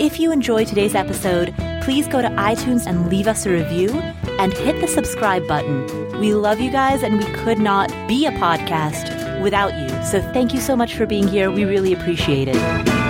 If 0.00 0.20
you 0.20 0.32
enjoyed 0.32 0.66
today's 0.66 0.94
episode, 0.94 1.54
please 1.82 2.06
go 2.06 2.22
to 2.22 2.28
iTunes 2.28 2.86
and 2.86 3.08
leave 3.08 3.26
us 3.26 3.46
a 3.46 3.50
review 3.50 3.90
and 4.38 4.52
hit 4.52 4.80
the 4.80 4.86
subscribe 4.88 5.46
button. 5.48 5.86
We 6.20 6.34
love 6.34 6.60
you 6.60 6.70
guys, 6.70 7.02
and 7.02 7.18
we 7.18 7.24
could 7.24 7.58
not 7.58 7.88
be 8.06 8.26
a 8.26 8.32
podcast 8.32 9.42
without 9.42 9.74
you. 9.74 9.88
So 10.04 10.20
thank 10.32 10.54
you 10.54 10.60
so 10.60 10.76
much 10.76 10.94
for 10.94 11.06
being 11.06 11.26
here. 11.26 11.50
We 11.50 11.64
really 11.64 11.92
appreciate 11.92 12.48
it. 12.48 13.01